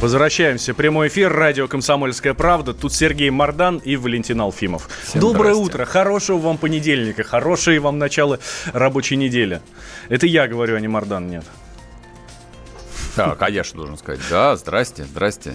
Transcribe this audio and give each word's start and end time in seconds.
Возвращаемся. 0.00 0.74
Прямой 0.74 1.08
эфир. 1.08 1.32
Радио 1.32 1.68
«Комсомольская 1.68 2.34
правда». 2.34 2.74
Тут 2.74 2.92
Сергей 2.92 3.30
Мардан 3.30 3.78
и 3.78 3.96
Валентин 3.96 4.40
Алфимов. 4.40 4.88
Всем 5.04 5.20
Доброе 5.20 5.54
здрасте. 5.54 5.62
утро. 5.62 5.84
Хорошего 5.84 6.38
вам 6.38 6.58
понедельника. 6.58 7.22
Хорошее 7.22 7.78
вам 7.80 7.98
начало 7.98 8.38
рабочей 8.72 9.16
недели. 9.16 9.60
Это 10.08 10.26
я 10.26 10.48
говорю, 10.48 10.76
а 10.76 10.80
не 10.80 10.88
Мардан, 10.88 11.28
нет. 11.28 11.44
А 13.16 13.50
я 13.50 13.62
что 13.62 13.76
должен 13.76 13.96
сказать? 13.98 14.20
Да, 14.30 14.56
здрасте, 14.56 15.04
здрасте. 15.04 15.54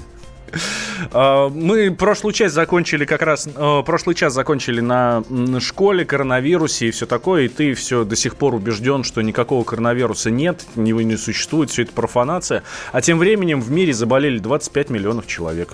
А, 1.12 1.50
Мы 1.50 1.92
прошлую 1.92 2.34
часть 2.34 2.54
закончили 2.54 3.06
как 3.06 3.22
раз, 3.22 3.48
э, 3.48 3.84
прошлый 3.86 4.16
час 4.16 4.34
закончили 4.34 4.82
на 4.82 5.24
школе, 5.60 6.06
коронавирусе 6.06 6.88
и 6.88 6.92
все 6.92 7.06
такое, 7.06 7.44
и 7.44 7.48
ты 7.48 7.74
все 7.74 8.04
до 8.04 8.16
сих 8.16 8.36
пор 8.36 8.56
убежден, 8.56 9.04
что 9.04 9.22
никакого 9.22 9.64
коронавируса 9.64 10.32
нет, 10.32 10.66
его 10.76 11.02
не 11.02 11.18
существует, 11.18 11.70
все 11.70 11.84
это 11.84 11.94
профанация. 11.94 12.64
А 12.92 13.02
тем 13.02 13.20
временем 13.20 13.62
в 13.62 13.72
мире 13.72 13.94
заболели 13.94 14.40
25 14.40 14.90
миллионов 14.90 15.28
человек. 15.28 15.74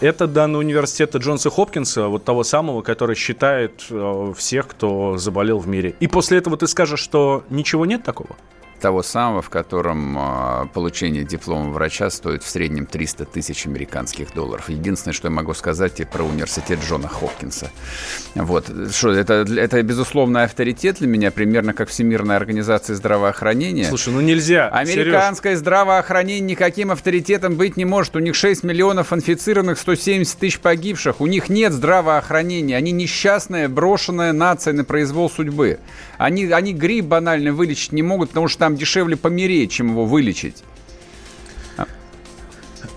Это 0.00 0.26
данные 0.26 0.58
университета 0.58 1.18
Джонса 1.18 1.50
Хопкинса, 1.50 2.08
вот 2.08 2.24
того 2.24 2.44
самого, 2.44 2.82
который 2.82 3.16
считает 3.16 3.84
э, 3.90 4.32
всех, 4.36 4.68
кто 4.68 5.16
заболел 5.16 5.58
в 5.58 5.68
мире. 5.68 5.94
И 6.00 6.06
после 6.06 6.38
этого 6.38 6.56
ты 6.56 6.66
скажешь, 6.66 7.00
что 7.00 7.44
ничего 7.50 7.86
нет 7.86 8.02
такого? 8.02 8.36
Того 8.82 9.04
самого, 9.04 9.42
в 9.42 9.48
котором 9.48 10.16
а, 10.18 10.66
получение 10.74 11.22
диплома 11.22 11.70
врача 11.70 12.10
стоит 12.10 12.42
в 12.42 12.48
среднем 12.48 12.86
300 12.86 13.26
тысяч 13.26 13.64
американских 13.64 14.34
долларов. 14.34 14.68
Единственное, 14.68 15.14
что 15.14 15.28
я 15.28 15.30
могу 15.30 15.54
сказать 15.54 16.00
и 16.00 16.04
про 16.04 16.24
университет 16.24 16.80
Джона 16.84 17.06
Хопкинса. 17.06 17.70
Вот. 18.34 18.68
Что, 18.90 19.12
это, 19.12 19.46
это 19.56 19.80
безусловно 19.84 20.42
авторитет 20.42 20.96
для 20.98 21.06
меня, 21.06 21.30
примерно 21.30 21.74
как 21.74 21.90
Всемирная 21.90 22.36
организация 22.36 22.96
здравоохранения. 22.96 23.84
Слушай, 23.84 24.14
ну 24.14 24.20
нельзя. 24.20 24.68
Американское 24.68 25.56
здравоохранение 25.56 26.40
никаким 26.40 26.90
авторитетом 26.90 27.54
быть 27.54 27.76
не 27.76 27.84
может. 27.84 28.16
У 28.16 28.18
них 28.18 28.34
6 28.34 28.64
миллионов 28.64 29.12
инфицированных, 29.12 29.78
170 29.78 30.36
тысяч 30.36 30.58
погибших. 30.58 31.20
У 31.20 31.28
них 31.28 31.48
нет 31.48 31.72
здравоохранения. 31.72 32.76
Они 32.76 32.90
несчастная, 32.90 33.68
брошенная 33.68 34.32
нация 34.32 34.72
на 34.72 34.82
произвол 34.82 35.30
судьбы. 35.30 35.78
Они, 36.18 36.46
они 36.46 36.72
грипп 36.72 37.04
банально 37.04 37.52
вылечить 37.52 37.92
не 37.92 38.02
могут, 38.02 38.30
потому 38.30 38.48
что 38.48 38.58
там 38.58 38.71
дешевле 38.76 39.16
помереть, 39.16 39.72
чем 39.72 39.90
его 39.90 40.04
вылечить. 40.04 40.62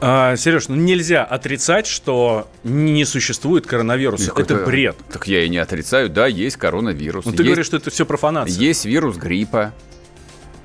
А, 0.02 0.36
Сереж, 0.36 0.68
ну 0.68 0.76
нельзя 0.76 1.24
отрицать, 1.24 1.88
что 1.88 2.50
не 2.64 3.06
существует 3.06 3.66
коронавируса. 3.66 4.32
Как 4.32 4.40
это 4.40 4.66
бред. 4.66 4.96
Так 5.12 5.28
я 5.28 5.44
и 5.44 5.50
не 5.50 5.58
отрицаю. 5.58 6.10
Да, 6.10 6.28
есть 6.28 6.58
коронавирус. 6.58 7.26
Ну, 7.26 7.32
ты 7.32 7.38
есть, 7.38 7.46
говоришь, 7.46 7.66
что 7.68 7.78
это 7.78 7.90
все 7.90 8.06
профанация. 8.06 8.60
есть 8.60 8.86
вирус 8.86 9.18
гриппа. 9.18 9.74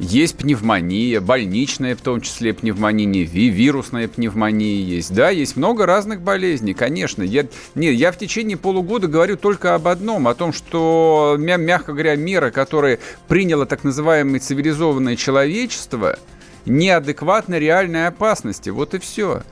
Есть 0.02 0.38
пневмония, 0.38 1.20
больничная 1.20 1.94
в 1.94 2.00
том 2.00 2.22
числе 2.22 2.54
пневмония, 2.54 3.22
ви- 3.26 3.50
вирусная 3.50 4.08
пневмония 4.08 4.82
есть. 4.82 5.12
Да, 5.12 5.28
есть 5.28 5.58
много 5.58 5.84
разных 5.84 6.22
болезней, 6.22 6.72
конечно. 6.72 7.22
Я, 7.22 7.46
нет, 7.74 7.94
я 7.94 8.10
в 8.10 8.16
течение 8.16 8.56
полугода 8.56 9.08
говорю 9.08 9.36
только 9.36 9.74
об 9.74 9.86
одном, 9.86 10.26
о 10.26 10.34
том, 10.34 10.54
что, 10.54 11.36
мя- 11.38 11.58
мягко 11.58 11.92
говоря, 11.92 12.16
меры, 12.16 12.50
которые 12.50 12.98
приняло 13.28 13.66
так 13.66 13.84
называемое 13.84 14.40
цивилизованное 14.40 15.16
человечество, 15.16 16.18
неадекватны 16.64 17.56
реальной 17.56 18.06
опасности. 18.06 18.70
Вот 18.70 18.94
и 18.94 18.98
все. 18.98 19.42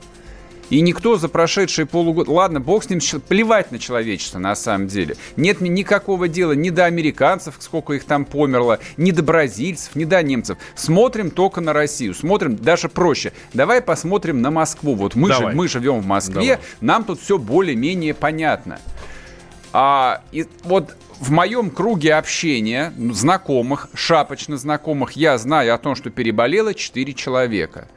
И 0.71 0.81
никто 0.81 1.17
за 1.17 1.29
прошедшие 1.29 1.87
полугода... 1.87 2.31
Ладно, 2.31 2.61
бог 2.61 2.85
с 2.85 2.91
ним, 2.91 3.01
плевать 3.27 3.73
на 3.73 3.79
человечество 3.79 4.39
на 4.39 4.55
самом 4.55 4.89
деле. 4.89 5.17
Нет 5.37 5.61
никакого 5.61 6.29
дела 6.29 6.53
ни 6.53 6.71
до 6.71 6.85
американцев, 6.85 7.55
сколько 7.59 7.95
их 7.95 8.05
там 8.05 8.25
померло, 8.25 8.79
ни 8.97 9.11
до 9.11 9.23
бразильцев, 9.23 9.95
ни 9.97 10.05
до 10.05 10.23
немцев. 10.23 10.59
Смотрим 10.75 11.31
только 11.31 11.61
на 11.61 11.73
Россию. 11.73 12.15
Смотрим 12.15 12.57
даже 12.57 12.89
проще. 12.89 13.33
Давай 13.55 13.81
посмотрим 13.81 14.43
на 14.43 14.51
Москву. 14.51 14.95
Вот 14.95 15.15
мы, 15.15 15.29
Давай. 15.29 15.51
же, 15.51 15.57
мы 15.57 15.69
живем 15.69 16.01
в 16.01 16.07
Москве, 16.07 16.35
Давай. 16.35 16.59
нам 16.81 17.05
тут 17.05 17.21
все 17.21 17.39
более-менее 17.39 18.15
понятно. 18.15 18.81
А, 19.73 20.23
и 20.33 20.47
вот 20.65 20.97
в 21.21 21.31
моем 21.31 21.71
круге 21.71 22.15
общения, 22.15 22.93
знакомых, 23.13 23.89
шапочно 23.95 24.57
знакомых, 24.57 25.13
я 25.13 25.37
знаю 25.39 25.75
о 25.75 25.79
том, 25.79 25.95
что 25.95 26.11
переболело 26.11 26.75
4 26.75 27.15
человека. 27.15 27.89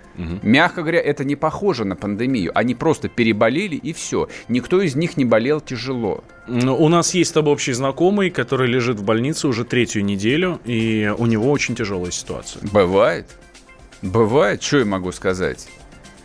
Мягко 0.41 0.81
говоря, 0.81 0.99
это 0.99 1.23
не 1.23 1.35
похоже 1.35 1.85
на 1.85 1.95
пандемию. 1.95 2.51
Они 2.55 2.75
просто 2.75 3.09
переболели 3.09 3.75
и 3.75 3.93
все. 3.93 4.27
Никто 4.47 4.81
из 4.81 4.95
них 4.95 5.17
не 5.17 5.25
болел 5.25 5.61
тяжело. 5.61 6.23
Ну, 6.47 6.75
У 6.75 6.89
нас 6.89 7.13
есть 7.13 7.29
с 7.29 7.33
тобой 7.33 7.53
общий 7.53 7.73
знакомый, 7.73 8.29
который 8.29 8.67
лежит 8.67 8.99
в 8.99 9.03
больнице 9.03 9.47
уже 9.47 9.63
третью 9.63 10.03
неделю, 10.03 10.59
и 10.65 11.13
у 11.17 11.25
него 11.25 11.49
очень 11.51 11.75
тяжелая 11.75 12.11
ситуация. 12.11 12.61
Бывает. 12.71 13.25
Бывает, 14.01 14.63
что 14.63 14.79
я 14.79 14.85
могу 14.85 15.11
сказать. 15.11 15.67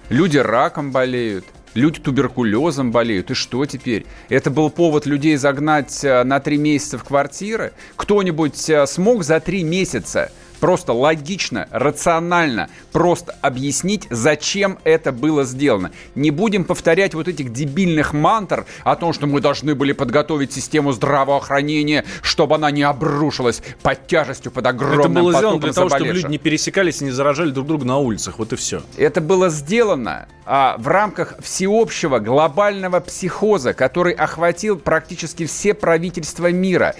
Люди 0.08 0.38
раком 0.38 0.92
болеют. 0.92 1.44
Люди 1.74 2.00
туберкулезом 2.00 2.90
болеют. 2.90 3.30
И 3.30 3.34
что 3.34 3.66
теперь? 3.66 4.06
Это 4.30 4.50
был 4.50 4.70
повод 4.70 5.04
людей 5.04 5.36
загнать 5.36 6.02
э, 6.04 6.24
на 6.24 6.40
три 6.40 6.56
месяца 6.56 6.96
в 6.96 7.04
квартиры? 7.04 7.74
Кто-нибудь 7.96 8.70
э, 8.70 8.86
смог 8.86 9.24
за 9.24 9.40
три 9.40 9.62
месяца 9.62 10.32
просто 10.60 10.92
логично, 10.92 11.68
рационально, 11.70 12.68
просто 12.92 13.34
объяснить, 13.42 14.06
зачем 14.10 14.78
это 14.84 15.12
было 15.12 15.44
сделано. 15.44 15.90
Не 16.14 16.30
будем 16.30 16.64
повторять 16.64 17.14
вот 17.14 17.28
этих 17.28 17.52
дебильных 17.52 18.12
мантр 18.12 18.66
о 18.84 18.96
том, 18.96 19.12
что 19.12 19.26
мы 19.26 19.40
должны 19.40 19.74
были 19.74 19.92
подготовить 19.92 20.52
систему 20.52 20.92
здравоохранения, 20.92 22.04
чтобы 22.22 22.54
она 22.56 22.70
не 22.70 22.82
обрушилась 22.82 23.62
под 23.82 24.06
тяжестью, 24.06 24.52
под 24.52 24.66
огромным 24.66 25.00
Это 25.00 25.08
было 25.08 25.32
сделано 25.32 25.60
для 25.60 25.72
того, 25.72 25.88
чтобы 25.88 26.12
люди 26.12 26.26
не 26.26 26.38
пересекались 26.38 27.00
и 27.02 27.04
не 27.04 27.10
заражали 27.10 27.50
друг 27.50 27.66
друга 27.66 27.84
на 27.84 27.98
улицах. 27.98 28.38
Вот 28.38 28.52
и 28.52 28.56
все. 28.56 28.82
Это 28.96 29.20
было 29.20 29.50
сделано 29.50 30.28
а, 30.44 30.76
в 30.78 30.86
рамках 30.86 31.34
всеобщего 31.40 32.20
глобального 32.20 33.00
психоза, 33.00 33.74
который 33.74 34.12
охватил 34.12 34.78
практически 34.78 35.44
все 35.46 35.74
правительства 35.74 36.52
мира. 36.52 36.94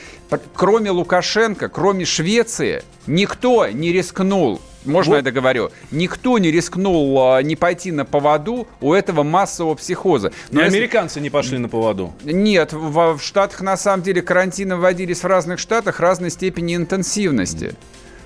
Кроме 0.54 0.91
Лукашенко, 0.91 1.69
кроме 1.69 2.04
Швеции, 2.04 2.82
никто 3.06 3.69
не 3.69 3.92
рискнул 3.92 4.60
можно 4.87 5.10
Вот. 5.10 5.16
я 5.16 5.22
договорю? 5.22 5.70
Никто 5.91 6.38
не 6.38 6.50
рискнул 6.50 7.19
а, 7.20 7.42
не 7.42 7.56
пойти 7.56 7.92
на 7.92 8.04
поводу 8.04 8.66
у 8.81 8.92
этого 8.92 9.22
массового 9.22 9.75
психоза. 9.75 10.32
Но 10.50 10.62
если- 10.62 10.76
американцы 10.78 11.20
не 11.20 11.31
пошли 11.31 11.59
на 11.59 11.69
поводу. 11.69 12.15
Нет, 12.25 12.72
в, 12.72 13.16
в 13.16 13.22
Штатах 13.22 13.60
на 13.60 13.76
самом 13.76 14.03
деле 14.03 14.22
карантины 14.22 14.76
вводились 14.76 15.22
в 15.22 15.26
разных 15.26 15.59
штатах 15.59 16.00
разной 16.00 16.31
степени 16.31 16.76
интенсивности. 16.76 17.75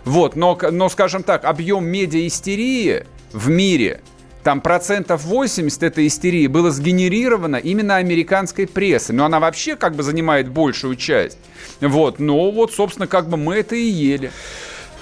Вот, 0.05 0.37
но, 0.37 0.59
но, 0.71 0.89
скажем 0.89 1.23
так, 1.23 1.45
объем 1.45 1.87
медиа-истерии 1.87 3.07
в 3.33 3.49
мире, 3.49 4.01
там 4.43 4.61
процентов 4.61 5.25
80 5.25 5.83
этой 5.83 6.07
истерии 6.07 6.47
было 6.47 6.71
сгенерировано 6.71 7.57
именно 7.57 7.97
американской 7.97 8.67
прессой. 8.67 9.15
Но 9.15 9.25
она 9.25 9.41
вообще 9.41 9.77
как 9.77 9.95
бы 9.95 10.03
занимает 10.03 10.49
большую 10.49 10.97
часть. 10.97 11.39
Вот, 11.81 12.19
но 12.19 12.51
вот, 12.51 12.73
собственно, 12.73 13.07
как 13.07 13.29
бы 13.29 13.37
мы 13.37 13.57
это 13.57 13.77
и 13.77 13.83
ели. 13.83 14.31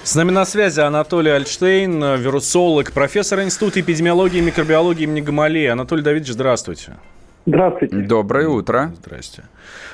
С 0.03 0.15
нами 0.15 0.31
на 0.31 0.45
связи 0.47 0.81
Анатолий 0.81 1.31
Альштейн, 1.31 2.17
вирусолог, 2.17 2.93
профессор 2.93 3.43
Института 3.43 3.81
эпидемиологии 3.81 4.39
и 4.39 4.43
микробиологии 4.43 5.03
имени 5.05 5.21
Гамалеи. 5.21 5.67
Анатолий 5.67 6.03
Давидович, 6.03 6.33
здравствуйте. 6.33 6.97
Здравствуйте. 7.45 7.97
Доброе 7.97 8.49
утро. 8.49 8.93
Здрасте. 9.01 9.45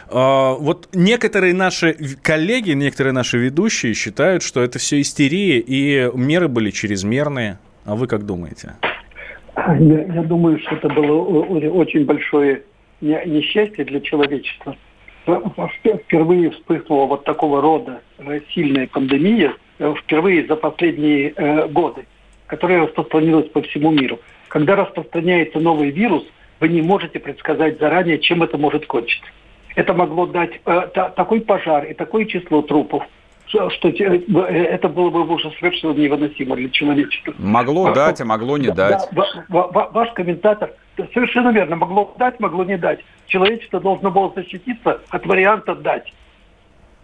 А, 0.09 0.55
вот 0.55 0.88
некоторые 0.93 1.55
наши 1.55 1.94
коллеги, 2.22 2.72
некоторые 2.72 3.12
наши 3.12 3.38
ведущие 3.38 3.94
считают, 3.94 4.43
что 4.43 4.62
это 4.62 4.78
все 4.78 5.00
истерия 5.00 5.58
и 5.58 6.11
меры 6.14 6.49
были 6.49 6.70
чрезмерные. 6.70 7.58
А 7.85 7.96
вы 7.96 8.06
как 8.06 8.25
думаете? 8.25 8.75
Я, 9.56 10.03
я 10.03 10.23
думаю, 10.23 10.59
что 10.61 10.77
это 10.77 10.89
было 10.89 11.43
очень 11.43 12.05
большое 12.05 12.62
не- 13.01 13.23
несчастье 13.27 13.85
для 13.85 14.01
человечества. 14.01 14.77
Вп- 15.27 15.99
Впервые 16.05 16.51
вспыхнула 16.51 17.06
вот 17.06 17.25
такого 17.25 17.61
рода 17.62 18.01
э, 18.19 18.41
сильная 18.55 18.87
пандемия, 18.87 19.55
э, 19.79 19.95
впервые 20.03 20.47
за 20.47 20.56
последние 20.56 21.33
э, 21.37 21.69
годы, 21.69 22.05
которая 22.47 22.83
распространилась 22.83 23.49
по 23.49 23.62
всему 23.62 23.91
миру. 23.91 24.19
Когда 24.49 24.77
распространяется 24.77 25.61
новый 25.61 25.91
вирус, 25.91 26.25
вы 26.61 26.69
не 26.69 26.83
можете 26.83 27.19
предсказать 27.21 27.79
заранее, 27.79 28.19
чем 28.19 28.43
это 28.43 28.59
может 28.59 28.87
кончиться. 28.87 29.27
Это 29.77 29.95
могло 29.95 30.27
дать 30.27 30.61
э, 30.67 30.89
та- 30.95 31.11
такой 31.11 31.41
пожар 31.41 31.85
и 31.85 31.95
такое 31.95 32.27
число 32.27 32.61
трупов, 32.62 33.05
что, 33.49 33.88
э, 33.88 34.20
это 34.64 34.88
было 34.88 35.11
бы 35.11 35.26
уже 35.26 35.50
совершенно 35.61 35.93
невыносимо 35.93 36.56
для 36.56 36.69
человечества. 36.70 37.35
Могло 37.38 37.87
А, 37.87 37.94
дать, 37.94 38.20
а 38.20 38.25
могло 38.25 38.58
не 38.58 38.69
Да, 38.69 38.75
дать. 38.91 39.08
да, 39.12 39.23
ва- 39.49 39.69
ва- 39.70 39.91
ваш 39.93 40.11
комментатор 40.12 40.73
совершенно 41.12 41.50
верно. 41.50 41.76
Могло 41.76 42.14
дать, 42.19 42.41
могло 42.41 42.64
не 42.64 42.76
дать. 42.79 43.00
Человечество 43.26 43.81
должно 43.81 44.11
было 44.11 44.32
защититься 44.35 45.00
от 45.08 45.26
варианта 45.26 45.75
дать. 45.75 46.12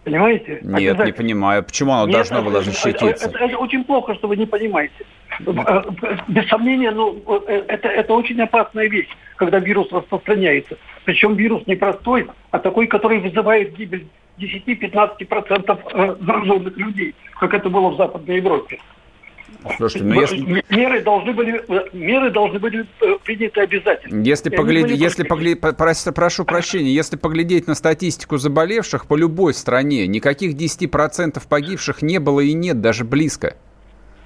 Понимаете? 0.03 0.59
Нет, 0.63 1.05
не 1.05 1.11
понимаю. 1.11 1.63
Почему 1.63 1.93
оно 1.93 2.05
Нет, 2.07 2.13
должно 2.13 2.41
было 2.41 2.63
защититься? 2.63 3.05
Это, 3.05 3.25
это, 3.27 3.37
это 3.45 3.57
очень 3.59 3.83
плохо, 3.83 4.15
что 4.15 4.27
вы 4.27 4.35
не 4.35 4.47
понимаете. 4.47 4.93
Э, 5.45 5.81
без 6.27 6.47
сомнения, 6.49 6.89
ну, 6.91 7.21
э, 7.47 7.63
это, 7.67 7.87
это 7.87 8.13
очень 8.13 8.41
опасная 8.41 8.89
вещь, 8.89 9.09
когда 9.35 9.59
вирус 9.59 9.91
распространяется. 9.91 10.77
Причем 11.05 11.35
вирус 11.35 11.67
не 11.67 11.75
простой, 11.75 12.27
а 12.49 12.57
такой, 12.57 12.87
который 12.87 13.19
вызывает 13.19 13.75
гибель 13.75 14.07
10-15% 14.39 15.79
э, 15.93 16.15
зараженных 16.25 16.77
людей, 16.77 17.15
как 17.39 17.53
это 17.53 17.69
было 17.69 17.89
в 17.89 17.97
Западной 17.97 18.37
Европе. 18.37 18.79
Слушайте, 19.77 20.05
ну 20.05 20.19
если... 20.19 20.63
Меры 20.69 21.01
должны 21.01 21.33
были, 21.33 21.63
меры 21.93 22.31
должны 22.31 22.59
были 22.59 22.85
приняты 23.23 23.61
обязательно. 23.61 24.23
Если, 24.23 24.49
поглядеть, 24.49 24.99
если 24.99 25.23
погля... 25.23 25.55
прошу 25.55 26.45
прощения, 26.45 26.91
если 26.91 27.15
поглядеть 27.15 27.67
на 27.67 27.75
статистику 27.75 28.37
заболевших 28.37 29.05
по 29.07 29.15
любой 29.15 29.53
стране, 29.53 30.07
никаких 30.07 30.55
10% 30.55 31.41
погибших 31.47 32.01
не 32.01 32.19
было 32.19 32.39
и 32.39 32.53
нет 32.53 32.81
даже 32.81 33.03
близко. 33.03 33.55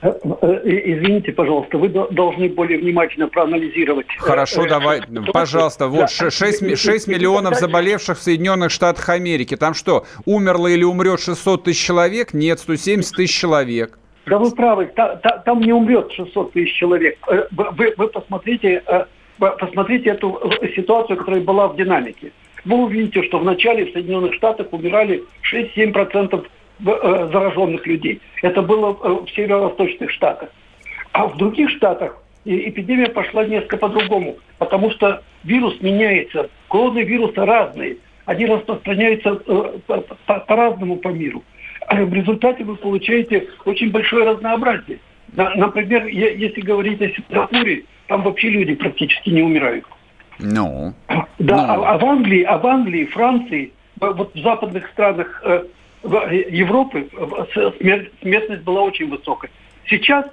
Э, 0.05 0.13
э, 0.41 0.61
извините, 0.65 1.31
пожалуйста, 1.31 1.79
вы 1.79 1.89
должны 1.89 2.49
более 2.49 2.77
внимательно 2.77 3.27
проанализировать. 3.27 4.05
Хорошо, 4.19 4.67
давай, 4.67 5.01
пожалуйста. 5.33 5.87
Вот 5.87 6.11
да. 6.19 6.29
6, 6.29 6.77
6 6.77 7.07
миллионов 7.07 7.55
заболевших 7.55 8.19
в 8.19 8.21
Соединенных 8.21 8.69
Штатах 8.69 9.09
Америки. 9.09 9.55
Там 9.55 9.73
что, 9.73 10.05
умерло 10.25 10.67
или 10.67 10.83
умрет 10.83 11.19
600 11.19 11.63
тысяч 11.63 11.83
человек? 11.83 12.33
Нет, 12.33 12.59
170 12.59 13.15
тысяч 13.15 13.35
человек. 13.35 13.97
Да 14.27 14.37
вы 14.37 14.51
правы, 14.51 14.91
та, 14.95 15.15
та, 15.15 15.39
там 15.39 15.61
не 15.61 15.73
умрет 15.73 16.11
600 16.11 16.53
тысяч 16.53 16.75
человек. 16.75 17.17
Э, 17.27 17.47
вы, 17.51 17.93
вы 17.97 18.07
посмотрите, 18.07 18.83
посмотрите 19.39 20.11
эту 20.11 20.39
ситуацию, 20.75 21.17
которая 21.17 21.41
была 21.41 21.67
в 21.67 21.77
динамике. 21.77 22.31
Вы 22.63 22.77
увидите, 22.83 23.23
что 23.23 23.39
вначале 23.39 23.85
в 23.85 23.93
Соединенных 23.93 24.35
Штатах 24.35 24.67
умирали 24.71 25.23
6-7% 25.51 26.45
Э, 26.45 26.47
зараженных 26.80 27.86
людей. 27.88 28.22
Это 28.42 28.62
было 28.62 28.98
э, 29.01 29.25
в 29.25 29.30
северо-восточных 29.36 30.12
штатах. 30.12 30.50
А 31.12 31.27
в 31.27 31.38
других 31.38 31.69
штатах 31.69 32.18
эпидемия 32.45 33.07
пошла 33.07 33.45
несколько 33.45 33.77
по-другому, 33.77 34.38
потому 34.57 34.92
что 34.92 35.24
вирус 35.44 35.80
меняется, 35.81 36.50
клоны 36.68 37.00
вируса 37.00 37.45
разные, 37.45 37.98
они 38.25 38.45
распространяются 38.45 39.42
э, 39.48 40.01
по-разному 40.25 40.98
по 40.98 41.10
миру. 41.10 41.44
А 41.88 42.04
в 42.04 42.13
результате 42.13 42.63
вы 42.63 42.75
получаете 42.75 43.48
очень 43.66 43.92
большое 43.92 44.25
разнообразие. 44.25 45.00
Например, 45.36 46.06
если 46.06 46.62
говорить 46.62 47.01
о 47.01 47.10
Сингапуре, 47.10 47.83
там 48.07 48.24
вообще 48.24 48.50
люди 48.50 48.75
практически 48.75 49.30
не 49.30 49.42
умирают. 49.42 49.86
Ну. 50.39 50.94
No. 51.10 51.25
Да, 51.39 51.56
no. 51.56 51.86
А, 51.86 51.94
а 51.94 51.98
в 51.98 52.06
Англии, 52.06 52.44
а 52.44 52.57
в 52.57 52.66
Англии, 52.66 53.06
Франции, 53.06 53.72
вот 54.00 54.33
в 54.33 54.42
западных 54.42 54.88
странах 54.89 55.42
Европы 56.05 57.09
смертность 58.21 58.63
была 58.63 58.81
очень 58.81 59.09
высокой. 59.09 59.49
Сейчас 59.87 60.25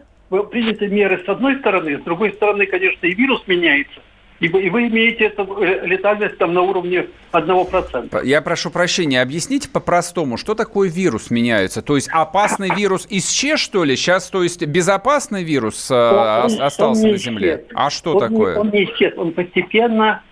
приняты 0.51 0.89
меры 0.89 1.23
с 1.25 1.29
одной 1.29 1.59
стороны, 1.59 1.99
с 1.99 2.03
другой 2.03 2.33
стороны, 2.33 2.67
конечно, 2.67 3.07
и 3.07 3.15
вирус 3.15 3.43
меняется. 3.47 4.01
И 4.41 4.49
вы, 4.49 4.63
и 4.63 4.71
вы 4.71 4.89
имеете 4.89 5.27
эту 5.27 5.63
э, 5.63 5.87
летальность 5.87 6.37
там 6.37 6.53
на 6.53 6.63
уровне 6.63 7.07
1%. 7.33 8.27
Я 8.27 8.43
прошу 8.43 8.71
прощения, 8.71 9.23
объясните 9.23 9.69
по-простому, 9.69 10.37
что 10.37 10.57
такое 10.57 10.91
вирус 10.91 11.31
меняется? 11.31 11.81
То 11.81 11.95
есть 11.95 12.09
опасный 12.11 12.69
вирус 12.75 13.07
исчез, 13.09 13.61
что 13.61 13.85
ли? 13.85 13.95
Сейчас, 13.95 14.31
то 14.31 14.43
есть 14.43 14.67
безопасный 14.67 15.45
вирус 15.45 15.89
э, 15.93 15.95
он, 15.95 16.61
остался 16.61 17.07
он 17.07 17.13
на 17.13 17.17
Земле? 17.19 17.55
Исчез. 17.55 17.71
А 17.73 17.91
что 17.91 18.15
он 18.15 18.19
такое? 18.19 18.55
Не, 18.55 18.61
он 18.61 18.71
не 18.71 18.85
исчез, 18.87 19.13
он 19.17 19.31
постепенно 19.33 20.25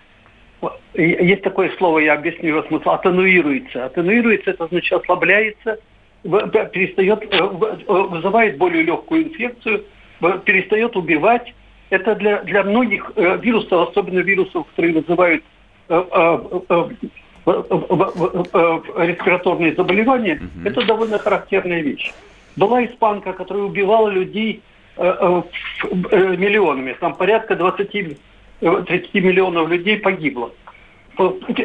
есть 0.95 1.43
такое 1.43 1.71
слово, 1.79 2.01
я 2.01 2.15
объясню 2.15 2.49
его 2.49 2.62
смысл, 2.65 2.91
атенуируется. 2.91 3.87
Атенуируется, 3.87 4.51
это 4.51 4.67
значит 4.67 4.93
ослабляется, 4.93 5.79
перестает, 6.23 7.23
э, 7.23 7.37
э, 7.39 7.83
вызывает 7.87 8.59
более 8.59 8.83
легкую 8.83 9.25
инфекцию, 9.25 9.85
перестает 10.45 10.97
убивать. 10.97 11.55
Это 11.89 12.15
для, 12.15 12.43
для 12.43 12.62
многих 12.62 13.12
э, 13.17 13.39
вирусов, 13.39 13.89
особенно 13.89 14.21
вирусов, 14.21 14.67
которые 14.69 14.95
вызывают 14.95 15.43
респираторные 18.97 19.75
заболевания, 19.75 20.35
угу. 20.35 20.69
это 20.69 20.87
довольно 20.87 21.19
характерная 21.19 21.81
вещь. 21.81 22.12
Была 22.55 22.85
испанка, 22.85 23.33
которая 23.33 23.65
убивала 23.65 24.09
людей 24.09 24.62
миллионами, 24.97 26.95
там 27.01 27.15
порядка 27.15 27.57
20 27.57 27.95
30 28.61 29.15
миллионов 29.15 29.69
людей 29.69 29.99
погибло. 29.99 30.53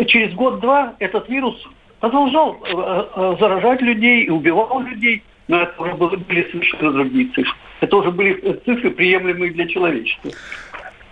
Через 0.07 0.33
год-два 0.33 0.95
этот 0.99 1.29
вирус 1.29 1.55
продолжал 1.99 2.57
э, 2.63 2.71
э, 2.71 3.35
заражать 3.39 3.81
людей 3.81 4.23
и 4.23 4.29
убивал 4.29 4.81
людей, 4.81 5.23
но 5.47 5.61
это 5.61 5.81
уже 5.81 5.93
были 5.95 6.47
совершенно 6.51 6.91
другие 6.91 7.27
цифры. 7.27 7.53
Это 7.81 7.97
уже 7.97 8.11
были 8.11 8.33
цифры, 8.65 8.91
приемлемые 8.91 9.51
для 9.51 9.67
человечества. 9.67 10.31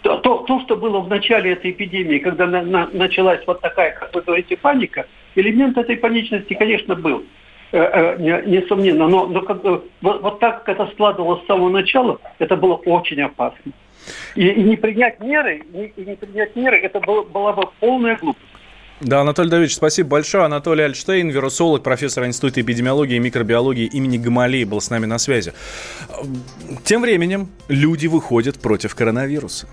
То, 0.02 0.18
то, 0.18 0.40
то 0.40 0.60
что 0.62 0.76
было 0.76 1.00
в 1.00 1.08
начале 1.08 1.54
этой 1.54 1.72
эпидемии, 1.72 2.20
когда 2.20 2.46
на, 2.46 2.62
на, 2.62 2.90
началась 2.92 3.40
вот 3.48 3.62
такая, 3.62 3.92
как 3.92 4.14
вы 4.14 4.22
говорите, 4.22 4.58
паника, 4.58 5.06
элемент 5.36 5.78
этой 5.78 5.96
паничности, 5.96 6.54
конечно, 6.54 6.96
был, 6.96 7.24
э, 7.72 7.80
э, 7.80 8.44
несомненно, 8.46 9.08
но, 9.08 9.28
но 9.28 9.42
как, 9.42 9.64
вот, 9.64 9.88
вот 10.02 10.40
так, 10.40 10.66
как 10.66 10.76
это 10.80 10.92
складывалось 10.92 11.44
с 11.44 11.48
самого 11.48 11.70
начала, 11.70 12.20
это 12.40 12.58
было 12.58 12.76
очень 12.76 13.22
опасно. 13.22 13.72
И, 14.36 14.48
и 14.48 14.64
не 14.64 14.76
принять 14.76 15.20
меры, 15.20 15.64
и, 15.74 15.94
и 15.96 16.06
не 16.06 16.16
принять 16.16 16.56
меры, 16.56 16.78
это 16.78 17.00
было, 17.00 17.24
была 17.24 17.54
бы 17.54 17.64
полная 17.80 18.18
глупость. 18.18 18.46
Да, 19.02 19.22
Анатолий 19.22 19.50
Давидович, 19.50 19.76
спасибо 19.76 20.10
большое. 20.10 20.46
Анатолий 20.46 20.84
Альштейн, 20.84 21.30
вирусолог, 21.30 21.84
профессор 21.84 22.26
Института 22.26 22.62
эпидемиологии 22.62 23.18
и 23.18 23.20
микробиологии 23.20 23.86
имени 23.86 24.18
Гамалеи 24.18 24.64
был 24.64 24.80
с 24.80 24.90
нами 24.90 25.06
на 25.06 25.18
связи. 25.18 25.54
Тем 26.86 27.02
временем 27.02 27.50
люди 27.68 28.08
выходят 28.08 28.60
против 28.60 28.96
коронавируса. 28.96 29.68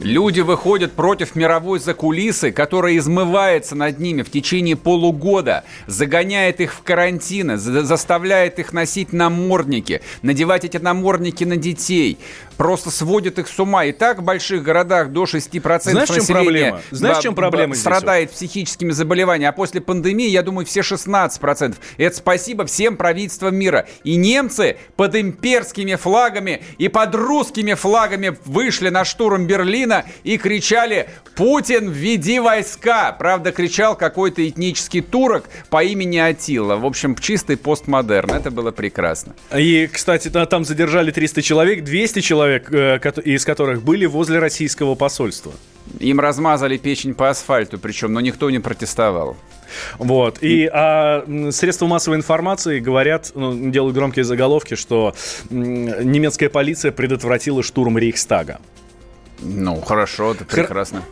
Люди 0.00 0.40
выходят 0.40 0.92
против 0.92 1.36
мировой 1.36 1.78
закулисы, 1.78 2.50
которая 2.52 2.96
измывается 2.96 3.74
над 3.76 3.98
ними 3.98 4.22
в 4.22 4.30
течение 4.30 4.76
полугода, 4.76 5.64
загоняет 5.86 6.60
их 6.60 6.74
в 6.74 6.82
карантины, 6.82 7.56
заставляет 7.56 8.58
их 8.58 8.72
носить 8.72 9.12
намордники, 9.12 10.00
надевать 10.22 10.64
эти 10.64 10.78
намордники 10.78 11.44
на 11.44 11.56
детей, 11.56 12.18
просто 12.56 12.90
сводит 12.90 13.38
их 13.38 13.48
с 13.48 13.58
ума. 13.58 13.84
И 13.84 13.92
так 13.92 14.18
в 14.18 14.22
больших 14.22 14.62
городах 14.62 15.10
до 15.10 15.24
6% 15.24 15.80
Знаешь, 15.80 16.08
населения 16.08 16.26
чем 16.26 16.26
проблема? 16.26 16.80
Знаешь, 16.90 17.18
чем 17.22 17.34
проблема 17.34 17.74
страдает 17.74 18.28
здесь? 18.30 18.36
психическими 18.36 18.90
заболеваниями. 18.90 19.50
А 19.50 19.52
после 19.52 19.80
пандемии, 19.80 20.28
я 20.28 20.42
думаю, 20.42 20.66
все 20.66 20.80
16%. 20.80 21.76
Это 21.98 22.16
спасибо 22.16 22.66
всем 22.66 22.96
правительствам 22.96 23.54
мира. 23.56 23.86
И 24.04 24.16
немцы 24.16 24.76
под 24.96 25.16
имперскими 25.16 25.94
флагами 25.94 26.62
и 26.78 26.88
под 26.88 27.14
русскими 27.14 27.74
флагами 27.74 28.36
вышли 28.44 28.88
на 28.88 29.04
штурм 29.04 29.46
Берлина 29.46 30.04
и 30.22 30.38
кричали 30.38 31.08
«Путин, 31.36 31.90
введи 31.90 32.38
войска!» 32.38 33.12
Правда, 33.12 33.52
кричал 33.52 33.96
какой-то 33.96 34.46
этнический 34.48 35.00
турок 35.00 35.44
по 35.70 35.82
имени 35.82 36.18
Атила. 36.18 36.76
В 36.76 36.86
общем, 36.86 37.16
чистый 37.16 37.56
постмодерн. 37.56 38.30
Это 38.30 38.50
было 38.50 38.70
прекрасно. 38.70 39.34
И, 39.54 39.88
кстати, 39.92 40.28
там 40.28 40.64
задержали 40.64 41.10
300 41.10 41.42
человек, 41.42 41.84
200 41.84 42.20
человек 42.20 42.43
человек, 42.44 42.72
э, 42.72 42.98
из 43.24 43.44
которых 43.44 43.82
были 43.82 44.06
возле 44.06 44.38
российского 44.38 44.94
посольства. 44.94 45.52
Им 46.00 46.20
размазали 46.20 46.76
печень 46.76 47.14
по 47.14 47.30
асфальту, 47.30 47.78
причем, 47.78 48.12
но 48.12 48.20
никто 48.20 48.50
не 48.50 48.58
протестовал. 48.58 49.36
Вот. 49.98 50.38
И 50.40 50.68
а, 50.72 51.24
средства 51.50 51.86
массовой 51.86 52.16
информации 52.16 52.80
говорят, 52.80 53.32
ну, 53.34 53.70
делают 53.70 53.94
громкие 53.94 54.24
заголовки, 54.24 54.76
что 54.76 55.14
немецкая 55.50 56.48
полиция 56.48 56.92
предотвратила 56.92 57.62
штурм 57.62 57.98
Рейхстага. 57.98 58.60
Ну, 59.40 59.80
хорошо, 59.80 60.32
это 60.32 60.44
прекрасно. 60.44 61.02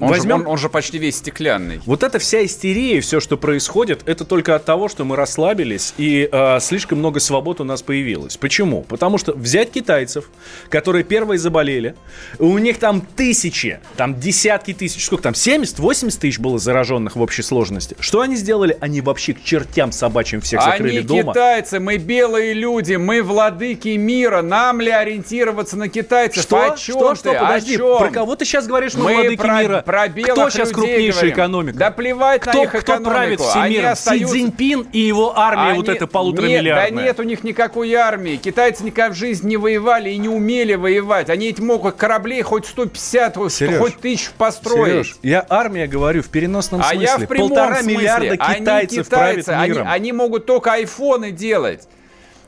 Он, 0.00 0.08
Возьмем... 0.08 0.38
же, 0.38 0.44
он, 0.44 0.52
он 0.52 0.58
же 0.58 0.68
почти 0.68 0.98
весь 0.98 1.16
стеклянный. 1.16 1.80
Вот 1.86 2.02
эта 2.02 2.18
вся 2.18 2.44
истерия, 2.44 3.00
все, 3.00 3.20
что 3.20 3.36
происходит, 3.36 4.02
это 4.06 4.24
только 4.24 4.54
от 4.54 4.64
того, 4.64 4.88
что 4.88 5.04
мы 5.04 5.16
расслабились 5.16 5.94
и 5.96 6.28
э, 6.30 6.58
слишком 6.60 6.98
много 6.98 7.20
свобод 7.20 7.60
у 7.60 7.64
нас 7.64 7.82
появилось. 7.82 8.36
Почему? 8.36 8.82
Потому 8.82 9.18
что 9.18 9.32
взять 9.32 9.70
китайцев, 9.70 10.30
которые 10.68 11.04
первые 11.04 11.38
заболели, 11.38 11.94
у 12.38 12.58
них 12.58 12.78
там 12.78 13.00
тысячи, 13.00 13.80
там 13.96 14.18
десятки 14.18 14.74
тысяч, 14.74 15.04
сколько 15.04 15.22
там, 15.22 15.32
70-80 15.32 16.18
тысяч 16.18 16.38
было 16.38 16.58
зараженных 16.58 17.16
в 17.16 17.22
общей 17.22 17.42
сложности. 17.42 17.96
Что 18.00 18.20
они 18.20 18.36
сделали? 18.36 18.76
Они 18.80 19.00
вообще 19.00 19.34
к 19.34 19.42
чертям 19.42 19.92
собачьим 19.92 20.40
всех 20.40 20.62
закрыли 20.62 20.98
они 20.98 21.06
дома. 21.06 21.20
Они 21.20 21.30
китайцы, 21.30 21.80
мы 21.80 21.96
белые 21.98 22.52
люди, 22.54 22.94
мы 22.94 23.22
владыки 23.22 23.88
мира, 23.96 24.42
нам 24.42 24.80
ли 24.80 24.90
ориентироваться 24.90 25.76
на 25.76 25.88
китайцев? 25.88 26.42
Что? 26.42 26.72
О 26.72 26.76
чем 26.76 26.96
что? 26.96 27.14
Что? 27.14 27.34
Подожди, 27.34 27.76
про 27.76 28.10
кого 28.10 28.36
ты 28.36 28.44
сейчас 28.44 28.66
говоришь, 28.66 28.94
мы, 28.94 29.04
мы 29.04 29.14
владыки 29.14 29.36
про... 29.36 29.62
мира? 29.62 29.83
Про 29.84 30.08
белых 30.08 30.32
Кто 30.32 30.50
сейчас 30.50 30.68
людей 30.70 30.74
крупнейшая 30.74 31.12
говорим. 31.20 31.34
экономика? 31.34 31.78
Да 31.78 31.90
плевать 31.90 32.40
Кто, 32.42 32.52
на 32.52 32.62
их 32.64 32.70
кто 32.70 32.78
экономику. 32.80 33.10
правит 33.10 33.40
всем 33.40 33.62
Они 33.62 33.76
миром? 33.76 33.92
остаются- 33.92 34.34
Си 34.34 34.40
Цзиньпин 34.40 34.86
и 34.92 34.98
его 34.98 35.38
армия 35.38 35.74
вот 35.74 35.88
Они- 35.88 35.96
эта 35.96 36.06
полутора 36.06 36.46
нет. 36.46 36.64
Да 36.64 36.90
нет 36.90 37.20
у 37.20 37.22
них 37.22 37.44
никакой 37.44 37.92
армии. 37.94 38.36
Китайцы 38.36 38.84
никогда 38.84 39.12
в 39.12 39.16
жизни 39.16 39.50
не 39.50 39.56
воевали 39.56 40.10
и 40.10 40.16
не 40.16 40.28
умели 40.28 40.74
воевать. 40.74 41.30
Они 41.30 41.46
ведь 41.48 41.58
могут 41.60 41.96
кораблей 41.96 42.42
хоть 42.42 42.66
150, 42.66 43.36
хоть- 43.36 43.52
Сереж, 43.52 43.78
хоть 43.78 43.96
тысяч 43.98 44.30
построить. 44.38 44.92
Сереж, 45.06 45.16
я 45.22 45.44
армия 45.48 45.86
говорю 45.86 46.22
в 46.22 46.28
переносном 46.28 46.80
А 46.80 46.84
смысле. 46.90 47.04
я 47.06 47.18
в 47.18 47.26
прямом 47.26 47.48
Полтора 47.50 47.76
смысле. 47.82 47.96
миллиарда 47.96 48.36
Они 48.44 48.60
китайцев 48.60 49.06
китайцы, 49.06 49.44
правят 49.44 49.48
они, 49.48 49.68
миром. 49.74 49.86
они 49.90 50.12
могут 50.12 50.46
только 50.46 50.72
айфоны 50.72 51.30
делать. 51.30 51.88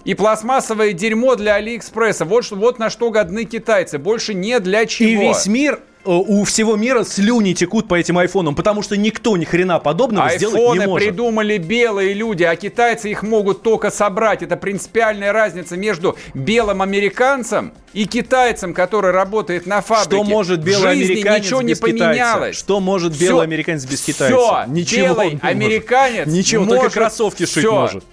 И 0.06 0.14
пластмассовое 0.14 0.92
дерьмо 0.92 1.34
для 1.34 1.56
Алиэкспресса. 1.56 2.24
Вот, 2.24 2.44
что- 2.44 2.54
вот 2.54 2.78
на 2.78 2.90
что 2.90 3.10
годны 3.10 3.44
китайцы. 3.44 3.98
Больше 3.98 4.34
не 4.34 4.60
для 4.60 4.86
чего. 4.86 5.08
И 5.10 5.16
весь 5.16 5.46
мир, 5.48 5.80
э, 6.04 6.08
у 6.08 6.44
всего 6.44 6.76
мира 6.76 7.02
слюни 7.02 7.54
текут 7.54 7.88
по 7.88 7.96
этим 7.96 8.16
айфонам, 8.18 8.54
потому 8.54 8.82
что 8.82 8.96
никто 8.96 9.36
ни 9.36 9.44
хрена 9.44 9.80
подобного 9.80 10.30
сделать 10.30 10.54
не 10.54 10.60
Айфоны 10.60 10.86
может. 10.86 11.08
придумали 11.08 11.58
белые 11.58 12.12
люди, 12.14 12.44
а 12.44 12.54
китайцы 12.54 13.10
их 13.10 13.24
могут 13.24 13.64
только 13.64 13.90
собрать. 13.90 14.44
Это 14.44 14.56
принципиальная 14.56 15.32
разница 15.32 15.76
между 15.76 16.16
белым 16.34 16.82
американцем 16.82 17.72
и 17.92 18.04
китайцем, 18.04 18.74
который 18.74 19.10
работает 19.10 19.66
на 19.66 19.80
фабрике. 19.80 20.22
Что 20.22 20.22
может 20.22 20.60
белый 20.60 20.94
жизни 20.94 21.12
американец 21.14 21.44
ничего 21.46 21.62
не 21.62 21.68
без 21.70 21.78
китайца? 21.80 22.04
поменялось. 22.04 22.56
Что 22.56 22.78
может 22.78 23.18
белый 23.18 23.42
американец 23.42 23.84
без 23.84 24.02
китайца? 24.02 24.36
Всё. 24.36 24.64
Ничего 24.68 25.02
он 25.06 25.08
Белый 25.14 25.26
не 25.26 25.32
может. 25.32 25.44
американец 25.44 26.26
Ничего, 26.28 26.62
может 26.62 26.80
только 26.82 26.94
кроссовки 27.00 27.44
шить 27.44 27.64
всё. 27.64 27.72
может. 27.74 28.04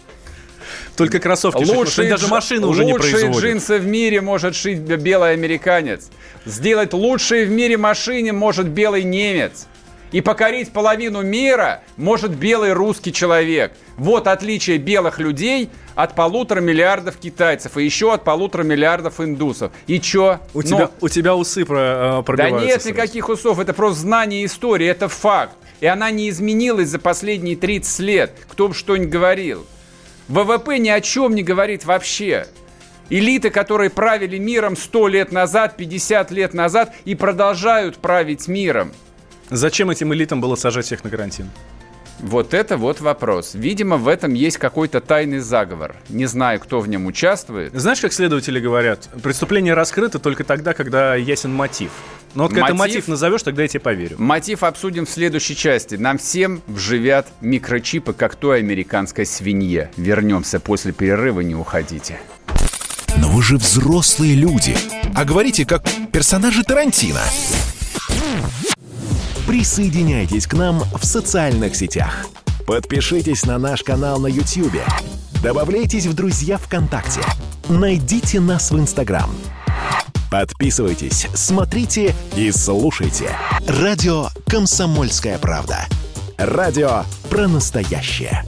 Только 0.96 1.20
кроссовки. 1.20 1.64
Лучшие, 1.64 2.10
даже 2.10 2.28
машины 2.28 2.68
уже 2.68 2.86
не 2.86 2.94
лучшие 2.94 3.12
производит. 3.14 3.44
джинсы 3.44 3.80
в 3.80 3.86
мире 3.86 4.22
может 4.22 4.56
шить 4.56 4.80
белый 4.80 5.34
американец. 5.34 6.10
Сделать 6.46 6.94
лучшие 6.94 7.46
в 7.46 7.50
мире 7.52 7.78
машины 7.78 8.32
может 8.32 8.68
белый 8.68 9.04
немец. 9.04 9.68
И 10.12 10.22
покорить 10.22 10.72
половину 10.72 11.24
мира 11.24 11.82
может 11.98 12.32
белый 12.32 12.74
русский 12.74 13.12
человек. 13.12 13.72
Вот 13.98 14.28
отличие 14.28 14.78
белых 14.78 15.18
людей 15.20 15.72
от 15.96 16.14
полутора 16.14 16.62
миллиардов 16.62 17.18
китайцев 17.18 17.78
и 17.78 17.84
еще 17.84 18.14
от 18.14 18.24
полутора 18.24 18.62
миллиардов 18.62 19.20
индусов. 19.20 19.72
И 19.88 20.00
чё? 20.00 20.40
У, 20.54 20.62
Ну, 20.62 20.68
тебя, 20.68 20.90
у 21.02 21.10
тебя 21.10 21.36
усы 21.36 21.66
про, 21.66 21.80
э, 21.80 22.12
да 22.18 22.22
пробиваются 22.22 22.68
нет 22.68 22.82
сразу. 22.84 22.90
никаких 22.96 23.30
усов, 23.30 23.58
это 23.58 23.74
просто 23.74 24.02
знание 24.02 24.46
истории, 24.46 24.88
это 24.88 25.08
факт. 25.08 25.56
И 25.82 25.88
она 25.88 26.12
не 26.12 26.30
изменилась 26.30 26.90
за 26.90 27.00
последние 27.00 27.56
30 27.56 28.00
лет, 28.00 28.34
кто 28.48 28.68
бы 28.68 28.76
что 28.76 28.96
ни 28.96 29.06
говорил. 29.06 29.66
ВВП 30.28 30.78
ни 30.78 30.90
о 30.90 31.02
чем 31.02 31.36
не 31.36 31.44
говорит 31.44 31.86
вообще. 31.86 32.48
Элиты, 33.10 33.50
которые 33.50 33.90
правили 33.90 34.38
миром 34.38 34.76
100 34.76 35.08
лет 35.10 35.32
назад, 35.32 35.76
50 35.78 36.32
лет 36.32 36.54
назад 36.54 36.94
и 37.06 37.16
продолжают 37.16 37.98
править 37.98 38.48
миром. 38.48 38.92
Зачем 39.50 39.90
этим 39.90 40.14
элитам 40.14 40.42
было 40.42 40.56
сажать 40.56 40.86
всех 40.86 41.04
на 41.04 41.10
карантин? 41.10 41.50
Вот 42.24 42.54
это 42.54 42.78
вот 42.78 43.02
вопрос. 43.02 43.52
Видимо, 43.54 43.98
в 43.98 44.08
этом 44.08 44.34
есть 44.34 44.58
какой-то 44.58 45.02
тайный 45.02 45.40
заговор. 45.40 45.94
Не 46.08 46.26
знаю, 46.26 46.62
кто 46.62 46.80
в 46.80 46.88
нем 46.88 47.06
участвует. 47.06 47.74
Знаешь, 47.74 48.00
как 48.00 48.14
следователи 48.14 48.62
говорят, 48.62 49.10
преступление 49.22 49.74
раскрыто 49.74 50.20
только 50.20 50.46
тогда, 50.46 50.74
когда 50.74 51.16
ясен 51.16 51.54
мотив. 51.54 51.92
Но 52.34 52.44
вот 52.44 52.54
когда 52.54 52.68
ты 52.68 52.74
Мотив? 52.76 52.96
мотив 52.96 53.08
назовешь, 53.10 53.44
тогда 53.44 53.64
я 53.64 53.68
тебе 53.68 53.82
поверю. 53.82 54.16
Мотив 54.20 54.64
обсудим 54.64 55.06
в 55.06 55.10
следующей 55.10 55.56
части. 55.58 55.96
Нам 55.96 56.18
всем 56.18 56.62
вживят 56.68 57.28
микрочипы, 57.42 58.14
как 58.14 58.36
той 58.36 58.60
американской 58.60 59.26
свинье. 59.26 59.92
Вернемся 59.98 60.62
после 60.62 60.94
перерыва, 60.94 61.42
не 61.42 61.56
уходите. 61.56 62.22
Но 63.18 63.28
вы 63.28 63.44
же 63.44 63.58
взрослые 63.58 64.34
люди. 64.36 64.78
А 65.14 65.26
говорите, 65.26 65.66
как 65.66 65.84
персонажи 66.14 66.64
Тарантино. 66.64 67.20
Присоединяйтесь 69.48 70.48
к 70.48 70.54
нам 70.54 70.80
в 70.80 71.04
социальных 71.04 71.76
сетях. 71.76 72.28
Подпишитесь 72.66 73.46
на 73.46 73.58
наш 73.58 73.84
канал 73.84 74.20
на 74.20 74.28
YouTube. 74.28 74.82
Добавляйтесь 75.44 76.06
в 76.06 76.14
друзья 76.14 76.58
ВКонтакте. 76.58 77.22
Найдите 77.68 78.40
нас 78.40 78.72
в 78.72 78.80
Инстаграм. 78.80 79.30
Подписывайтесь, 80.32 81.28
смотрите 81.34 82.16
и 82.36 82.52
слушайте. 82.52 83.30
Радио 83.68 84.30
«Комсомольская 84.48 85.38
правда». 85.38 85.88
Радио 86.38 87.04
про 87.30 87.48
настоящее. 87.48 88.44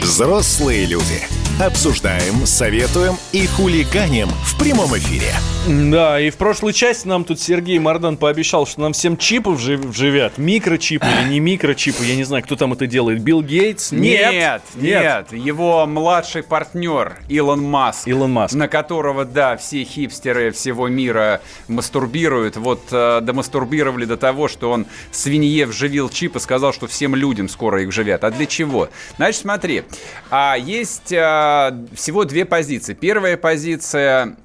Взрослые 0.00 0.86
люди. 0.86 1.22
Обсуждаем, 1.60 2.46
советуем 2.46 3.16
и 3.32 3.46
хулиганим 3.46 4.28
в 4.28 4.58
прямом 4.58 4.96
эфире. 4.96 5.32
Да, 5.66 6.20
и 6.20 6.30
в 6.30 6.36
прошлой 6.36 6.72
части 6.72 7.08
нам 7.08 7.24
тут 7.24 7.40
Сергей 7.40 7.80
Мардан 7.80 8.16
пообещал, 8.16 8.66
что 8.66 8.80
нам 8.82 8.92
всем 8.92 9.16
чипы 9.16 9.50
вживят. 9.50 10.38
Микрочипы 10.38 11.06
или 11.06 11.28
не 11.28 11.40
микрочипы, 11.40 12.04
я 12.04 12.14
не 12.14 12.22
знаю, 12.22 12.44
кто 12.44 12.54
там 12.54 12.72
это 12.72 12.86
делает. 12.86 13.20
Билл 13.20 13.42
Гейтс? 13.42 13.90
Нет, 13.90 14.62
нет, 14.76 15.32
его 15.32 15.84
младший 15.86 16.44
партнер 16.44 17.16
Илон 17.28 17.62
Маск. 17.64 18.06
Илон 18.06 18.32
Маск. 18.32 18.54
На 18.54 18.68
которого, 18.68 19.24
да, 19.24 19.56
все 19.56 19.82
хипстеры 19.82 20.52
всего 20.52 20.86
мира 20.86 21.40
мастурбируют. 21.66 22.56
Вот 22.56 22.82
э, 22.92 23.20
домастурбировали 23.22 24.04
до 24.04 24.16
того, 24.16 24.46
что 24.46 24.70
он 24.70 24.86
свинье 25.10 25.66
вживил 25.66 26.08
чип 26.08 26.36
и 26.36 26.38
сказал, 26.38 26.72
что 26.72 26.86
всем 26.86 27.16
людям 27.16 27.48
скоро 27.48 27.82
их 27.82 27.88
вживят. 27.88 28.22
А 28.22 28.30
для 28.30 28.46
чего? 28.46 28.88
Значит, 29.16 29.40
смотри, 29.40 29.82
а, 30.30 30.56
есть 30.56 31.12
а, 31.12 31.76
всего 31.94 32.24
две 32.24 32.44
позиции. 32.44 32.94
Первая 32.94 33.36
позиция 33.36 34.36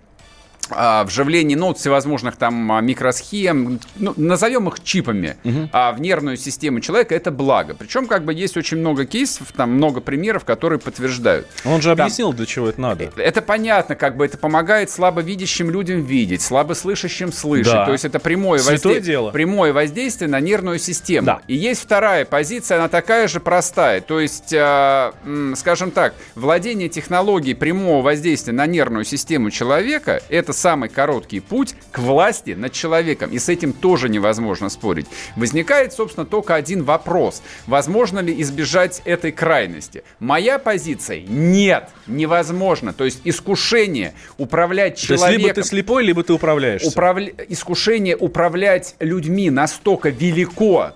а, 0.75 1.03
вживление 1.03 1.57
ну, 1.57 1.73
всевозможных 1.73 2.35
там 2.37 2.71
а, 2.71 2.81
микросхем, 2.81 3.79
ну, 3.97 4.13
назовем 4.17 4.67
их 4.67 4.83
чипами, 4.83 5.37
а, 5.71 5.91
в 5.91 6.01
нервную 6.01 6.37
систему 6.37 6.79
человека, 6.79 7.15
это 7.15 7.31
благо. 7.31 7.75
Причем 7.77 8.07
как 8.07 8.23
бы 8.23 8.33
есть 8.33 8.57
очень 8.57 8.77
много 8.77 9.05
кейсов, 9.05 9.51
там 9.55 9.71
много 9.71 10.01
примеров, 10.01 10.45
которые 10.45 10.79
подтверждают. 10.79 11.47
Он 11.65 11.81
же 11.81 11.95
Там- 11.95 12.05
объяснил, 12.05 12.33
для 12.33 12.45
чего 12.45 12.69
это 12.69 12.79
надо. 12.81 13.11
Это 13.17 13.41
понятно, 13.41 13.95
как 13.95 14.17
бы 14.17 14.25
это 14.25 14.37
помогает 14.37 14.89
слабовидящим 14.89 15.69
людям 15.71 16.01
видеть, 16.01 16.41
слабослышащим 16.41 17.31
слышать. 17.31 17.73
Да. 17.73 17.85
То 17.85 17.91
есть 17.93 18.05
это 18.05 18.19
прямое, 18.19 18.59
Святое 18.59 18.95
возде- 18.95 19.01
дело. 19.05 19.31
прямое 19.31 19.73
воздействие 19.73 20.29
на 20.29 20.39
нервную 20.39 20.79
систему. 20.79 21.25
Да. 21.25 21.41
И 21.47 21.55
есть 21.55 21.81
вторая 21.81 22.25
позиция, 22.25 22.77
она 22.77 22.87
такая 22.89 23.27
же 23.27 23.39
простая. 23.39 24.01
То 24.01 24.19
есть, 24.19 24.53
э, 24.53 25.11
скажем 25.55 25.91
так, 25.91 26.13
владение 26.35 26.89
технологией 26.89 27.55
прямого 27.55 28.01
воздействия 28.01 28.53
на 28.53 28.65
нервную 28.65 29.03
систему 29.05 29.49
человека– 29.51 30.21
это 30.29 30.53
самый 30.61 30.89
короткий 30.89 31.39
путь 31.39 31.75
к 31.91 31.99
власти 31.99 32.51
над 32.51 32.71
человеком. 32.71 33.31
И 33.31 33.39
с 33.39 33.49
этим 33.49 33.73
тоже 33.73 34.07
невозможно 34.09 34.69
спорить. 34.69 35.07
Возникает, 35.35 35.91
собственно, 35.93 36.25
только 36.25 36.55
один 36.55 36.83
вопрос. 36.83 37.41
Возможно 37.67 38.19
ли 38.19 38.39
избежать 38.41 39.01
этой 39.05 39.31
крайности? 39.31 40.03
Моя 40.19 40.59
позиция– 40.59 41.21
нет, 41.27 41.89
невозможно. 42.07 42.93
То 42.93 43.05
есть 43.05 43.21
искушение 43.23 44.13
управлять 44.37 44.95
То 44.95 45.13
есть 45.13 45.23
человеком... 45.23 45.41
либо 45.47 45.53
ты 45.55 45.63
слепой, 45.63 46.03
либо 46.03 46.23
ты 46.23 46.33
управляешься. 46.33 46.87
Управля- 46.89 47.33
Искушение 47.49 48.15
управлять 48.15 48.95
людьми 48.99 49.49
настолько 49.49 50.09
велико 50.09 50.91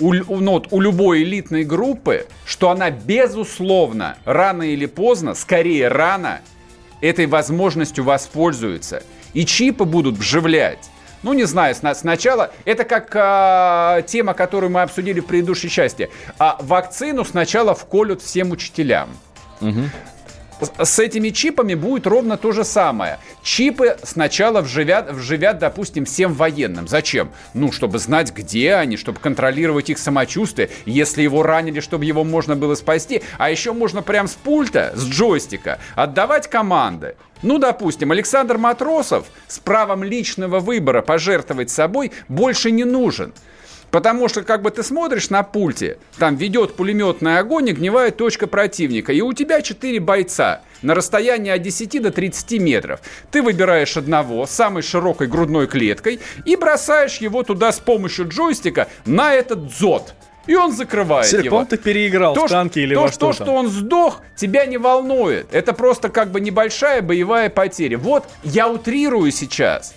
у- 0.00 0.12
ну, 0.14 0.52
вот 0.52 0.68
у 0.70 0.80
любой 0.80 1.24
элитной 1.24 1.64
группы, 1.64 2.26
что 2.44 2.70
она, 2.70 2.90
безусловно, 2.90 4.16
рано 4.24 4.62
или 4.62 4.86
поздно, 4.86 5.34
скорее 5.34 5.88
рано, 5.88 6.40
этой 7.00 7.26
возможностью 7.26 8.04
воспользуется. 8.04 9.02
И 9.34 9.44
чипы 9.44 9.84
будут 9.84 10.16
вживлять. 10.16 10.90
Ну, 11.22 11.32
не 11.32 11.44
знаю, 11.44 11.74
сна- 11.74 11.94
сначала... 11.94 12.52
Это 12.64 12.84
как 12.84 13.10
а, 13.14 14.02
тема, 14.02 14.34
которую 14.34 14.70
мы 14.70 14.82
обсудили 14.82 15.20
в 15.20 15.26
предыдущей 15.26 15.68
части. 15.68 16.10
А 16.38 16.56
вакцину 16.60 17.24
сначала 17.24 17.74
вколют 17.74 18.22
всем 18.22 18.52
учителям. 18.52 19.10
С- 19.60 20.17
С 20.78 20.98
этими 20.98 21.30
чипами 21.30 21.74
будет 21.74 22.06
ровно 22.06 22.36
то 22.36 22.52
же 22.52 22.64
самое. 22.64 23.18
Чипы 23.42 23.96
сначала 24.02 24.60
вживят, 24.60 25.10
вживят, 25.12 25.58
допустим, 25.58 26.04
всем 26.04 26.34
военным. 26.34 26.88
Зачем? 26.88 27.30
Ну, 27.54 27.72
чтобы 27.72 27.98
знать, 27.98 28.32
где 28.32 28.74
они, 28.74 28.96
чтобы 28.96 29.20
контролировать 29.20 29.90
их 29.90 29.98
самочувствие. 29.98 30.70
Если 30.84 31.22
его 31.22 31.42
ранили, 31.42 31.80
чтобы 31.80 32.04
его 32.04 32.24
можно 32.24 32.56
было 32.56 32.74
спасти. 32.74 33.22
А 33.38 33.50
еще 33.50 33.72
можно 33.72 34.02
прям 34.02 34.26
с 34.26 34.34
пульта, 34.34 34.92
с 34.94 35.04
джойстика 35.04 35.78
отдавать 35.94 36.48
команды. 36.48 37.14
Ну, 37.42 37.58
допустим, 37.58 38.10
Александр 38.10 38.58
Матросов 38.58 39.26
с 39.46 39.58
правом 39.58 40.02
личного 40.02 40.58
выбора 40.58 41.02
пожертвовать 41.02 41.70
собой 41.70 42.12
больше 42.28 42.70
не 42.70 42.84
нужен. 42.84 43.32
Потому 43.90 44.28
что, 44.28 44.42
как 44.42 44.62
бы 44.62 44.70
ты 44.70 44.82
смотришь 44.82 45.30
на 45.30 45.42
пульте, 45.42 45.98
там 46.18 46.36
ведет 46.36 46.74
пулеметный 46.74 47.38
огонь, 47.38 47.70
огневая 47.70 48.10
точка 48.10 48.46
противника, 48.46 49.12
и 49.12 49.20
у 49.20 49.32
тебя 49.32 49.62
4 49.62 49.98
бойца 50.00 50.60
на 50.82 50.94
расстоянии 50.94 51.50
от 51.50 51.62
10 51.62 52.02
до 52.02 52.10
30 52.10 52.60
метров. 52.60 53.00
Ты 53.30 53.42
выбираешь 53.42 53.96
одного 53.96 54.46
с 54.46 54.50
самой 54.50 54.82
широкой 54.82 55.26
грудной 55.26 55.66
клеткой 55.66 56.20
и 56.44 56.56
бросаешь 56.56 57.16
его 57.18 57.42
туда 57.42 57.72
с 57.72 57.80
помощью 57.80 58.28
джойстика 58.28 58.88
на 59.06 59.34
этот 59.34 59.68
дзот. 59.68 60.14
И 60.46 60.54
он 60.54 60.72
закрывает 60.72 61.26
Серег, 61.26 61.44
его. 61.44 61.64
ты 61.66 61.76
переиграл 61.76 62.34
в 62.34 62.38
ш- 62.40 62.48
танке 62.48 62.80
или 62.80 62.94
то, 62.94 63.02
во 63.02 63.12
что, 63.12 63.34
что 63.34 63.44
что 63.44 63.52
он 63.52 63.68
сдох, 63.68 64.22
тебя 64.34 64.64
не 64.64 64.78
волнует. 64.78 65.46
Это 65.52 65.74
просто 65.74 66.08
как 66.08 66.30
бы 66.30 66.40
небольшая 66.40 67.02
боевая 67.02 67.50
потеря. 67.50 67.98
Вот 67.98 68.24
я 68.44 68.66
утрирую 68.66 69.30
сейчас. 69.30 69.94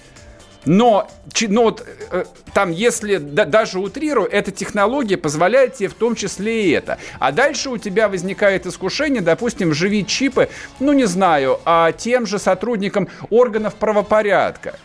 Но, 0.65 1.09
но 1.41 1.63
вот, 1.63 1.87
э, 2.11 2.25
там, 2.53 2.71
если 2.71 3.17
да, 3.17 3.45
даже 3.45 3.79
утрирую, 3.79 4.27
эта 4.29 4.51
технология 4.51 5.17
позволяет 5.17 5.75
тебе 5.75 5.89
в 5.89 5.95
том 5.95 6.15
числе 6.15 6.65
и 6.65 6.71
это. 6.71 6.99
А 7.19 7.31
дальше 7.31 7.69
у 7.69 7.77
тебя 7.77 8.07
возникает 8.07 8.67
искушение, 8.67 9.21
допустим, 9.21 9.71
вживить 9.71 10.07
чипы, 10.07 10.49
ну 10.79 10.93
не 10.93 11.05
знаю, 11.05 11.59
а 11.65 11.91
тем 11.91 12.27
же 12.27 12.37
сотрудникам 12.37 13.07
органов 13.29 13.73
правопорядка. 13.75 14.75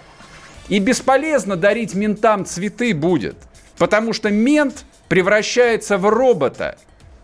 И 0.69 0.79
бесполезно 0.79 1.57
дарить 1.57 1.95
ментам 1.95 2.47
цветы 2.47 2.95
будет, 2.95 3.37
потому 3.77 4.13
что 4.13 4.31
мент 4.31 4.85
превращается 5.09 5.99
в 5.99 6.09
робота, 6.09 6.79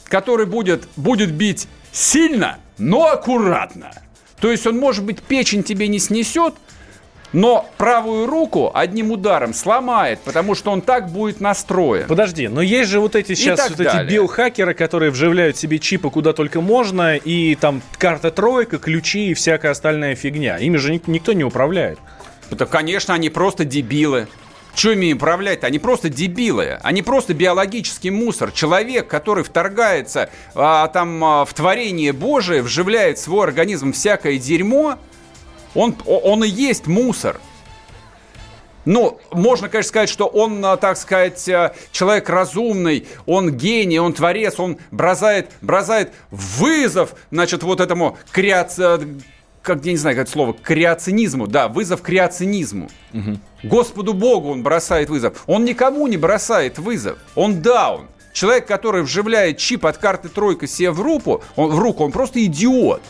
который 0.05 0.47
будет, 0.47 0.87
будет 0.97 1.33
бить 1.33 1.69
сильно, 1.91 2.59
но 2.77 3.07
аккуратно. 3.07 3.93
То 4.41 4.51
есть 4.51 4.67
он, 4.67 4.79
может 4.79 5.05
быть, 5.05 5.23
печень 5.23 5.63
тебе 5.63 5.89
не 5.89 5.99
снесет, 5.99 6.55
но 7.33 7.69
правую 7.79 8.27
руку 8.27 8.71
одним 8.75 9.11
ударом 9.11 9.55
сломает, 9.55 10.21
потому 10.21 10.55
что 10.55 10.71
он 10.71 10.81
так 10.81 11.11
будет 11.11 11.41
настроен. 11.41 12.07
Подожди, 12.07 12.49
но 12.49 12.63
есть 12.63 12.91
же 12.91 13.01
вот 13.01 13.17
эти 13.17 13.35
сейчас 13.35 13.69
вот 13.69 13.79
далее. 13.79 14.05
эти 14.05 14.13
биохакеры, 14.13 14.75
которые 14.75 15.11
вживляют 15.11 15.57
себе 15.57 15.79
чипы 15.79 16.11
куда 16.11 16.33
только 16.33 16.61
можно, 16.61 17.17
и 17.17 17.55
там 17.55 17.83
карта 17.99 18.31
тройка, 18.31 18.79
ключи 18.79 19.31
и 19.31 19.35
всякая 19.35 19.73
остальная 19.73 20.15
фигня. 20.15 20.59
Ими 20.59 20.77
же 20.77 21.01
никто 21.07 21.33
не 21.33 21.45
управляет. 21.45 21.99
Это, 22.51 22.67
конечно, 22.67 23.15
они 23.15 23.31
просто 23.31 23.65
дебилы. 23.65 24.29
Что 24.75 24.93
ими 24.93 25.13
управлять-то? 25.13 25.67
Они 25.67 25.79
просто 25.79 26.09
дебилы. 26.09 26.79
Они 26.83 27.03
просто 27.03 27.35
биологический 27.35 28.11
мусор. 28.11 28.53
Человек, 28.53 29.07
который 29.07 29.45
вторгается 29.45 30.31
а, 30.55 30.89
там 30.89 31.23
а, 31.23 31.45
в 31.45 31.53
творение 31.53 32.13
Божие, 32.13 32.63
вживляет 32.63 33.19
в 33.19 33.23
свой 33.23 33.47
организм 33.47 33.93
всякое 33.93 34.39
дерьмо, 34.39 34.99
он, 35.75 35.97
он 36.07 36.45
и 36.45 36.49
есть 36.49 36.87
мусор. 36.87 37.41
Ну, 38.85 39.21
можно, 39.31 39.69
конечно, 39.69 39.89
сказать, 39.89 40.09
что 40.09 40.27
он, 40.27 40.65
а, 40.65 40.77
так 40.77 40.97
сказать, 40.97 41.49
а, 41.49 41.73
человек 41.93 42.29
разумный, 42.29 43.07
он 43.27 43.53
гений, 43.53 44.01
он 44.01 44.13
творец, 44.13 44.59
он 44.59 44.79
бросает, 44.91 45.51
бросает 45.61 46.13
вызов, 46.31 47.15
значит, 47.31 47.63
вот 47.63 47.81
этому 47.81 48.19
креаци 48.33 48.99
как 49.63 49.85
я 49.85 49.93
не 49.93 49.97
знаю, 49.97 50.17
как 50.17 50.25
это 50.25 50.33
слово, 50.33 50.55
креационизму, 50.55 51.47
да, 51.47 51.69
вызов 51.69 52.03
креационизму. 52.03 52.91
Угу. 53.15 53.39
Господу 53.63 54.13
Богу 54.13 54.51
он 54.51 54.65
бросает 54.65 55.09
вызов. 55.09 55.45
Он 55.47 55.65
никому 55.65 56.09
не 56.09 56.17
бросает 56.17 56.79
вызов. 56.79 57.19
Он 57.37 57.63
даун. 57.63 58.09
Человек, 58.33 58.67
который 58.67 59.03
вживляет 59.03 59.59
чип 59.59 59.87
от 59.87 59.99
карты 59.99 60.29
тройка 60.29 60.67
себе 60.67 60.91
в 60.91 61.01
руку, 61.01 61.45
он, 61.55 61.71
в 61.71 61.79
руку, 61.79 62.03
он 62.03 62.11
просто 62.11 62.45
идиот. 62.45 63.03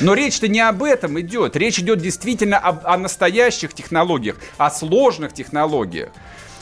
Но 0.00 0.14
речь-то 0.14 0.48
не 0.48 0.60
об 0.60 0.82
этом 0.82 1.20
идет. 1.20 1.56
Речь 1.56 1.78
идет 1.78 2.00
действительно 2.00 2.58
об, 2.58 2.86
о 2.86 2.96
настоящих 2.96 3.72
технологиях, 3.74 4.36
о 4.58 4.70
сложных 4.70 5.32
технологиях. 5.32 6.10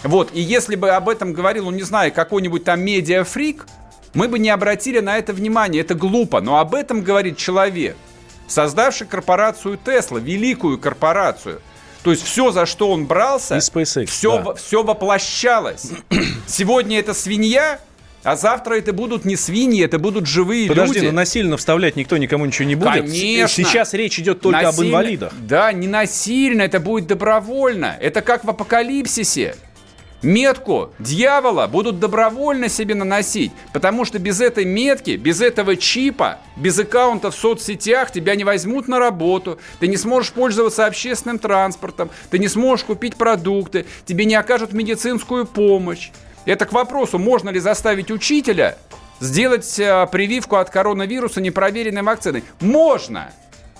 Вот, 0.02 0.30
и 0.32 0.40
если 0.40 0.76
бы 0.76 0.90
об 0.90 1.08
этом 1.08 1.32
говорил, 1.32 1.64
ну, 1.64 1.70
не 1.72 1.82
знаю, 1.82 2.12
какой-нибудь 2.12 2.64
там 2.64 2.80
медиафрик, 2.80 3.66
мы 4.14 4.28
бы 4.28 4.38
не 4.38 4.50
обратили 4.50 5.00
на 5.00 5.18
это 5.18 5.32
внимание. 5.32 5.82
Это 5.82 5.94
глупо, 5.94 6.40
но 6.40 6.58
об 6.58 6.74
этом 6.74 7.02
говорит 7.02 7.36
человек– 7.36 7.96
создавший 8.48 9.06
корпорацию 9.06 9.78
Tesla, 9.84 10.18
великую 10.18 10.78
корпорацию. 10.78 11.60
То 12.02 12.10
есть 12.10 12.24
все, 12.24 12.50
за 12.50 12.64
что 12.66 12.90
он 12.90 13.06
брался, 13.06 13.56
SpaceX, 13.58 14.06
все, 14.06 14.42
да. 14.42 14.54
все 14.54 14.82
воплощалось. 14.82 15.90
Сегодня 16.46 16.98
это 16.98 17.12
свинья, 17.12 17.80
а 18.22 18.36
завтра 18.36 18.74
это 18.74 18.92
будут 18.92 19.24
не 19.24 19.36
свиньи, 19.36 19.84
это 19.84 19.98
будут 19.98 20.26
живые 20.26 20.68
Подожди, 20.68 20.94
люди. 20.94 21.06
но 21.06 21.12
насильно 21.12 21.56
вставлять 21.56 21.96
никто 21.96 22.16
никому 22.16 22.46
ничего 22.46 22.68
не 22.68 22.74
будет. 22.74 22.92
Конечно. 22.92 23.64
Сейчас 23.64 23.94
речь 23.94 24.18
идет 24.18 24.40
только 24.40 24.62
насильно, 24.62 24.82
об 24.82 24.86
инвалидах. 24.86 25.32
Да, 25.40 25.72
не 25.72 25.86
насильно, 25.86 26.62
это 26.62 26.80
будет 26.80 27.06
добровольно. 27.06 27.96
Это 28.00 28.20
как 28.20 28.44
в 28.44 28.50
апокалипсисе 28.50 29.54
метку 30.22 30.92
дьявола 30.98 31.66
будут 31.66 32.00
добровольно 32.00 32.68
себе 32.68 32.94
наносить, 32.94 33.52
потому 33.72 34.04
что 34.04 34.18
без 34.18 34.40
этой 34.40 34.64
метки, 34.64 35.12
без 35.12 35.40
этого 35.40 35.76
чипа, 35.76 36.38
без 36.56 36.78
аккаунта 36.78 37.30
в 37.30 37.34
соцсетях 37.34 38.10
тебя 38.10 38.34
не 38.34 38.44
возьмут 38.44 38.88
на 38.88 38.98
работу, 38.98 39.58
ты 39.78 39.86
не 39.86 39.96
сможешь 39.96 40.32
пользоваться 40.32 40.86
общественным 40.86 41.38
транспортом, 41.38 42.10
ты 42.30 42.38
не 42.38 42.48
сможешь 42.48 42.84
купить 42.84 43.16
продукты, 43.16 43.86
тебе 44.06 44.24
не 44.24 44.34
окажут 44.34 44.72
медицинскую 44.72 45.46
помощь. 45.46 46.10
Это 46.48 46.64
к 46.64 46.72
вопросу, 46.72 47.18
можно 47.18 47.50
ли 47.50 47.60
заставить 47.60 48.10
учителя 48.10 48.78
сделать 49.20 49.78
э, 49.78 50.06
прививку 50.10 50.56
от 50.56 50.70
коронавируса 50.70 51.42
непроверенной 51.42 52.00
вакциной. 52.00 52.42
Можно! 52.60 53.32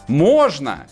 Можно! 0.06 0.87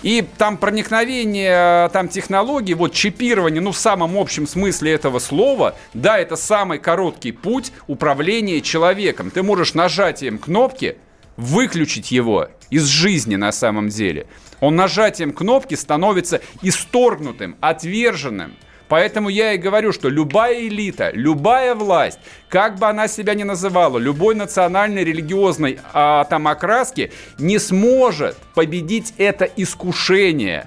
И 0.00 0.24
там 0.38 0.56
проникновение 0.56 1.90
там 1.90 2.08
технологий, 2.08 2.72
вот 2.72 2.94
чипирование, 2.94 3.60
ну 3.60 3.72
в 3.72 3.76
самом 3.76 4.16
общем 4.16 4.46
смысле 4.46 4.92
этого 4.92 5.18
слова, 5.18 5.76
да, 5.92 6.18
это 6.18 6.36
самый 6.36 6.78
короткий 6.78 7.32
путь 7.32 7.72
управления 7.86 8.62
человеком. 8.62 9.30
Ты 9.30 9.42
можешь 9.42 9.74
нажатием 9.74 10.38
кнопки 10.38 10.96
выключить 11.36 12.10
его 12.10 12.48
из 12.70 12.84
жизни 12.86 13.36
на 13.36 13.52
самом 13.52 13.90
деле. 13.90 14.26
Он 14.60 14.76
нажатием 14.76 15.32
кнопки 15.32 15.74
становится 15.74 16.40
исторгнутым, 16.62 17.56
отверженным– 17.60 18.54
Поэтому 18.90 19.28
я 19.28 19.52
и 19.52 19.56
говорю, 19.56 19.92
что 19.92 20.08
любая 20.08 20.66
элита, 20.66 21.12
любая 21.14 21.76
власть, 21.76 22.18
как 22.48 22.76
бы 22.76 22.88
она 22.88 23.06
себя 23.06 23.34
ни 23.34 23.44
называла, 23.44 23.98
любой 23.98 24.34
национальной, 24.34 25.04
религиозной 25.04 25.78
а, 25.92 26.24
там 26.24 26.48
окраски, 26.48 27.12
не 27.38 27.60
сможет 27.60 28.36
победить 28.52 29.14
это 29.16 29.44
искушение. 29.44 30.66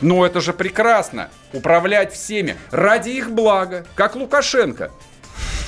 Ну 0.00 0.24
это 0.24 0.40
же 0.40 0.54
прекрасно. 0.54 1.28
Управлять 1.52 2.14
всеми 2.14 2.56
ради 2.70 3.10
их 3.10 3.30
блага, 3.30 3.84
как 3.96 4.16
Лукашенко. 4.16 4.90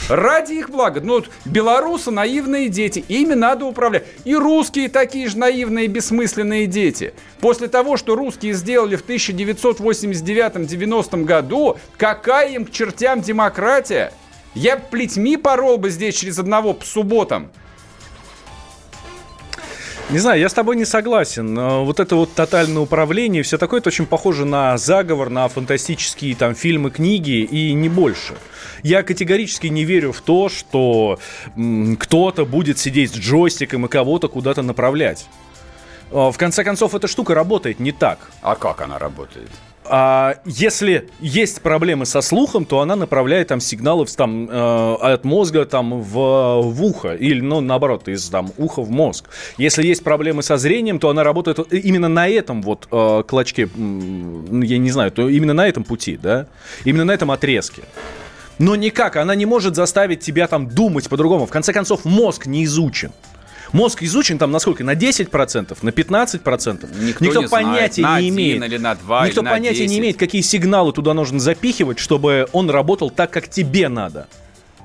Ради 0.08 0.54
их 0.54 0.70
блага. 0.70 1.00
Ну, 1.00 1.14
вот 1.14 1.30
белорусы 1.46 2.10
наивные 2.10 2.68
дети, 2.68 3.02
ими 3.08 3.32
надо 3.34 3.64
управлять. 3.64 4.04
И 4.24 4.34
русские 4.34 4.90
такие 4.90 5.28
же 5.28 5.38
наивные, 5.38 5.86
бессмысленные 5.86 6.66
дети. 6.66 7.14
После 7.40 7.68
того, 7.68 7.96
что 7.96 8.14
русские 8.14 8.52
сделали 8.52 8.96
в 8.96 9.06
1989-90 9.06 11.24
году, 11.24 11.78
какая 11.96 12.50
им 12.50 12.66
к 12.66 12.70
чертям 12.70 13.22
демократия? 13.22 14.12
Я 14.54 14.76
плетьми 14.76 15.38
порол 15.38 15.78
бы 15.78 15.88
здесь 15.90 16.16
через 16.16 16.38
одного 16.38 16.74
по 16.74 16.84
субботам. 16.84 17.50
Не 20.14 20.20
знаю, 20.20 20.38
я 20.38 20.48
с 20.48 20.53
тобой 20.53 20.77
не 20.77 20.85
согласен. 20.85 21.59
Вот 21.59 21.98
это 21.98 22.14
вот 22.14 22.33
тотальное 22.35 22.81
управление, 22.81 23.42
все 23.42 23.59
такое, 23.59 23.81
это 23.81 23.88
очень 23.88 24.07
похоже 24.07 24.44
на 24.44 24.79
заговор, 24.79 25.29
на 25.29 25.48
фантастические 25.48 26.37
там 26.37 26.55
фильмы, 26.55 26.92
книги 26.92 27.42
и 27.42 27.72
не 27.72 27.88
больше. 27.88 28.35
Я 28.85 29.03
категорически 29.03 29.66
не 29.66 29.83
верю 29.83 30.12
в 30.12 30.20
то, 30.20 30.48
что 30.48 31.18
кто-то 31.98 32.46
будет 32.46 32.79
сидеть 32.79 33.12
с 33.12 33.16
джойстиком 33.16 33.87
и 33.87 33.88
кого-то 33.88 34.29
куда-то 34.29 34.62
направлять. 34.62 35.27
А, 36.12 36.31
в 36.31 36.38
конце 36.38 36.62
концов, 36.62 36.94
эта 36.94 37.09
штука 37.09 37.35
работает 37.35 37.81
не 37.81 37.90
так. 37.90 38.31
А 38.40 38.55
как 38.55 38.83
она 38.83 39.00
работает? 39.00 39.50
А 39.86 40.36
если 40.46 41.10
есть 41.20 41.60
проблемы 41.60 42.06
со 42.06 42.22
слухом, 42.22 42.64
то 42.64 42.80
она 42.80 42.96
направляет 42.96 43.48
там 43.48 43.60
сигналы 43.60 44.06
там, 44.06 44.48
э, 44.50 44.94
от 44.94 45.24
мозга 45.24 45.66
там, 45.66 46.00
в, 46.00 46.62
в 46.62 46.82
ухо. 46.82 47.14
Или, 47.14 47.40
ну, 47.40 47.60
наоборот, 47.60 48.08
из 48.08 48.28
там, 48.30 48.50
уха 48.56 48.80
в 48.82 48.90
мозг. 48.90 49.28
Если 49.58 49.86
есть 49.86 50.02
проблемы 50.02 50.42
со 50.42 50.56
зрением, 50.56 50.98
то 50.98 51.10
она 51.10 51.22
работает 51.22 51.58
именно 51.70 52.08
на 52.08 52.28
этом 52.28 52.62
вот 52.62 52.88
э, 52.90 53.22
клочке, 53.26 53.68
я 53.76 54.78
не 54.78 54.90
знаю, 54.90 55.10
то 55.10 55.28
именно 55.28 55.52
на 55.52 55.68
этом 55.68 55.84
пути, 55.84 56.18
да? 56.20 56.46
Именно 56.84 57.04
на 57.04 57.12
этом 57.12 57.30
отрезке. 57.30 57.82
Но 58.58 58.76
никак, 58.76 59.16
она 59.16 59.34
не 59.34 59.46
может 59.46 59.74
заставить 59.74 60.20
тебя 60.20 60.46
там 60.46 60.68
думать 60.68 61.08
по-другому. 61.08 61.46
В 61.46 61.50
конце 61.50 61.72
концов, 61.72 62.04
мозг 62.04 62.46
не 62.46 62.64
изучен. 62.64 63.12
Мозг 63.74 64.04
изучен 64.04 64.38
там 64.38 64.52
на 64.52 64.60
сколько? 64.60 64.84
На 64.84 64.94
10%, 64.94 65.76
на 65.82 65.88
15%. 65.90 67.04
Никто, 67.04 67.24
Никто 67.24 67.42
не 67.42 67.48
понятия 67.48 68.02
знает, 68.02 68.22
не 68.22 68.28
имеет. 68.28 68.62
Или 68.64 68.76
на 68.76 68.94
2, 68.94 69.26
Никто 69.26 69.40
или 69.40 69.48
понятия 69.48 69.78
10. 69.80 69.90
не 69.90 69.98
имеет, 69.98 70.16
какие 70.16 70.42
сигналы 70.42 70.92
туда 70.92 71.12
нужно 71.12 71.40
запихивать, 71.40 71.98
чтобы 71.98 72.46
он 72.52 72.70
работал 72.70 73.10
так, 73.10 73.32
как 73.32 73.48
тебе 73.48 73.88
надо. 73.88 74.28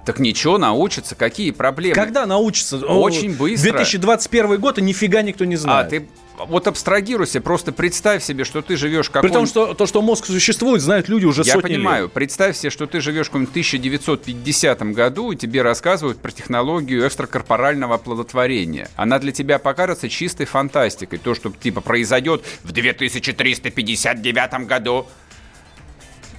Так 0.07 0.17
ничего, 0.17 0.57
научится. 0.57 1.13
Какие 1.13 1.51
проблемы? 1.51 1.93
Когда 1.93 2.25
научится? 2.25 2.77
Очень 2.77 3.35
быстро. 3.35 3.73
2021 3.73 4.59
год, 4.59 4.79
и 4.79 4.81
нифига 4.81 5.21
никто 5.21 5.45
не 5.45 5.55
знает. 5.55 5.85
А, 5.85 5.89
ты 5.91 6.07
вот 6.47 6.67
абстрагируйся, 6.67 7.41
просто 7.41 7.71
представь 7.71 8.23
себе, 8.23 8.43
что 8.43 8.61
ты 8.61 8.77
живешь 8.77 9.09
как 9.09 9.21
При 9.21 9.29
том, 9.29 9.45
что 9.45 9.73
то, 9.73 9.85
что 9.85 10.01
мозг 10.01 10.25
существует, 10.25 10.81
знают 10.81 11.09
люди 11.09 11.25
уже 11.25 11.43
Я 11.43 11.53
сотни 11.53 11.75
понимаю. 11.75 12.03
лет. 12.05 12.13
Представь 12.13 12.57
себе, 12.57 12.69
что 12.69 12.87
ты 12.87 13.01
живешь 13.01 13.27
в 13.27 13.35
1950 13.35 14.81
году, 14.93 15.31
и 15.31 15.35
тебе 15.35 15.61
рассказывают 15.61 16.21
про 16.21 16.31
технологию 16.31 17.05
экстракорпорального 17.05 17.95
оплодотворения. 17.95 18.89
Она 18.95 19.19
для 19.19 19.31
тебя 19.31 19.59
покажется 19.59 20.09
чистой 20.09 20.45
фантастикой. 20.45 21.19
То, 21.19 21.35
что 21.35 21.51
типа 21.51 21.81
произойдет 21.81 22.43
в 22.63 22.71
2359 22.71 24.67
году. 24.67 25.07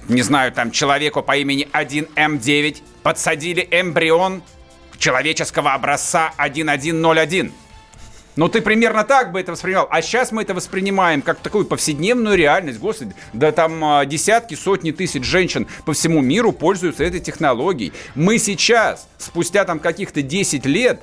Не 0.07 0.23
знаю, 0.23 0.51
там 0.51 0.71
человеку 0.71 1.21
по 1.21 1.37
имени 1.37 1.67
1М9 1.71 2.77
подсадили 3.03 3.67
эмбрион 3.71 4.41
человеческого 4.97 5.73
образца 5.73 6.33
1101. 6.37 7.51
Но 8.35 8.47
ты 8.47 8.61
примерно 8.61 9.03
так 9.03 9.31
бы 9.31 9.39
это 9.39 9.51
воспринимал. 9.51 9.87
А 9.91 10.01
сейчас 10.01 10.31
мы 10.31 10.43
это 10.43 10.53
воспринимаем 10.53 11.21
как 11.21 11.39
такую 11.39 11.65
повседневную 11.65 12.37
реальность. 12.37 12.79
Господи, 12.79 13.13
да 13.33 13.51
там 13.51 13.83
а, 13.83 14.05
десятки, 14.05 14.55
сотни 14.55 14.91
тысяч 14.91 15.23
женщин 15.23 15.67
по 15.85 15.93
всему 15.93 16.21
миру 16.21 16.53
пользуются 16.53 17.03
этой 17.03 17.19
технологией. 17.19 17.91
Мы 18.15 18.37
сейчас, 18.37 19.07
спустя 19.17 19.65
там 19.65 19.79
каких-то 19.79 20.21
10 20.21 20.65
лет, 20.65 21.01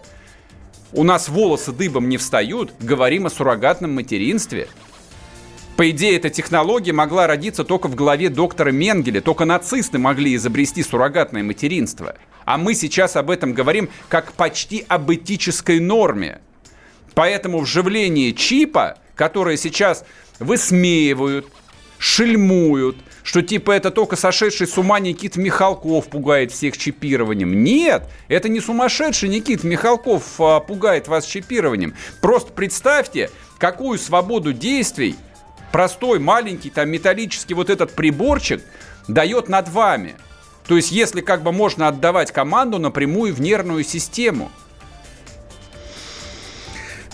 у 0.92 1.04
нас 1.04 1.28
волосы 1.28 1.72
дыбом 1.72 2.08
не 2.08 2.16
встают, 2.16 2.72
говорим 2.80 3.26
о 3.26 3.30
суррогатном 3.30 3.94
материнстве. 3.94 4.68
По 5.76 5.90
идее, 5.90 6.16
эта 6.16 6.30
технология 6.30 6.92
могла 6.92 7.26
родиться 7.26 7.62
только 7.62 7.88
в 7.88 7.94
голове 7.94 8.30
доктора 8.30 8.70
Менгеля. 8.70 9.20
Только 9.20 9.44
нацисты 9.44 9.98
могли 9.98 10.34
изобрести 10.34 10.82
суррогатное 10.82 11.44
материнство. 11.44 12.16
А 12.44 12.58
мы 12.58 12.74
сейчас 12.74 13.14
об 13.14 13.30
этом 13.30 13.52
говорим 13.52 13.88
как 14.08 14.32
почти 14.32 14.84
об 14.88 15.12
этической 15.12 15.78
норме. 15.78 16.40
Поэтому 17.18 17.58
вживление 17.58 18.32
чипа, 18.32 18.96
которое 19.16 19.56
сейчас 19.56 20.04
высмеивают, 20.38 21.48
шельмуют, 21.98 22.96
что 23.24 23.42
типа 23.42 23.72
это 23.72 23.90
только 23.90 24.14
сошедший 24.14 24.68
с 24.68 24.78
ума 24.78 25.00
Никит 25.00 25.34
Михалков 25.34 26.06
пугает 26.06 26.52
всех 26.52 26.78
чипированием. 26.78 27.64
Нет, 27.64 28.04
это 28.28 28.48
не 28.48 28.60
сумасшедший 28.60 29.30
Никит 29.30 29.64
Михалков 29.64 30.40
а, 30.40 30.60
пугает 30.60 31.08
вас 31.08 31.26
чипированием. 31.26 31.96
Просто 32.20 32.52
представьте, 32.52 33.32
какую 33.58 33.98
свободу 33.98 34.52
действий 34.52 35.16
простой 35.72 36.20
маленький 36.20 36.70
там 36.70 36.88
металлический 36.88 37.54
вот 37.54 37.68
этот 37.68 37.94
приборчик 37.94 38.62
дает 39.08 39.48
над 39.48 39.68
вами. 39.68 40.14
То 40.68 40.76
есть 40.76 40.92
если 40.92 41.20
как 41.20 41.42
бы 41.42 41.50
можно 41.50 41.88
отдавать 41.88 42.30
команду 42.30 42.78
напрямую 42.78 43.34
в 43.34 43.40
нервную 43.40 43.82
систему– 43.82 44.52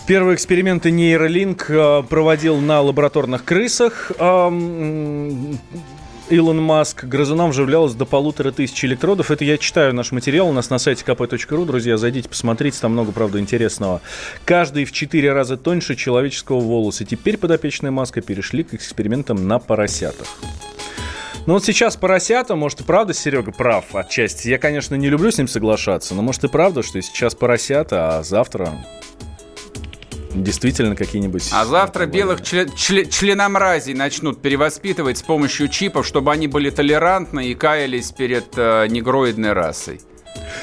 Первые 0.07 0.35
эксперименты 0.35 0.91
нейролинк 0.91 1.65
э, 1.67 2.03
проводил 2.07 2.57
на 2.57 2.79
лабораторных 2.81 3.43
крысах. 3.43 4.11
Илон 6.29 6.61
Маск 6.61 7.03
грызунам 7.05 7.49
вживлялось 7.49 7.93
до 7.93 8.05
полутора 8.05 8.51
тысяч 8.51 8.85
электродов. 8.85 9.31
Это 9.31 9.43
я 9.43 9.57
читаю 9.57 9.95
наш 9.95 10.11
материал 10.11 10.47
у 10.49 10.51
нас 10.53 10.69
на 10.69 10.77
сайте 10.77 11.03
kp.ru. 11.03 11.65
Друзья, 11.65 11.97
зайдите, 11.97 12.29
посмотрите, 12.29 12.77
там 12.79 12.91
много, 12.91 13.11
правда, 13.11 13.39
интересного. 13.39 14.01
Каждый 14.43 14.85
в 14.85 14.91
четыре 14.91 15.33
раза 15.33 15.57
тоньше 15.57 15.95
человеческого 15.95 16.59
волоса. 16.59 17.03
Теперь 17.03 17.37
подопечные 17.37 17.89
Маска 17.89 18.21
перешли 18.21 18.63
к 18.63 18.75
экспериментам 18.75 19.47
на 19.47 19.57
поросятах. 19.57 20.27
Ну 21.47 21.53
вот 21.53 21.65
сейчас 21.65 21.95
поросята, 21.95 22.55
может 22.55 22.81
и 22.81 22.83
правда 22.83 23.13
Серега 23.13 23.51
прав 23.51 23.95
отчасти. 23.95 24.49
Я, 24.49 24.57
конечно, 24.59 24.95
не 24.95 25.09
люблю 25.09 25.31
с 25.31 25.37
ним 25.37 25.47
соглашаться, 25.47 26.15
но 26.15 26.23
может 26.23 26.43
и 26.43 26.47
правда, 26.47 26.81
что 26.81 26.99
сейчас 27.01 27.35
поросята, 27.35 28.17
а 28.17 28.23
завтра 28.23 28.73
действительно 30.43 30.95
какие-нибудь... 30.95 31.49
А 31.51 31.65
завтра 31.65 32.05
белых 32.05 32.41
член, 32.43 32.71
член, 32.75 33.09
членомразий 33.09 33.93
начнут 33.93 34.41
перевоспитывать 34.41 35.17
с 35.17 35.21
помощью 35.21 35.67
чипов, 35.67 36.05
чтобы 36.05 36.31
они 36.31 36.47
были 36.47 36.69
толерантны 36.69 37.47
и 37.47 37.55
каялись 37.55 38.11
перед 38.11 38.45
э, 38.55 38.87
негроидной 38.87 39.53
расой. 39.53 39.99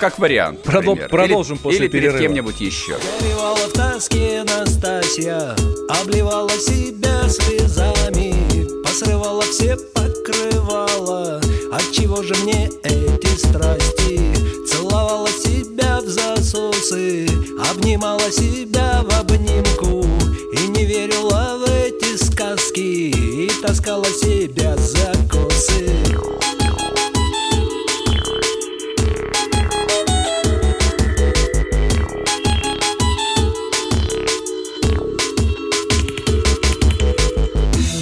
Как 0.00 0.18
вариант. 0.18 0.61
Продол- 0.64 1.08
продолжим 1.08 1.56
или, 1.56 1.62
после 1.62 1.78
или 1.87 1.88
перерыва. 1.88 2.18
перед 2.18 2.28
кем-нибудь 2.28 2.61
еще. 2.61 2.96
Горевала 3.20 3.56
в 3.56 3.72
тоске 3.72 4.42
Настасья, 4.44 5.54
обливала 5.88 6.50
себя 6.50 7.28
слезами, 7.28 8.35
посрывала 8.82 9.42
все 9.42 9.76
покрывала. 9.94 11.41
От 11.72 11.90
чего 11.90 12.22
же 12.22 12.35
мне 12.42 12.68
эти 12.82 13.35
страсти? 13.35 14.20
Целовала 14.68 15.30
себя 15.30 16.00
в 16.02 16.06
засосы, 16.06 17.26
обнимала 17.70 18.30
себя 18.30 19.02
в 19.02 19.18
обнимку 19.18 20.04
и 20.52 20.68
не 20.68 20.85
верила 20.85 21.56
в 21.58 21.70
эти 21.70 22.22
сказки 22.22 22.78
и 22.78 23.50
таскала 23.62 24.04
себя 24.04 24.76
за 24.76 25.14
косы. 25.30 25.88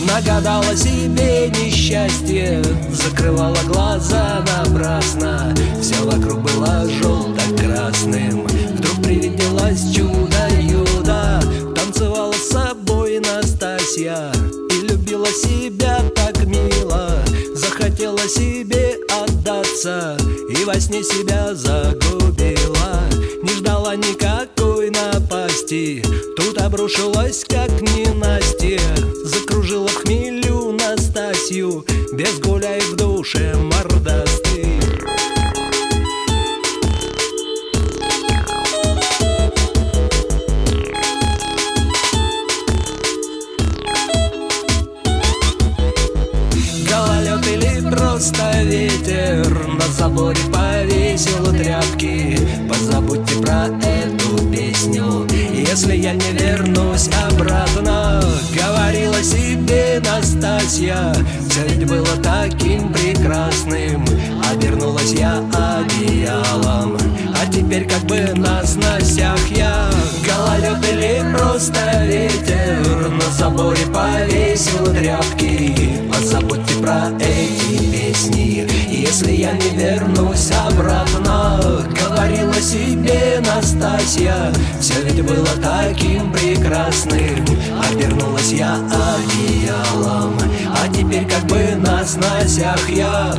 Нагадала 0.04 0.74
себе 1.90 2.00
несчастье 2.00 2.62
Закрывала 2.92 3.58
глаза 3.66 4.44
напрасно. 4.46 5.54
Все 5.80 5.96
вокруг 6.04 6.40
было 6.42 6.88
желто-красным 6.88 8.46
Вдруг 8.46 9.02
привиделось 9.02 9.92
чудо-юдо 9.94 11.40
Танцевала 11.74 12.32
с 12.32 12.48
собой 12.48 13.20
Настасья 13.20 14.32
И 14.70 14.86
любила 14.86 15.26
себя 15.26 16.00
так 16.14 16.44
мило. 16.44 17.10
Захотела 17.54 18.20
себе 18.28 18.96
отдаться 19.22 20.16
И 20.48 20.64
во 20.64 20.78
сне 20.78 21.02
себя 21.02 21.54
загубила. 21.54 23.00
Не 23.42 23.50
ждала 23.56 23.96
никакой 23.96 24.90
напасти. 24.90 26.04
Тут 26.36 26.58
обрушилась 26.58 27.44
как 27.44 27.70
ненастье 27.80 28.80
Закружила 29.24 29.88
в 29.88 29.94
хмелю 30.02 30.19
Настасью 31.50 31.84
Без 32.12 32.38
гуляй 32.38 32.80
в 32.80 32.96
душе 32.96 33.54
мордастый 33.56 34.29
Настасья 84.10 84.52
Все 84.80 85.02
ведь 85.02 85.22
было 85.22 85.46
таким 85.62 86.32
прекрасным 86.32 87.44
Обернулась 87.90 88.52
я 88.52 88.74
одеялом 88.74 90.36
А 90.74 90.88
теперь 90.88 91.26
как 91.28 91.44
бы 91.44 91.76
на 91.76 92.04
сносях 92.04 92.88
я 92.88 93.34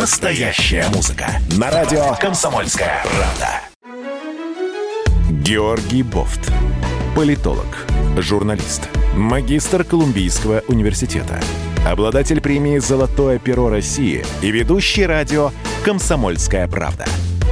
Настоящая 0.00 0.88
музыка. 0.94 1.26
На 1.58 1.70
радио 1.70 2.14
«Комсомольская 2.20 3.04
правда». 3.04 3.60
Георгий 5.28 6.04
Бофт. 6.04 6.52
Политолог, 7.16 7.66
журналист, 8.16 8.88
магистр 9.16 9.82
Колумбийского 9.82 10.62
университета, 10.68 11.40
обладатель 11.84 12.40
премии 12.40 12.78
«Золотое 12.78 13.40
перо 13.40 13.70
России» 13.70 14.24
и 14.40 14.52
ведущий 14.52 15.04
радио 15.04 15.50
«Комсомольская 15.84 16.68
правда». 16.68 17.04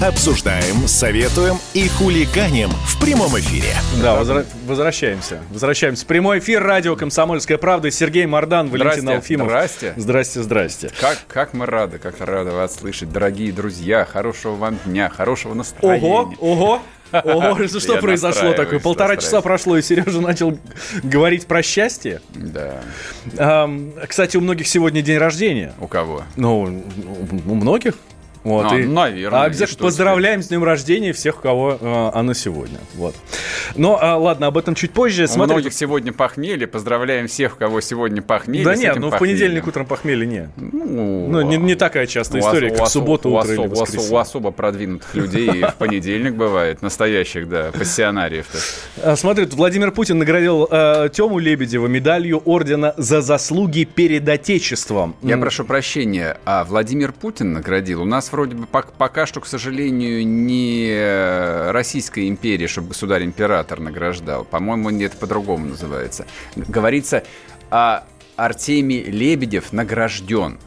Обсуждаем, 0.00 0.86
советуем 0.86 1.56
и 1.74 1.88
хулиганим 1.88 2.70
в 2.70 3.00
прямом 3.00 3.36
эфире. 3.40 3.74
Да, 4.00 4.14
возра- 4.14 4.46
возвращаемся. 4.64 5.40
Возвращаемся. 5.50 6.06
Прямой 6.06 6.38
эфир 6.38 6.62
радио 6.62 6.94
«Комсомольская 6.94 7.58
правда». 7.58 7.90
Сергей 7.90 8.24
Мордан, 8.26 8.68
Валентин 8.68 9.00
Здрасте. 9.00 9.16
Алфимов. 9.16 9.48
Здрасте. 9.48 9.94
Здрасте, 9.96 10.42
здрасте. 10.44 10.90
Как, 11.00 11.18
как 11.26 11.52
мы 11.52 11.66
рады, 11.66 11.98
как 11.98 12.20
рады 12.20 12.52
вас 12.52 12.76
слышать, 12.76 13.10
дорогие 13.10 13.50
друзья. 13.50 14.04
Хорошего 14.04 14.54
вам 14.54 14.78
дня, 14.84 15.08
хорошего 15.08 15.54
настроения. 15.54 16.06
Ого, 16.06 16.32
ого. 16.38 16.82
Ого, 17.10 17.66
что 17.80 17.94
Я 17.94 18.00
произошло 18.00 18.52
такое? 18.52 18.78
Полтора 18.78 19.16
часа 19.16 19.40
прошло, 19.40 19.76
и 19.78 19.82
Сережа 19.82 20.20
начал 20.20 20.56
говорить 21.02 21.46
про 21.46 21.60
счастье. 21.64 22.20
Да. 22.36 23.68
Кстати, 24.06 24.36
у 24.36 24.42
многих 24.42 24.68
сегодня 24.68 25.02
день 25.02 25.18
рождения. 25.18 25.72
У 25.80 25.88
кого? 25.88 26.22
Ну, 26.36 26.84
у 27.46 27.54
многих. 27.56 27.94
Вот, 28.48 28.72
А, 28.72 28.76
и- 28.78 28.84
наверное, 28.86 29.40
а 29.40 29.44
обязательно 29.44 29.78
поздравляем 29.84 30.42
с 30.42 30.48
днем 30.48 30.64
рождения 30.64 31.12
всех, 31.12 31.38
у 31.38 31.42
кого 31.42 31.78
э, 31.80 32.10
оно 32.14 32.32
сегодня. 32.34 32.78
Вот. 32.94 33.14
Но 33.76 33.98
а, 34.00 34.16
ладно, 34.16 34.46
об 34.46 34.56
этом 34.58 34.74
чуть 34.74 34.92
позже. 34.92 35.24
У 35.24 35.26
Смотрите- 35.26 35.54
многих 35.54 35.72
сегодня 35.74 36.12
похмелье. 36.12 36.66
Поздравляем 36.66 37.28
всех, 37.28 37.54
у 37.54 37.58
кого 37.58 37.80
сегодня 37.80 38.22
похмелье. 38.22 38.64
Да 38.64 38.74
нет, 38.74 38.96
ну 38.96 39.10
в 39.10 39.18
понедельник 39.18 39.66
утром 39.66 39.86
похмелья 39.86 40.26
нет. 40.26 40.48
Ну, 40.56 41.28
Ну, 41.28 41.42
не, 41.42 41.56
не 41.56 41.74
такая 41.74 42.06
частая 42.06 42.40
история, 42.40 42.70
как 42.70 42.88
суббота, 42.88 43.28
у 43.28 43.34
утро 43.36 43.52
или 43.52 43.66
воскресенье. 43.66 44.12
У 44.14 44.16
особо 44.18 44.50
продвинутых 44.50 45.14
людей 45.14 45.62
в 45.62 45.74
понедельник 45.74 46.34
бывает. 46.34 46.82
Настоящих, 46.82 47.48
да, 47.48 47.70
пассионариев-то. 47.72 48.58
А, 49.12 49.16
Смотри, 49.16 49.44
Владимир 49.46 49.90
Путин 49.90 50.18
наградил 50.18 50.66
э, 50.70 51.08
Тему 51.12 51.38
Лебедева 51.38 51.86
медалью 51.86 52.42
ордена 52.44 52.94
за 52.96 53.20
заслуги 53.20 53.84
перед 53.84 54.28
Отечеством. 54.28 55.16
Я 55.22 55.36
прошу 55.36 55.64
прощения, 55.64 56.38
а 56.44 56.64
Владимир 56.64 57.12
Путин 57.12 57.52
наградил? 57.52 58.02
У 58.02 58.04
нас 58.04 58.32
вроде 58.38 58.54
бы 58.54 58.66
пок- 58.70 58.92
пока 58.96 59.26
что, 59.26 59.40
к 59.40 59.46
сожалению, 59.46 60.24
не 60.24 60.90
э, 60.90 61.72
Российская 61.72 62.28
империя, 62.28 62.68
чтобы 62.68 62.88
государь-император 62.88 63.80
награждал. 63.80 64.44
По-моему, 64.44 64.90
это 64.90 65.16
по-другому 65.16 65.66
называется. 65.66 66.24
Говорится, 66.54 67.24
а 67.70 68.06
Артемий 68.36 69.02
Лебедев 69.02 69.72
награжден. 69.72 70.58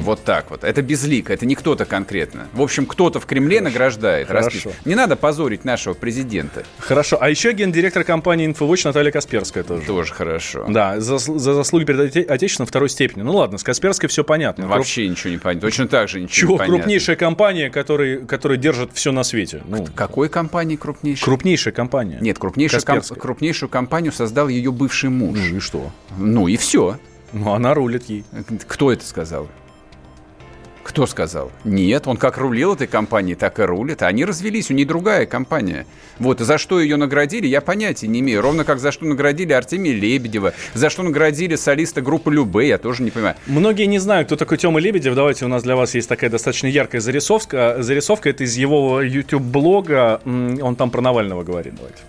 Вот 0.00 0.24
так 0.24 0.50
вот. 0.50 0.64
Это 0.64 0.80
безлико, 0.82 1.32
это 1.32 1.44
не 1.46 1.54
кто-то 1.54 1.84
конкретно. 1.84 2.46
В 2.52 2.62
общем, 2.62 2.86
кто-то 2.86 3.20
в 3.20 3.26
Кремле 3.26 3.60
награждает. 3.60 4.28
Хорошо. 4.28 4.48
распис- 4.70 4.72
Не 4.84 4.94
надо 4.94 5.16
позорить 5.16 5.64
нашего 5.64 5.94
президента. 5.94 6.62
Хорошо. 6.78 7.18
А 7.20 7.28
еще 7.28 7.52
гендиректор 7.52 8.04
компании 8.04 8.46
«Инфовоч» 8.46 8.84
Наталья 8.84 9.10
Касперская 9.10 9.64
тоже. 9.64 9.82
Тоже 9.86 10.12
хорошо. 10.14 10.66
Да, 10.68 11.00
за, 11.00 11.18
за 11.18 11.54
заслуги 11.54 11.84
перед 11.84 12.00
Оте- 12.00 12.22
Отечеством 12.22 12.66
второй 12.66 12.88
степени. 12.88 13.22
Ну 13.22 13.34
ладно, 13.34 13.58
с 13.58 13.62
Касперской 13.62 14.08
все 14.08 14.24
понятно. 14.24 14.64
Круп- 14.64 14.68
Вообще 14.78 15.08
ничего 15.08 15.30
не 15.30 15.38
понятно. 15.38 15.68
Точно 15.68 15.88
так 15.88 16.08
же 16.08 16.20
ничего 16.20 16.32
Чего 16.34 16.52
не 16.52 16.58
понятно. 16.58 16.76
крупнейшая 16.78 17.16
компания, 17.16 17.70
которая, 17.70 18.18
которая 18.20 18.58
держит 18.58 18.90
все 18.94 19.12
на 19.12 19.24
свете? 19.24 19.62
Ну, 19.66 19.86
Какой 19.94 20.28
компании 20.28 20.76
крупнейшей? 20.76 21.24
крупнейшая 21.24 21.72
компания. 21.74 22.18
Нет, 22.20 22.38
крупнейшую, 22.38 22.82
ком- 22.84 23.00
крупнейшую 23.18 23.68
компанию 23.68 24.12
создал 24.12 24.48
ее 24.48 24.70
бывший 24.72 25.10
муж. 25.10 25.38
Ну 25.38 25.56
и 25.56 25.60
что? 25.60 25.90
Ну 26.18 26.48
и 26.48 26.56
все. 26.56 26.98
Ну, 27.32 27.52
она 27.52 27.72
рулит 27.74 28.04
ей. 28.10 28.24
Кто 28.68 28.92
это 28.92 29.04
сказал? 29.06 29.48
Кто 30.82 31.06
сказал? 31.06 31.52
Нет, 31.64 32.06
он 32.06 32.16
как 32.16 32.38
рулил 32.38 32.74
этой 32.74 32.86
компанией, 32.86 33.36
так 33.36 33.58
и 33.60 33.62
рулит. 33.62 34.02
А 34.02 34.08
Они 34.08 34.24
развелись, 34.24 34.70
у 34.70 34.74
нее 34.74 34.84
другая 34.84 35.26
компания. 35.26 35.86
Вот, 36.18 36.40
и 36.40 36.44
за 36.44 36.58
что 36.58 36.80
ее 36.80 36.96
наградили, 36.96 37.46
я 37.46 37.60
понятия 37.60 38.08
не 38.08 38.20
имею. 38.20 38.42
Ровно 38.42 38.64
как 38.64 38.78
за 38.80 38.90
что 38.92 39.04
наградили 39.04 39.52
Артемия 39.52 39.94
Лебедева, 39.94 40.54
за 40.74 40.90
что 40.90 41.02
наградили 41.02 41.54
солиста 41.56 42.02
группы 42.02 42.32
Любе, 42.32 42.68
я 42.68 42.78
тоже 42.78 43.02
не 43.02 43.10
понимаю. 43.10 43.36
Многие 43.46 43.86
не 43.86 43.98
знают, 43.98 44.26
кто 44.26 44.36
такой 44.36 44.58
Тёма 44.58 44.80
Лебедев. 44.80 45.14
Давайте, 45.14 45.44
у 45.44 45.48
нас 45.48 45.62
для 45.62 45.76
вас 45.76 45.94
есть 45.94 46.08
такая 46.08 46.30
достаточно 46.30 46.66
яркая 46.66 47.00
зарисовка. 47.00 47.76
Зарисовка 47.80 48.30
это 48.30 48.44
из 48.44 48.56
его 48.56 49.00
YouTube-блога. 49.02 50.20
Он 50.24 50.76
там 50.76 50.90
про 50.90 51.00
Навального 51.00 51.42
говорит. 51.44 51.74
Давайте. 51.76 52.02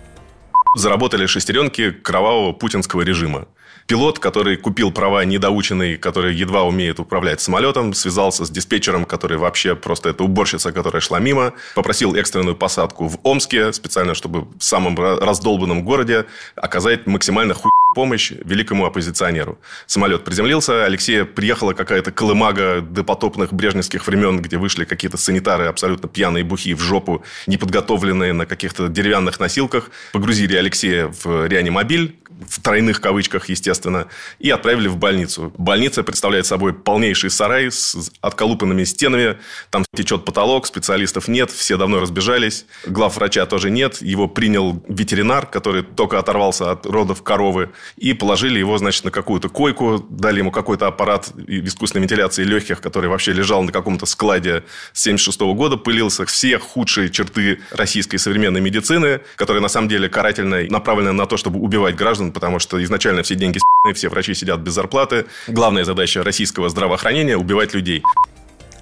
заработали 0.76 1.26
шестеренки 1.26 1.90
кровавого 1.90 2.52
путинского 2.52 3.02
режима. 3.02 3.46
Пилот, 3.86 4.18
который 4.18 4.56
купил 4.56 4.90
права 4.90 5.24
недоученный, 5.24 5.98
который 5.98 6.34
едва 6.34 6.62
умеет 6.62 7.00
управлять 7.00 7.40
самолетом, 7.40 7.92
связался 7.92 8.46
с 8.46 8.50
диспетчером, 8.50 9.04
который 9.04 9.36
вообще 9.36 9.76
просто 9.76 10.08
это 10.08 10.24
уборщица, 10.24 10.72
которая 10.72 11.00
шла 11.02 11.18
мимо, 11.20 11.52
попросил 11.74 12.14
экстренную 12.14 12.56
посадку 12.56 13.08
в 13.08 13.18
Омске, 13.22 13.72
специально, 13.74 14.14
чтобы 14.14 14.46
в 14.58 14.64
самом 14.64 14.94
ра- 14.94 15.18
раздолбанном 15.20 15.84
городе 15.84 16.24
оказать 16.56 17.06
максимально 17.06 17.52
хуй 17.52 17.70
помощь 17.94 18.32
великому 18.44 18.84
оппозиционеру. 18.84 19.58
Самолет 19.86 20.24
приземлился, 20.24 20.84
Алексея 20.84 21.24
приехала 21.24 21.72
какая-то 21.72 22.12
колымага 22.12 22.80
допотопных 22.80 23.52
брежневских 23.52 24.06
времен, 24.06 24.40
где 24.40 24.58
вышли 24.58 24.84
какие-то 24.84 25.16
санитары 25.16 25.66
абсолютно 25.66 26.08
пьяные 26.08 26.44
бухи 26.44 26.74
в 26.74 26.80
жопу, 26.80 27.24
неподготовленные 27.46 28.32
на 28.32 28.46
каких-то 28.46 28.88
деревянных 28.88 29.40
носилках, 29.40 29.90
погрузили 30.12 30.56
Алексея 30.56 31.06
в 31.22 31.46
реанимобиль, 31.46 32.16
в 32.48 32.60
тройных 32.60 33.00
кавычках, 33.00 33.48
естественно, 33.48 34.08
и 34.38 34.50
отправили 34.50 34.88
в 34.88 34.96
больницу. 34.96 35.52
Больница 35.56 36.02
представляет 36.02 36.46
собой 36.46 36.72
полнейший 36.74 37.30
сарай 37.30 37.70
с 37.70 38.10
отколупанными 38.20 38.84
стенами, 38.84 39.38
там 39.70 39.84
течет 39.94 40.24
потолок, 40.24 40.66
специалистов 40.66 41.28
нет, 41.28 41.50
все 41.50 41.76
давно 41.76 42.00
разбежались, 42.00 42.66
главврача 42.86 43.46
тоже 43.46 43.70
нет, 43.70 44.02
его 44.02 44.28
принял 44.28 44.82
ветеринар, 44.88 45.46
который 45.46 45.82
только 45.82 46.18
оторвался 46.18 46.72
от 46.72 46.86
родов 46.86 47.22
коровы, 47.22 47.70
и 47.96 48.12
положили 48.12 48.58
его, 48.58 48.78
значит, 48.78 49.04
на 49.04 49.10
какую-то 49.10 49.48
койку, 49.48 50.04
дали 50.08 50.38
ему 50.38 50.50
какой-то 50.50 50.86
аппарат 50.86 51.32
искусственной 51.46 52.02
вентиляции 52.02 52.44
легких, 52.44 52.80
который 52.80 53.08
вообще 53.08 53.32
лежал 53.32 53.62
на 53.62 53.72
каком-то 53.72 54.06
складе 54.06 54.64
с 54.92 55.02
76 55.02 55.40
года, 55.54 55.76
пылился. 55.76 56.24
Все 56.26 56.58
худшие 56.58 57.10
черты 57.10 57.60
российской 57.70 58.18
современной 58.18 58.60
медицины, 58.60 59.20
которая 59.36 59.62
на 59.62 59.68
самом 59.68 59.88
деле 59.88 60.08
карательная, 60.08 60.68
направлена 60.68 61.12
на 61.12 61.26
то, 61.26 61.36
чтобы 61.36 61.60
убивать 61.60 61.96
граждан, 61.96 62.32
потому 62.32 62.58
что 62.58 62.82
изначально 62.82 63.22
все 63.22 63.34
деньги 63.34 63.58
все 63.94 64.08
врачи 64.08 64.34
сидят 64.34 64.60
без 64.60 64.72
зарплаты. 64.72 65.26
Главная 65.46 65.84
задача 65.84 66.22
российского 66.22 66.68
здравоохранения– 66.68 67.36
убивать 67.38 67.74
людей. 67.74 68.02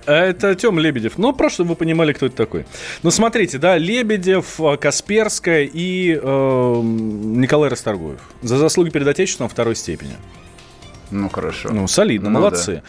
Это 0.06 0.54
Тёма 0.54 0.80
Лебедев. 0.80 1.18
Ну, 1.18 1.32
просто 1.32 1.56
чтобы 1.56 1.70
вы 1.70 1.76
понимали, 1.76 2.12
кто 2.12 2.26
это 2.26 2.36
такой. 2.36 2.66
Ну, 3.02 3.10
смотрите, 3.10 3.58
да, 3.58 3.78
Лебедев, 3.78 4.60
э, 4.60 4.76
Касперская 4.76 5.64
и 5.64 6.18
э, 6.20 6.80
Николай 6.82 7.70
Расторгуев. 7.70 8.20
За 8.42 8.58
заслуги 8.58 8.90
перед 8.90 9.06
Отечеством 9.06 9.48
второй 9.48 9.76
степени. 9.76 10.12
Ну, 11.10 11.28
хорошо. 11.28 11.68
Ну, 11.70 11.86
солидно, 11.88 12.30
Ну, 12.30 12.38
молодцы. 12.40 12.82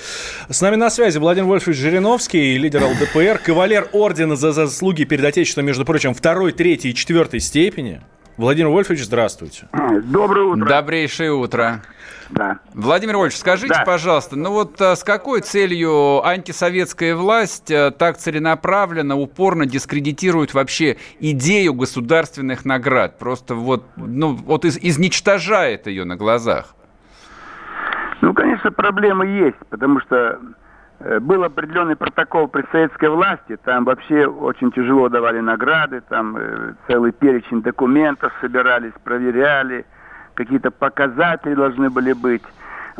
С 0.49 0.61
нами 0.61 0.77
на 0.77 0.89
связи 0.89 1.17
Владимир 1.17 1.47
Вольфович 1.47 1.77
Жириновский, 1.77 2.57
лидер 2.57 2.83
ЛДПР, 2.83 3.39
кавалер 3.43 3.89
ордена 3.91 4.37
за 4.37 4.53
заслуги 4.53 5.03
перед 5.03 5.25
Отечеством, 5.25 5.65
между 5.65 5.83
прочим, 5.83 6.13
второй, 6.13 6.53
третьей 6.53 6.91
и 6.91 6.95
четвертой 6.95 7.41
степени. 7.41 8.01
Владимир 8.37 8.69
Вольфович, 8.69 9.03
здравствуйте. 9.03 9.67
Доброе 10.05 10.47
утро. 10.47 10.65
Добрейшее 10.65 11.33
утро. 11.33 11.83
Да. 12.35 12.59
Владимир 12.73 13.17
Вольфович, 13.17 13.39
скажите, 13.39 13.73
Да. 13.75 13.83
пожалуйста, 13.85 14.35
ну 14.35 14.51
вот 14.51 14.81
а, 14.81 14.95
с 14.95 15.03
какой 15.03 15.41
целью 15.41 16.25
антисоветская 16.25 17.15
власть 17.15 17.71
а, 17.71 17.91
так 17.91 18.17
целенаправленно, 18.17 19.15
упорно 19.15 19.65
дискредитирует 19.67 20.53
вообще 20.53 20.97
идею 21.19 21.73
государственных 21.75 22.65
наград? 22.65 23.19
Просто 23.19 23.53
вот, 23.53 23.85
ну, 23.97 24.33
вот 24.33 24.65
из- 24.65 24.77
изничтожает 24.77 25.85
ее 25.87 26.05
на 26.05 26.15
глазах. 26.15 26.73
Ну, 28.21 28.33
конечно, 28.33 28.71
проблемы 28.71 29.27
есть, 29.27 29.57
потому 29.69 29.99
что 29.99 30.39
э, 31.01 31.19
был 31.19 31.43
определенный 31.43 31.95
протокол 31.97 32.47
при 32.47 32.63
советской 32.71 33.09
власти, 33.09 33.57
там 33.63 33.83
вообще 33.83 34.25
очень 34.25 34.71
тяжело 34.71 35.09
давали 35.09 35.39
награды, 35.39 36.01
там 36.09 36.37
э, 36.37 36.73
целый 36.87 37.11
перечень 37.11 37.61
документов 37.61 38.31
собирались, 38.41 38.93
проверяли, 39.03 39.85
какие-то 40.35 40.71
показатели 40.71 41.53
должны 41.55 41.89
были 41.89 42.13
быть. 42.13 42.43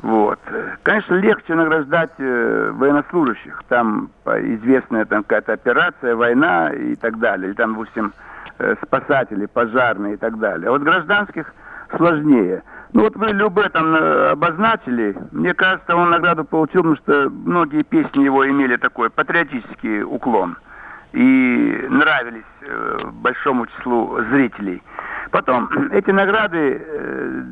Вот. 0.02 0.40
Конечно, 0.82 1.16
легче 1.16 1.54
награждать 1.54 2.12
э, 2.18 2.72
военнослужащих. 2.74 3.64
Там 3.68 4.10
известная 4.26 5.06
там 5.06 5.24
какая-то 5.24 5.54
операция, 5.54 6.16
война 6.16 6.72
и 6.72 6.96
так 6.96 7.20
далее. 7.20 7.50
Или 7.50 7.56
там, 7.56 7.74
допустим, 7.74 8.12
э, 8.58 8.76
спасатели, 8.84 9.46
пожарные 9.46 10.16
и 10.16 10.18
так 10.18 10.40
далее. 10.40 10.70
А 10.70 10.72
вот 10.72 10.82
гражданских 10.82 11.54
сложнее. 11.96 12.64
Ну 12.94 13.04
вот 13.04 13.16
вы 13.16 13.28
Любе 13.30 13.70
там 13.70 13.96
э, 13.96 14.30
обозначили. 14.32 15.16
Мне 15.32 15.54
кажется, 15.54 15.96
он 15.96 16.12
награду 16.12 16.44
получил, 16.44 16.84
потому 16.84 16.98
что 16.98 17.30
многие 17.30 17.84
песни 17.84 18.24
его 18.24 18.48
имели 18.48 18.76
такой 18.78 19.10
патриотический 19.10 20.04
уклон. 20.04 20.58
И 21.14 21.88
нравились 21.90 22.44
э, 22.62 23.00
большому 23.14 23.66
числу 23.68 24.20
зрителей. 24.30 24.82
Потом, 25.34 25.68
эти 25.92 26.12
награды 26.12 26.80
э, 26.80 27.44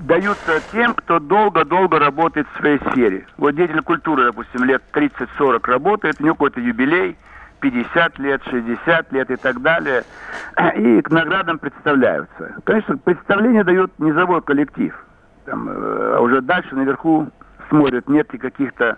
даются 0.00 0.60
тем, 0.72 0.94
кто 0.94 1.20
долго-долго 1.20 2.00
работает 2.00 2.48
в 2.52 2.58
своей 2.58 2.80
сфере. 2.90 3.24
Вот 3.38 3.54
деятель 3.54 3.80
культуры, 3.82 4.24
допустим, 4.24 4.64
лет 4.64 4.82
30-40 4.92 5.60
работает, 5.70 6.16
у 6.20 6.24
него 6.24 6.34
какой-то 6.34 6.60
юбилей, 6.60 7.16
50 7.60 8.18
лет, 8.18 8.42
60 8.50 9.12
лет 9.12 9.30
и 9.30 9.36
так 9.36 9.62
далее, 9.62 10.02
и 10.74 11.00
к 11.02 11.10
наградам 11.10 11.60
представляются. 11.60 12.56
Конечно, 12.64 12.98
представление 12.98 13.62
дает 13.62 13.96
низовой 14.00 14.42
коллектив. 14.42 14.92
Там, 15.44 15.68
э, 15.68 16.14
а 16.16 16.20
уже 16.20 16.40
дальше 16.40 16.74
наверху 16.74 17.30
смотрят, 17.68 18.08
нет 18.08 18.32
ли 18.32 18.40
каких-то 18.40 18.96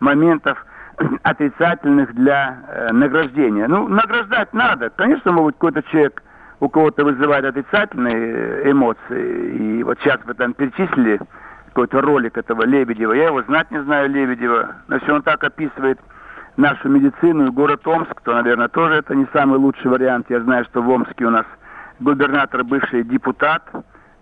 моментов 0.00 0.66
отрицательных 1.22 2.14
для 2.14 2.58
э, 2.68 2.92
награждения. 2.92 3.68
Ну, 3.68 3.88
награждать 3.88 4.52
надо. 4.52 4.90
Конечно, 4.90 5.32
может 5.32 5.54
какой-то 5.54 5.82
человек 5.84 6.22
у 6.60 6.68
кого-то 6.68 7.04
вызывает 7.04 7.44
отрицательные 7.44 8.16
э, 8.16 8.70
эмоции. 8.70 9.56
И 9.56 9.82
вот 9.82 9.98
сейчас 10.00 10.20
вы 10.24 10.34
там 10.34 10.54
перечислили 10.54 11.20
какой-то 11.66 12.00
ролик 12.00 12.38
этого 12.38 12.64
Лебедева. 12.64 13.12
Я 13.12 13.26
его 13.26 13.42
знать 13.42 13.70
не 13.70 13.82
знаю, 13.82 14.08
Лебедева. 14.08 14.76
Но 14.88 14.96
если 14.96 15.10
он 15.12 15.22
так 15.22 15.44
описывает 15.44 16.00
нашу 16.56 16.88
медицину 16.88 17.48
и 17.48 17.50
город 17.50 17.86
Омск, 17.86 18.20
то, 18.22 18.32
наверное, 18.32 18.68
тоже 18.68 18.94
это 18.94 19.14
не 19.14 19.26
самый 19.32 19.58
лучший 19.58 19.90
вариант. 19.90 20.26
Я 20.30 20.40
знаю, 20.40 20.64
что 20.64 20.80
в 20.80 20.88
Омске 20.88 21.26
у 21.26 21.30
нас 21.30 21.44
губернатор 22.00 22.64
бывший 22.64 23.04
депутат, 23.04 23.62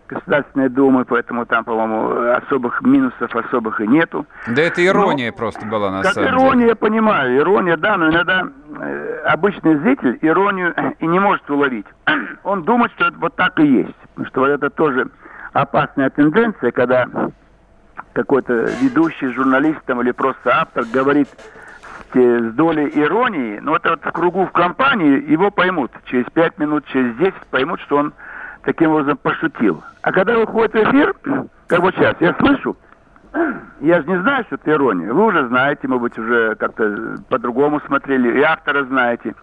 Государственной 0.08 0.68
Думы, 0.68 1.04
поэтому 1.04 1.46
там, 1.46 1.64
по-моему, 1.64 2.32
особых 2.32 2.82
минусов 2.82 3.34
особых 3.34 3.80
и 3.80 3.86
нету. 3.86 4.26
Да 4.46 4.62
это 4.62 4.84
ирония 4.84 5.30
но, 5.30 5.36
просто 5.36 5.66
была 5.66 5.90
на 5.90 6.02
как 6.02 6.12
самом 6.12 6.30
ирония, 6.30 6.52
деле. 6.52 6.68
я 6.68 6.76
понимаю, 6.76 7.38
ирония, 7.38 7.76
да, 7.76 7.96
но 7.96 8.10
иногда 8.10 8.46
э, 8.80 9.22
обычный 9.24 9.76
зритель 9.76 10.18
иронию 10.20 10.74
и 10.98 11.06
не 11.06 11.18
может 11.18 11.48
уловить. 11.50 11.86
Он 12.44 12.64
думает, 12.64 12.92
что 12.92 13.06
это 13.06 13.18
вот 13.18 13.34
так 13.36 13.58
и 13.60 13.66
есть. 13.66 13.96
Потому 14.14 14.26
что 14.28 14.40
вот 14.40 14.48
это 14.50 14.70
тоже 14.70 15.08
опасная 15.52 16.10
тенденция, 16.10 16.70
когда 16.70 17.06
какой-то 18.12 18.66
ведущий 18.80 19.28
журналист 19.28 19.80
там, 19.86 20.00
или 20.02 20.12
просто 20.12 20.50
автор 20.60 20.84
говорит 20.84 21.28
с, 22.12 22.16
с 22.16 22.52
долей 22.54 22.90
иронии, 22.94 23.58
но 23.60 23.76
это 23.76 23.90
вот 23.90 24.04
в 24.04 24.12
кругу 24.12 24.46
в 24.46 24.52
компании 24.52 25.30
его 25.30 25.50
поймут. 25.50 25.90
Через 26.06 26.26
пять 26.32 26.58
минут, 26.58 26.84
через 26.86 27.16
десять 27.16 27.46
поймут, 27.50 27.80
что 27.80 27.96
он 27.96 28.12
таким 28.64 28.92
образом 28.92 29.16
пошутил. 29.18 29.82
А 30.02 30.12
когда 30.12 30.38
выходит 30.38 30.72
в 30.72 30.76
эфир, 30.76 31.14
как 31.66 31.80
вот 31.80 31.94
сейчас, 31.94 32.14
я 32.20 32.34
слышу, 32.34 32.76
я 33.80 34.00
же 34.00 34.08
не 34.08 34.20
знаю, 34.20 34.44
что 34.44 34.56
это 34.56 34.72
ирония. 34.72 35.12
Вы 35.12 35.26
уже 35.26 35.46
знаете, 35.48 35.86
может 35.88 36.02
быть, 36.02 36.18
уже 36.18 36.54
как-то 36.56 37.16
по-другому 37.28 37.80
смотрели, 37.86 38.38
и 38.38 38.42
автора 38.42 38.84
знаете. 38.84 39.34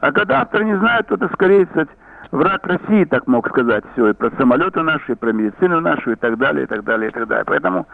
А 0.00 0.12
когда 0.12 0.42
автор 0.42 0.64
не 0.64 0.76
знает, 0.76 1.06
то 1.06 1.14
это, 1.14 1.28
скорее 1.32 1.66
сказать, 1.66 1.88
враг 2.30 2.66
России, 2.66 3.04
так 3.04 3.26
мог 3.26 3.48
сказать 3.48 3.84
все, 3.92 4.08
и 4.08 4.12
про 4.12 4.30
самолеты 4.36 4.82
наши, 4.82 5.12
и 5.12 5.16
про 5.16 5.32
медицину 5.32 5.80
нашу, 5.80 6.12
и 6.12 6.16
так 6.16 6.38
далее, 6.38 6.64
и 6.64 6.66
так 6.66 6.84
далее, 6.84 7.10
и 7.10 7.12
так 7.12 7.26
далее. 7.28 7.44
Поэтому, 7.46 7.86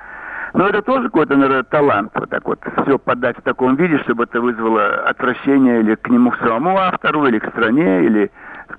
ну, 0.55 0.67
это 0.67 0.83
тоже 0.83 1.05
какой-то, 1.05 1.37
наверное, 1.37 1.65
талант, 1.65 2.13
вот 2.15 2.31
так 2.31 2.45
вот 2.47 2.59
все 2.83 2.99
подать 2.99 3.39
в 3.39 3.43
таком 3.43 3.77
виде, 3.77 3.99
чтобы 3.99 4.25
это 4.25 4.41
вызвало 4.41 5.03
отвращение 5.07 5.81
или 5.81 5.95
к 5.95 6.09
нему, 6.09 6.33
самому 6.41 6.79
автору, 6.79 7.27
или 7.27 7.39
к 7.39 7.51
стране, 7.51 8.05
или 8.05 8.31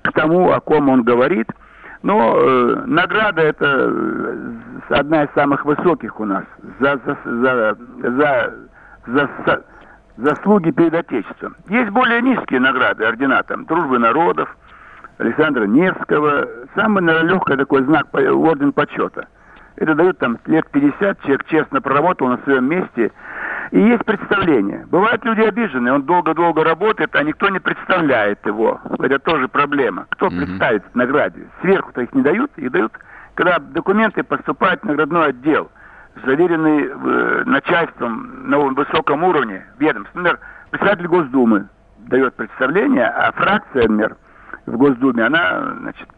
к 0.02 0.12
тому, 0.12 0.50
о 0.50 0.60
ком 0.60 0.88
он 0.88 1.02
говорит– 1.02 1.48
но 2.04 2.36
э, 2.36 2.82
награда 2.84 3.40
это 3.40 3.64
э, 3.64 4.50
одна 4.90 5.24
из 5.24 5.30
самых 5.32 5.64
высоких 5.64 6.20
у 6.20 6.26
нас 6.26 6.44
за, 6.78 7.00
за, 7.06 7.16
за, 7.24 7.78
за, 8.02 8.54
за, 9.06 9.30
за 9.46 9.64
заслуги 10.18 10.70
перед 10.70 10.92
Отечеством. 10.92 11.56
Есть 11.70 11.88
более 11.88 12.20
низкие 12.20 12.60
награды, 12.60 13.06
ордена 13.06 13.42
там, 13.44 13.64
Дружбы 13.64 13.98
народов, 13.98 14.54
Александра 15.16 15.64
Невского. 15.64 16.46
Самый, 16.74 17.02
наверное, 17.02 17.32
легкий 17.32 17.56
такой 17.56 17.82
знак, 17.84 18.06
орден 18.12 18.74
почета. 18.74 19.26
Это 19.76 19.94
дают 19.94 20.18
там 20.18 20.38
лет 20.44 20.68
50, 20.72 21.22
человек 21.22 21.46
честно 21.46 21.80
проработал 21.80 22.28
на 22.28 22.36
своем 22.44 22.66
месте– 22.66 23.12
и 23.74 23.80
есть 23.80 24.04
представление. 24.04 24.86
Бывают 24.88 25.24
люди 25.24 25.40
обиженные, 25.40 25.94
он 25.94 26.02
долго-долго 26.02 26.62
работает, 26.62 27.12
а 27.16 27.24
никто 27.24 27.48
не 27.48 27.58
представляет 27.58 28.38
его. 28.46 28.80
Это 29.00 29.18
тоже 29.18 29.48
проблема. 29.48 30.06
Кто 30.10 30.28
mm-hmm. 30.28 30.46
представит 30.46 30.94
награде? 30.94 31.48
Сверху-то 31.60 32.02
их 32.02 32.14
не 32.14 32.22
дают, 32.22 32.52
их 32.54 32.70
дают, 32.70 32.92
когда 33.34 33.58
документы 33.58 34.22
поступают 34.22 34.80
в 34.82 34.84
наградной 34.84 35.30
отдел, 35.30 35.72
заверенный 36.24 36.84
э, 36.86 37.42
начальством 37.46 38.48
на 38.48 38.60
высоком 38.60 39.24
уровне, 39.24 39.66
ведомств. 39.80 40.14
Например, 40.14 40.38
председатель 40.70 41.08
Госдумы 41.08 41.66
дает 42.06 42.32
представление, 42.36 43.08
а 43.08 43.32
фракция, 43.32 43.88
например, 43.88 44.16
в 44.66 44.76
Госдуме, 44.76 45.24
она, 45.24 45.74
значит, 45.80 46.08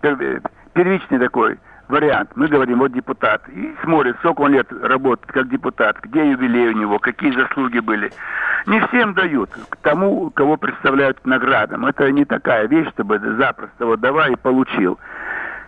первичный 0.74 1.18
такой 1.18 1.58
вариант. 1.88 2.30
Мы 2.34 2.48
говорим, 2.48 2.78
вот 2.78 2.92
депутат. 2.92 3.42
И 3.48 3.74
смотрит, 3.82 4.16
сколько 4.18 4.42
он 4.42 4.52
лет 4.52 4.66
работает 4.82 5.32
как 5.32 5.48
депутат, 5.48 5.98
где 6.02 6.30
юбилей 6.30 6.68
у 6.68 6.72
него, 6.72 6.98
какие 6.98 7.32
заслуги 7.32 7.78
были. 7.78 8.10
Не 8.66 8.80
всем 8.88 9.14
дают. 9.14 9.50
К 9.70 9.76
тому, 9.76 10.30
кого 10.30 10.56
представляют 10.56 11.24
наградам. 11.24 11.86
Это 11.86 12.10
не 12.10 12.24
такая 12.24 12.66
вещь, 12.66 12.88
чтобы 12.90 13.18
запросто 13.18 13.86
вот 13.86 14.00
давай 14.00 14.32
и 14.32 14.36
получил. 14.36 14.98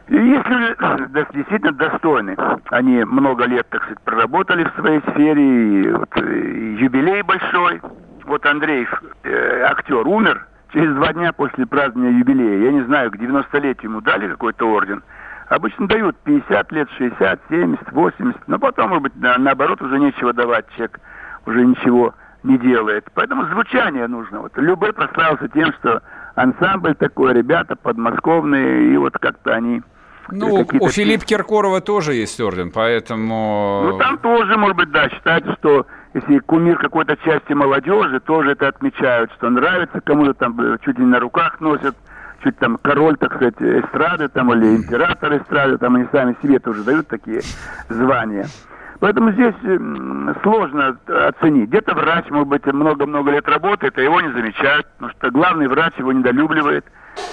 И 0.08 0.16
если 0.16 1.34
действительно 1.34 1.72
достойны, 1.72 2.36
они 2.70 3.04
много 3.04 3.44
лет, 3.44 3.66
так 3.70 3.82
сказать, 3.82 4.00
проработали 4.02 4.64
в 4.64 4.80
своей 4.80 5.00
сфере, 5.12 5.42
и, 5.42 5.92
вот, 5.92 6.16
и 6.16 6.76
юбилей 6.80 7.22
большой. 7.22 7.80
Вот 8.24 8.44
Андрей, 8.44 8.86
э, 9.24 9.62
актер, 9.62 10.06
умер 10.06 10.46
через 10.72 10.94
два 10.94 11.12
дня 11.12 11.32
после 11.32 11.66
празднования 11.66 12.18
юбилея. 12.18 12.64
Я 12.64 12.72
не 12.72 12.82
знаю, 12.82 13.10
к 13.10 13.16
90-летию 13.16 13.90
ему 13.90 14.00
дали 14.00 14.28
какой-то 14.28 14.68
орден– 14.68 15.02
Обычно 15.48 15.88
дают 15.88 16.16
50 16.24 16.72
лет, 16.72 16.88
60, 16.98 17.40
70, 17.48 17.92
80, 17.92 18.48
но 18.48 18.58
потом, 18.58 18.90
может 18.90 19.02
быть, 19.04 19.16
на, 19.16 19.38
наоборот, 19.38 19.80
уже 19.80 19.98
нечего 19.98 20.32
давать, 20.32 20.66
человек 20.76 21.00
уже 21.46 21.64
ничего 21.64 22.14
не 22.42 22.58
делает. 22.58 23.06
Поэтому 23.14 23.46
звучание 23.46 24.06
нужно. 24.06 24.40
Вот 24.40 24.56
Любэ 24.56 24.92
прославился 24.92 25.48
тем, 25.48 25.72
что 25.80 26.02
ансамбль 26.34 26.94
такой, 26.94 27.32
ребята 27.32 27.76
подмосковные, 27.76 28.92
и 28.92 28.96
вот 28.98 29.14
как-то 29.18 29.54
они... 29.54 29.82
Ну, 30.30 30.66
у 30.80 30.88
Филиппа 30.90 31.24
Киркорова 31.24 31.80
тоже 31.80 32.12
есть 32.12 32.38
орден, 32.38 32.70
поэтому... 32.70 33.92
Ну, 33.92 33.98
там 33.98 34.18
тоже, 34.18 34.58
может 34.58 34.76
быть, 34.76 34.90
да, 34.90 35.08
считается, 35.08 35.54
что 35.58 35.86
если 36.12 36.40
кумир 36.40 36.76
какой-то 36.76 37.16
части 37.16 37.54
молодежи, 37.54 38.20
тоже 38.20 38.52
это 38.52 38.68
отмечают, 38.68 39.32
что 39.32 39.48
нравится 39.48 40.02
кому-то, 40.02 40.34
там 40.34 40.60
э, 40.60 40.76
чуть 40.84 40.98
ли 40.98 41.04
не 41.06 41.10
на 41.10 41.20
руках 41.20 41.58
носят 41.60 41.96
чуть 42.42 42.58
там 42.58 42.78
король, 42.80 43.16
так 43.16 43.34
сказать, 43.34 43.54
эстрады 43.60 44.28
там 44.28 44.52
или 44.52 44.76
император 44.76 45.36
эстрады, 45.38 45.78
там 45.78 45.96
они 45.96 46.06
сами 46.12 46.36
себе 46.42 46.58
тоже 46.58 46.82
дают 46.84 47.08
такие 47.08 47.42
звания. 47.88 48.46
Поэтому 49.00 49.30
здесь 49.30 49.54
сложно 50.42 50.98
оценить. 51.06 51.68
Где-то 51.68 51.94
врач, 51.94 52.28
может 52.30 52.48
быть, 52.48 52.66
много-много 52.66 53.30
лет 53.30 53.48
работает, 53.48 53.96
а 53.96 54.02
его 54.02 54.20
не 54.20 54.32
замечают, 54.32 54.88
потому 54.94 55.12
что 55.12 55.30
главный 55.30 55.68
врач 55.68 55.94
его 55.98 56.12
недолюбливает. 56.12 56.84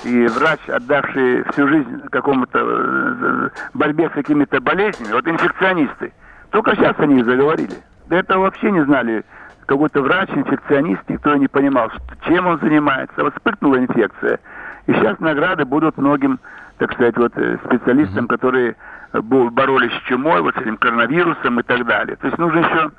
И 0.04 0.28
врач, 0.28 0.60
отдавший 0.68 1.44
всю 1.52 1.68
жизнь 1.68 2.02
какому-то 2.12 2.60
э, 2.60 3.50
борьбе 3.74 4.10
с 4.10 4.14
какими-то 4.14 4.60
болезнями, 4.60 5.14
вот 5.14 5.28
инфекционисты, 5.28 6.12
только 6.50 6.76
сейчас 6.76 6.96
они 6.98 7.24
заговорили. 7.24 7.76
До 8.08 8.16
этого 8.16 8.44
вообще 8.44 8.72
не 8.72 8.84
знали 8.84 9.24
какой-то 9.68 10.02
врач, 10.02 10.30
инфекционист, 10.34 11.02
никто 11.08 11.36
не 11.36 11.48
понимал, 11.48 11.92
чем 12.26 12.48
он 12.48 12.60
занимается. 12.60 13.24
Вот 13.24 13.34
вспыхнула 13.36 13.78
инфекция– 13.78 14.40
и 14.88 14.94
сейчас 14.94 15.20
награды 15.20 15.66
будут 15.66 15.98
многим, 15.98 16.40
так 16.78 16.94
сказать, 16.94 17.18
вот 17.18 17.32
э, 17.38 17.58
специалистам, 17.66 18.28
которые 18.28 18.76
э, 19.14 19.20
боролись 19.22 19.92
с 19.94 20.08
чумой, 20.08 20.42
вот 20.42 20.56
с 20.56 20.58
этим 20.58 20.78
коронавирусом 20.78 21.60
и 21.60 21.64
так 21.64 21.86
далее. 21.86 22.16
То 22.18 22.28
есть 22.28 22.38
нужен 22.38 22.64
еще, 22.64 22.92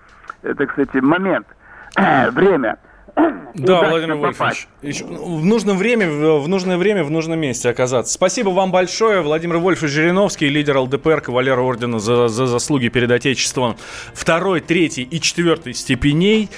э, 0.42 0.55
так 0.55 0.72
сказать, 0.72 0.94
момент, 0.94 1.46
время. 2.33 2.79
Да, 3.55 3.88
Владимир 3.88 4.16
Вольфович, 4.16 4.68
в 4.83 5.44
нужное 5.44 5.75
время, 5.75 6.11
в 6.11 6.46
нужное 6.49 6.77
время, 6.77 7.03
в 7.03 7.11
нужном 7.11 7.38
месте 7.38 7.70
оказаться. 7.70 8.12
Спасибо 8.12 8.51
вам 8.51 8.70
большое. 8.72 9.22
Владимир 9.22 9.57
Вольфович 9.57 9.90
Жириновский, 9.90 10.51
лидер 10.51 10.77
ЛДПР, 10.77 11.22
кавалер 11.22 11.59
ордена 11.59 11.99
за, 11.99 12.29
за 12.29 12.46
заслуги 12.46 12.88
перед 12.88 13.11
Отечеством 13.11 13.77
второй, 14.12 14.61
третий 14.61 15.03
и 15.03 15.20
четвертой 15.20 15.72
степеней. 15.72 16.51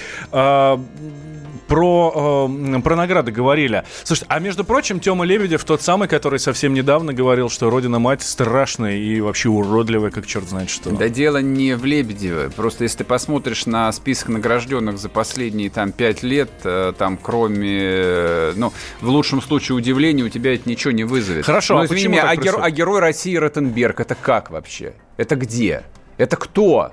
А, 1.69 1.73
про, 1.73 2.49
э, 2.49 2.79
про 2.81 2.95
награды 2.95 3.31
говорили. 3.31 3.83
Слушайте, 4.03 4.25
а 4.29 4.39
между 4.39 4.63
прочим, 4.63 4.99
Тёма 4.99 5.25
Лебедев 5.25 5.63
тот 5.63 5.81
самый, 5.81 6.07
который 6.07 6.39
совсем 6.39 6.73
недавно 6.73 7.13
говорил, 7.13 7.49
что 7.49 7.69
Родина-мать 7.69 8.21
страшная 8.21 8.97
и 8.97 9.21
вообще 9.21 9.49
уродливая, 9.49 10.11
как 10.11 10.25
черт 10.25 10.47
знает 10.49 10.69
что. 10.69 10.89
Да 10.91 11.09
дело 11.09 11.37
не 11.37 11.75
в 11.75 11.85
Лебедеве. 11.85 12.49
Просто 12.49 12.83
если 12.83 12.99
ты 12.99 13.03
посмотришь 13.03 13.65
на 13.65 13.91
список 13.91 14.29
награжденных 14.29 14.97
за 14.97 15.09
последние 15.09 15.69
там 15.69 15.91
пять 15.91 16.23
лет, 16.23 16.49
э, 16.63 16.93
там 16.97 17.17
кроме, 17.21 17.79
э, 17.81 18.53
ну, 18.55 18.73
в 19.01 19.09
лучшем 19.09 19.41
случае 19.41 19.75
удивления, 19.75 20.23
у 20.23 20.29
тебя 20.29 20.55
это 20.55 20.67
ничего 20.67 20.91
не 20.91 21.03
вызовет. 21.03 21.45
Хорошо, 21.45 21.75
Но, 21.75 21.81
а 21.81 21.85
извини 21.85 22.01
почему 22.07 22.13
меня, 22.13 22.29
а, 22.29 22.35
геро- 22.35 22.59
а 22.61 22.71
герой 22.71 22.99
России 22.99 23.35
Ротенберг, 23.35 23.99
это 23.99 24.15
как 24.15 24.49
вообще? 24.49 24.93
Это 25.17 25.35
где? 25.35 25.83
Это 26.17 26.35
кто? 26.35 26.91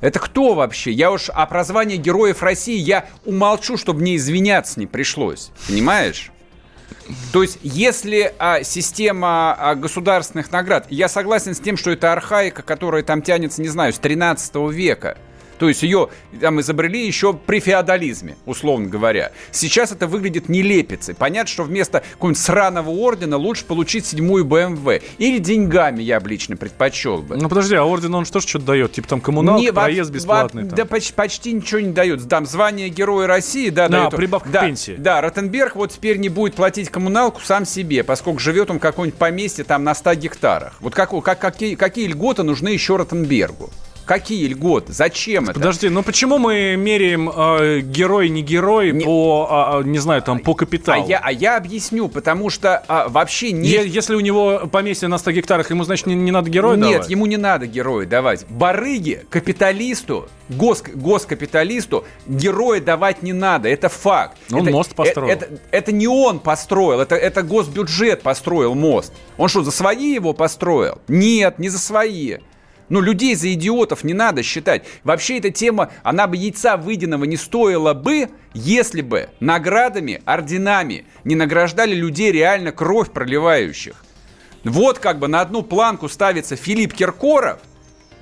Это 0.00 0.18
кто 0.18 0.54
вообще? 0.54 0.90
Я 0.92 1.10
уж 1.10 1.30
о 1.30 1.46
прозвании 1.46 1.96
героев 1.96 2.42
России 2.42 2.76
я 2.78 3.06
умолчу, 3.24 3.76
чтобы 3.76 4.00
мне 4.00 4.16
извиняться 4.16 4.78
не 4.78 4.86
пришлось. 4.86 5.50
Понимаешь? 5.66 6.30
То 7.32 7.42
есть, 7.42 7.58
если 7.62 8.34
а, 8.38 8.62
система 8.62 9.54
а, 9.54 9.74
государственных 9.74 10.52
наград, 10.52 10.86
я 10.90 11.08
согласен 11.08 11.54
с 11.54 11.60
тем, 11.60 11.76
что 11.76 11.90
это 11.90 12.12
архаика, 12.12 12.62
которая 12.62 13.02
там 13.02 13.22
тянется, 13.22 13.62
не 13.62 13.68
знаю, 13.68 13.92
с 13.92 13.98
13 13.98 14.54
века. 14.72 15.18
То 15.58 15.68
есть 15.68 15.82
ее 15.82 16.08
там 16.40 16.60
изобрели 16.60 17.06
еще 17.06 17.32
при 17.32 17.60
феодализме, 17.60 18.36
условно 18.46 18.88
говоря. 18.88 19.32
Сейчас 19.50 19.92
это 19.92 20.06
выглядит 20.06 20.48
нелепицей. 20.48 21.14
Понятно, 21.14 21.48
что 21.48 21.62
вместо 21.64 22.02
какого-нибудь 22.12 22.42
сраного 22.42 22.90
ордена 22.90 23.36
лучше 23.36 23.64
получить 23.64 24.06
седьмую 24.06 24.44
БМВ. 24.44 25.02
Или 25.18 25.38
деньгами 25.38 26.02
я 26.02 26.20
бы 26.20 26.28
лично 26.28 26.56
предпочел 26.56 27.22
бы. 27.22 27.36
Ну 27.36 27.48
подожди, 27.48 27.74
а 27.74 27.84
орден 27.84 28.14
он 28.14 28.24
что 28.24 28.40
ж 28.40 28.46
что-то 28.46 28.66
дает? 28.66 28.92
Типа 28.92 29.08
там 29.08 29.20
коммуналка, 29.20 29.62
не, 29.62 29.72
проезд 29.72 30.10
бесплатный? 30.10 30.64
Во, 30.64 30.70
да 30.70 30.84
почти, 30.84 31.12
почти 31.12 31.52
ничего 31.52 31.80
не 31.80 31.92
дает. 31.92 32.28
Там 32.28 32.46
звание 32.46 32.88
Героя 32.88 33.26
России, 33.26 33.70
да, 33.70 33.88
да 33.88 34.10
прибавка 34.10 34.48
да, 34.48 34.60
к 34.60 34.64
пенсии. 34.64 34.96
Да, 34.98 35.20
Ротенберг 35.20 35.76
вот 35.76 35.92
теперь 35.92 36.18
не 36.18 36.28
будет 36.28 36.54
платить 36.54 36.90
коммуналку 36.90 37.40
сам 37.42 37.64
себе, 37.64 38.04
поскольку 38.04 38.38
живет 38.38 38.70
он 38.70 38.78
в 38.78 38.80
каком-нибудь 38.80 39.18
поместье 39.18 39.64
там 39.64 39.84
на 39.84 39.94
100 39.94 40.14
гектарах. 40.14 40.74
Вот 40.80 40.94
как, 40.94 41.10
как, 41.22 41.38
какие, 41.38 41.74
какие 41.74 42.06
льготы 42.06 42.42
нужны 42.42 42.68
еще 42.68 42.96
Ротенбергу? 42.96 43.70
Какие 44.06 44.46
льготы? 44.46 44.92
Зачем 44.92 45.44
это? 45.44 45.54
Подожди, 45.54 45.88
ну 45.88 46.02
почему 46.04 46.38
мы 46.38 46.76
меряем 46.76 47.28
э, 47.28 47.80
герой 47.80 48.28
не 48.28 48.40
герой 48.40 48.92
Не- 48.92 49.04
по, 49.04 49.48
а, 49.50 49.78
а, 49.78 49.82
не 49.82 49.98
знаю, 49.98 50.22
там 50.22 50.38
по 50.38 50.52
А 50.52 50.54
капиталу? 50.54 51.06
я, 51.08 51.18
а 51.22 51.32
я 51.32 51.56
объясню, 51.56 52.08
потому 52.08 52.48
что 52.48 52.84
а, 52.86 53.08
вообще 53.08 53.50
не... 53.50 53.68
Е- 53.68 53.88
Если 53.88 54.14
у 54.14 54.20
него 54.20 54.68
поместье 54.70 55.08
на 55.08 55.18
100 55.18 55.32
гектарах, 55.32 55.70
ему, 55.70 55.82
значит, 55.82 56.06
не, 56.06 56.14
не 56.14 56.30
надо 56.30 56.48
героя 56.50 56.76
Нет, 56.76 56.92
давать? 56.92 57.10
ему 57.10 57.26
не 57.26 57.36
надо 57.36 57.66
героя 57.66 58.06
давать. 58.06 58.46
Барыге, 58.48 59.26
капиталисту, 59.28 60.28
гос, 60.48 60.82
госкапиталисту 60.94 62.04
героя 62.26 62.80
давать 62.80 63.22
не 63.22 63.32
надо. 63.32 63.68
Это 63.68 63.88
факт. 63.88 64.38
Он 64.52 64.62
это, 64.62 64.70
мост 64.70 64.94
построил. 64.94 65.28
э- 65.28 65.32
Это, 65.32 65.48
это 65.72 65.92
не 65.92 66.06
он 66.06 66.38
построил, 66.38 67.00
это, 67.00 67.16
это 67.16 67.42
госбюджет 67.42 68.22
построил 68.22 68.74
мост. 68.74 69.12
Он 69.36 69.48
что, 69.48 69.62
за 69.64 69.72
свои 69.72 70.14
его 70.14 70.32
построил? 70.32 70.98
Нет, 71.08 71.58
не 71.58 71.68
за 71.68 71.78
свои. 71.80 72.36
Ну, 72.88 73.00
людей 73.00 73.34
за 73.34 73.52
идиотов 73.52 74.04
не 74.04 74.14
надо 74.14 74.42
считать. 74.42 74.84
Вообще 75.02 75.38
эта 75.38 75.50
тема, 75.50 75.90
она 76.02 76.26
бы 76.26 76.36
яйца 76.36 76.76
выеденного 76.76 77.24
не 77.24 77.36
стоила 77.36 77.94
бы, 77.94 78.28
если 78.54 79.00
бы 79.00 79.28
наградами, 79.40 80.22
орденами 80.24 81.04
не 81.24 81.34
награждали 81.34 81.94
людей 81.94 82.30
реально 82.30 82.72
кровь 82.72 83.10
проливающих. 83.10 84.04
Вот 84.64 84.98
как 84.98 85.18
бы 85.18 85.28
на 85.28 85.40
одну 85.40 85.62
планку 85.62 86.08
ставится 86.08 86.56
Филипп 86.56 86.92
Киркоров 86.92 87.60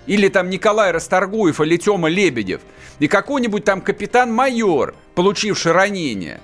или 0.06 0.28
там 0.28 0.50
Николай 0.50 0.92
Расторгуев 0.92 1.60
или 1.60 1.76
Тёма 1.76 2.08
Лебедев 2.08 2.60
и 2.98 3.08
какой-нибудь 3.08 3.64
там 3.64 3.80
капитан-майор, 3.80 4.94
получивший 5.14 5.72
ранение. 5.72 6.40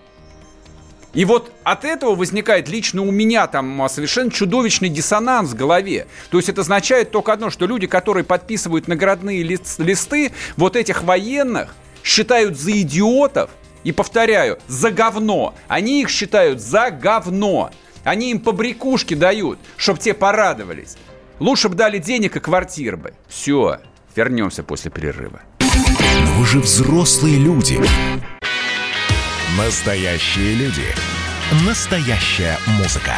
И 1.12 1.24
вот 1.24 1.52
от 1.64 1.84
этого 1.84 2.14
возникает 2.14 2.68
лично 2.68 3.02
у 3.02 3.10
меня 3.10 3.46
там 3.46 3.82
а, 3.82 3.88
совершенно 3.88 4.30
чудовищный 4.30 4.88
диссонанс 4.88 5.50
в 5.50 5.56
голове. 5.56 6.06
То 6.30 6.38
есть 6.38 6.48
это 6.48 6.60
означает 6.60 7.10
только 7.10 7.32
одно, 7.32 7.50
что 7.50 7.66
люди, 7.66 7.86
которые 7.86 8.24
подписывают 8.24 8.86
наградные 8.86 9.42
лист- 9.42 9.80
листы, 9.80 10.32
вот 10.56 10.76
этих 10.76 11.02
военных 11.02 11.74
считают 12.04 12.58
за 12.58 12.80
идиотов, 12.80 13.50
и 13.82 13.92
повторяю, 13.92 14.58
за 14.68 14.90
говно. 14.90 15.54
Они 15.66 16.02
их 16.02 16.10
считают 16.10 16.60
за 16.60 16.90
говно. 16.90 17.70
Они 18.04 18.30
им 18.30 18.40
побрякушки 18.40 19.14
дают, 19.14 19.58
чтобы 19.76 19.98
те 19.98 20.14
порадовались. 20.14 20.96
Лучше 21.38 21.68
бы 21.70 21.74
дали 21.74 21.98
денег 21.98 22.36
и 22.36 22.40
квартир 22.40 22.96
бы. 22.96 23.14
Все, 23.28 23.78
вернемся 24.14 24.62
после 24.62 24.90
перерыва. 24.90 25.40
Но 25.60 26.32
вы 26.38 26.46
же 26.46 26.60
взрослые 26.60 27.36
люди. 27.38 27.80
Настоящие 29.58 30.54
люди. 30.54 30.84
Настоящая 31.66 32.56
музыка. 32.78 33.14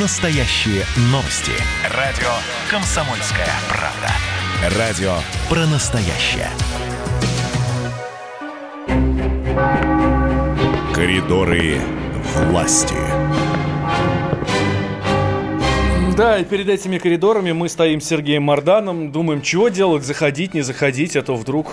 Настоящие 0.00 0.84
новости. 1.10 1.50
Радио 1.90 2.30
«Комсомольская 2.70 3.48
правда». 3.68 4.78
Радио 4.78 5.16
про 5.50 5.66
настоящее. 5.66 6.48
Коридоры 10.94 11.80
власти. 12.36 12.94
Да, 16.16 16.38
и 16.38 16.44
перед 16.44 16.68
этими 16.68 16.98
коридорами 16.98 17.50
мы 17.50 17.68
стоим 17.68 18.00
с 18.00 18.04
Сергеем 18.04 18.44
Марданом, 18.44 19.10
думаем, 19.10 19.42
чего 19.42 19.70
делать, 19.70 20.04
заходить, 20.04 20.54
не 20.54 20.62
заходить, 20.62 21.16
а 21.16 21.22
то 21.22 21.34
вдруг 21.34 21.66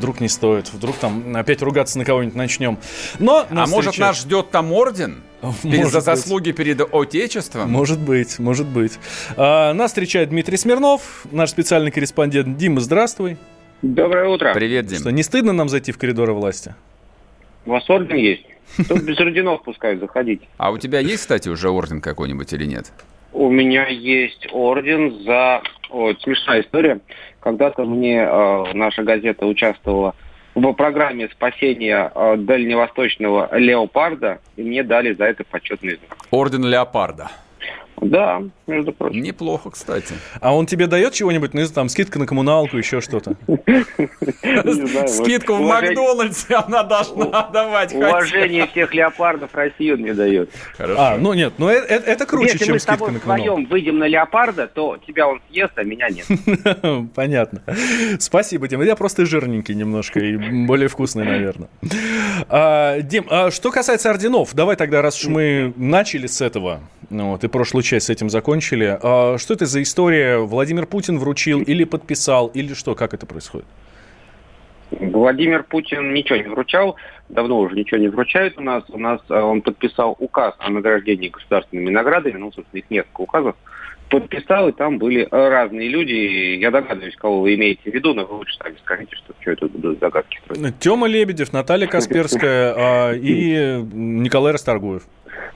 вдруг 0.00 0.20
не 0.20 0.28
стоит, 0.28 0.72
вдруг 0.72 0.96
там 0.96 1.36
опять 1.36 1.60
ругаться 1.62 1.98
на 1.98 2.04
кого-нибудь 2.06 2.34
начнем. 2.34 2.78
Но 3.18 3.46
А 3.48 3.54
нас 3.54 3.70
может, 3.70 3.90
встречает- 3.92 4.14
нас 4.14 4.20
ждет 4.22 4.50
там 4.50 4.72
орден? 4.72 5.22
Может 5.62 5.90
за 5.90 5.98
быть. 5.98 6.04
заслуги 6.04 6.52
перед 6.52 6.80
Отечеством? 6.92 7.70
Может 7.70 7.98
быть, 7.98 8.38
может 8.38 8.66
быть. 8.66 8.98
А, 9.38 9.72
нас 9.72 9.90
встречает 9.90 10.28
Дмитрий 10.30 10.58
Смирнов, 10.58 11.24
наш 11.30 11.48
специальный 11.50 11.90
корреспондент. 11.90 12.58
Дима, 12.58 12.80
здравствуй. 12.80 13.38
Доброе 13.80 14.28
утро. 14.28 14.52
Привет, 14.52 14.84
Дим. 14.86 14.98
Что, 14.98 15.10
не 15.10 15.22
стыдно 15.22 15.52
нам 15.54 15.70
зайти 15.70 15.92
в 15.92 15.98
коридоры 15.98 16.34
власти? 16.34 16.74
У 17.64 17.70
вас 17.70 17.88
орден 17.88 18.16
есть? 18.16 18.44
Тут 18.88 19.02
без 19.02 19.18
орденов 19.18 19.62
пускают 19.62 20.00
заходить. 20.00 20.42
А 20.58 20.70
у 20.70 20.76
тебя 20.78 20.98
есть, 21.00 21.20
кстати, 21.22 21.48
уже 21.48 21.70
орден 21.70 22.00
какой-нибудь 22.02 22.52
или 22.52 22.66
нет? 22.66 22.92
У 23.32 23.48
меня 23.50 23.86
есть 23.88 24.46
орден 24.52 25.22
за... 25.24 25.62
Вот, 25.88 26.20
смешная 26.20 26.60
история. 26.60 27.00
Когда-то 27.40 27.84
мне 27.84 28.22
э, 28.22 28.72
наша 28.74 29.02
газета 29.02 29.46
участвовала 29.46 30.14
в 30.54 30.72
программе 30.72 31.28
спасения 31.28 32.10
э, 32.14 32.36
дальневосточного 32.36 33.56
леопарда, 33.56 34.40
и 34.56 34.62
мне 34.62 34.82
дали 34.82 35.14
за 35.14 35.24
это 35.24 35.44
почетный 35.44 35.96
знак. 35.96 36.18
Орден 36.30 36.64
Леопарда. 36.64 37.30
Да, 38.00 38.42
между 38.66 38.92
прочим. 38.92 39.22
Неплохо, 39.22 39.70
кстати. 39.70 40.14
А 40.40 40.54
он 40.54 40.66
тебе 40.66 40.86
дает 40.86 41.12
чего-нибудь? 41.12 41.52
Ну, 41.54 41.66
там, 41.68 41.88
скидка 41.88 42.18
на 42.18 42.26
коммуналку, 42.26 42.76
еще 42.76 43.00
что-то. 43.00 43.36
Скидку 45.08 45.54
в 45.54 45.60
Макдональдсе 45.60 46.54
она 46.54 46.82
должна 46.82 47.48
давать. 47.50 47.92
Уважение 47.92 48.66
всех 48.68 48.94
леопардов 48.94 49.54
России 49.54 49.92
он 49.92 50.00
мне 50.00 50.14
дает. 50.14 50.50
Хорошо. 50.76 51.00
А, 51.00 51.18
ну 51.18 51.34
нет, 51.34 51.54
ну 51.58 51.68
э- 51.68 51.74
э- 51.74 52.02
это 52.06 52.26
круче, 52.26 52.52
Если 52.52 52.64
чем 52.64 52.74
мы 52.74 52.78
с 52.78 52.82
скидка 52.82 52.98
тобой 52.98 53.12
на 53.12 53.20
коммуналку. 53.20 53.52
вдвоем 53.52 53.66
выйдем 53.70 53.98
на 53.98 54.04
леопарда, 54.04 54.66
то 54.66 54.98
тебя 55.06 55.28
он 55.28 55.40
съест, 55.50 55.72
а 55.76 55.84
меня 55.84 56.08
нет. 56.08 56.26
Понятно. 57.14 57.62
Спасибо, 58.18 58.68
Дим. 58.68 58.82
Я 58.82 58.96
просто 58.96 59.26
жирненький 59.26 59.74
немножко 59.74 60.20
и 60.20 60.36
более 60.66 60.88
вкусный, 60.88 61.24
наверное. 61.24 61.68
А, 62.48 63.00
Дим, 63.00 63.26
а 63.30 63.50
что 63.50 63.70
касается 63.70 64.10
орденов, 64.10 64.54
давай 64.54 64.76
тогда, 64.76 65.02
раз 65.02 65.20
уж 65.20 65.28
мы 65.28 65.72
начали 65.76 66.26
с 66.26 66.40
этого, 66.40 66.80
ну 67.10 67.30
вот, 67.30 67.44
и 67.44 67.48
прошлую 67.48 67.82
часть 67.90 68.06
с 68.06 68.10
этим 68.10 68.30
закончили, 68.30 68.98
а 69.02 69.36
что 69.38 69.54
это 69.54 69.66
за 69.66 69.82
история? 69.82 70.38
Владимир 70.38 70.86
Путин 70.86 71.18
вручил 71.18 71.60
или 71.60 71.82
подписал, 71.84 72.46
или 72.46 72.72
что? 72.74 72.94
Как 72.94 73.14
это 73.14 73.26
происходит? 73.26 73.66
Владимир 74.92 75.64
Путин 75.64 76.14
ничего 76.14 76.36
не 76.36 76.48
вручал, 76.48 76.96
давно 77.28 77.58
уже 77.58 77.74
ничего 77.74 77.98
не 77.98 78.08
вручают 78.08 78.58
у 78.58 78.60
нас. 78.60 78.84
У 78.88 78.98
нас 78.98 79.20
э, 79.28 79.40
он 79.40 79.62
подписал 79.62 80.16
указ 80.18 80.54
о 80.58 80.70
награждении 80.70 81.28
государственными 81.28 81.90
наградами, 81.90 82.38
ну, 82.38 82.52
собственно, 82.52 82.78
их 82.78 82.90
несколько 82.90 83.20
указов. 83.22 83.56
Подписал, 84.10 84.68
и 84.68 84.72
там 84.72 84.98
были 84.98 85.26
разные 85.30 85.88
люди. 85.88 86.56
Я 86.58 86.70
догадываюсь, 86.70 87.14
кого 87.16 87.40
вы 87.42 87.54
имеете 87.54 87.90
в 87.90 87.94
виду, 87.94 88.12
но 88.12 88.24
вы 88.24 88.36
лучше 88.36 88.56
сами 88.56 88.74
скажите, 88.82 89.16
что, 89.16 89.34
что 89.40 89.52
это 89.52 89.68
будут 89.68 90.00
загадки 90.00 90.38
строить. 90.44 90.78
Тёма 90.80 91.06
Лебедев, 91.06 91.52
Наталья 91.52 91.86
Касперская 91.86 92.74
а, 92.76 93.12
и 93.12 93.80
Николай 93.92 94.52
Расторгуев. 94.52 95.02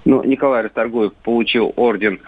Ну, 0.05 0.23
Николай 0.23 0.63
Расторгуев 0.63 1.13
получил 1.15 1.73
орден 1.77 2.21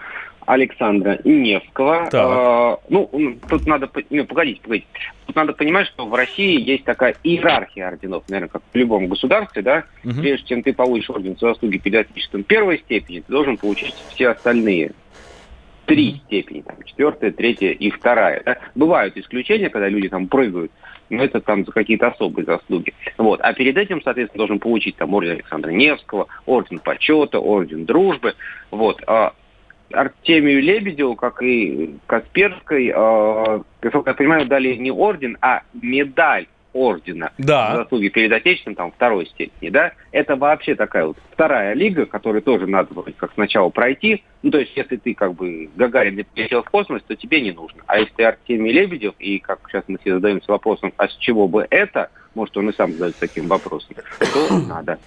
Александра 0.47 1.19
Невского. 1.25 2.09
Так. 2.09 2.79
Э, 2.79 2.85
ну, 2.89 3.37
тут 3.49 3.67
надо... 3.67 3.89
Ну, 4.09 4.25
погодите, 4.25 4.61
погодите. 4.61 4.87
Тут 5.25 5.35
надо 5.35 5.51
понимать, 5.51 5.87
что 5.87 6.07
в 6.07 6.15
России 6.15 6.59
есть 6.59 6.85
такая 6.85 7.15
иерархия 7.23 7.89
орденов, 7.89 8.23
наверное, 8.29 8.49
как 8.49 8.61
в 8.73 8.75
любом 8.75 9.07
государстве, 9.07 9.61
да? 9.61 9.83
Мгм. 10.05 10.21
Прежде 10.21 10.47
чем 10.47 10.63
ты 10.63 10.73
получишь 10.73 11.09
орден 11.09 11.37
за 11.37 11.49
заслуги 11.49 11.77
перед 11.77 12.09
Отечеством 12.09 12.43
первой 12.43 12.79
степени, 12.79 13.19
ты 13.19 13.31
должен 13.31 13.57
получить 13.57 13.93
все 14.13 14.29
остальные. 14.29 14.93
Три 15.87 16.21
степени, 16.25 16.61
там, 16.61 16.75
четвертая, 16.83 17.31
третья 17.31 17.71
и 17.71 17.89
вторая. 17.89 18.41
да. 18.45 18.57
Бывают 18.75 19.17
исключения, 19.17 19.69
когда 19.69 19.87
люди 19.87 20.09
там 20.09 20.27
прыгают, 20.27 20.71
но 21.09 21.23
это 21.23 21.39
там 21.39 21.65
за 21.65 21.71
какие-то 21.71 22.07
особые 22.07 22.45
заслуги. 22.45 22.93
Вот. 23.17 23.39
А 23.41 23.53
перед 23.53 23.77
этим, 23.77 24.01
соответственно, 24.01 24.39
должен 24.39 24.59
получить 24.59 24.97
там 24.97 25.13
орден 25.13 25.31
Александра 25.31 25.71
Невского, 25.71 26.27
орден 26.45 26.79
почета, 26.79 27.39
орден 27.39 27.85
дружбы. 27.85 28.35
Вот. 28.69 29.01
А 29.07 29.33
Артемию 29.91 30.61
Лебедеву, 30.61 31.15
как 31.15 31.41
и 31.41 31.95
Касперской, 32.05 32.91
э, 32.93 33.59
насколько 33.81 34.09
я 34.09 34.13
понимаю, 34.13 34.45
дали 34.45 34.75
не 34.75 34.91
орден, 34.91 35.37
а 35.41 35.61
медаль 35.73 36.47
ордена 36.77 37.31
Да. 37.37 37.77
заслуги 37.77 38.09
перед 38.09 38.31
Отечеством, 38.31 38.75
там, 38.75 38.91
второй 38.91 39.25
степени, 39.27 39.69
да, 39.69 39.93
это 40.11 40.35
вообще 40.35 40.75
такая 40.75 41.05
вот 41.05 41.17
вторая 41.31 41.73
лига, 41.73 42.05
которую 42.05 42.41
тоже 42.41 42.67
надо 42.67 42.93
вроде 42.93 43.13
как 43.13 43.33
сначала 43.33 43.69
пройти, 43.69 44.23
ну, 44.43 44.51
то 44.51 44.59
есть, 44.59 44.75
если 44.77 44.97
ты, 44.97 45.13
как 45.13 45.33
бы, 45.33 45.69
Гагарин 45.75 46.19
и 46.19 46.23
полетел 46.23 46.63
в 46.63 46.69
космос, 46.69 47.01
то 47.07 47.15
тебе 47.15 47.41
не 47.41 47.51
нужно. 47.51 47.81
А 47.87 47.99
если 47.99 48.13
ты 48.13 48.23
Артемий 48.23 48.71
Лебедев, 48.71 49.15
и, 49.19 49.39
как 49.39 49.59
сейчас 49.67 49.83
мы 49.87 49.97
все 49.97 50.13
задаемся 50.13 50.51
вопросом, 50.51 50.93
а 50.97 51.07
с 51.07 51.15
чего 51.17 51.47
бы 51.47 51.65
это, 51.69 52.09
может, 52.35 52.55
он 52.57 52.69
и 52.69 52.73
сам 52.75 52.93
задается 52.93 53.19
таким 53.19 53.47
вопросом, 53.47 53.95
то 54.19 54.57
надо. 54.67 54.99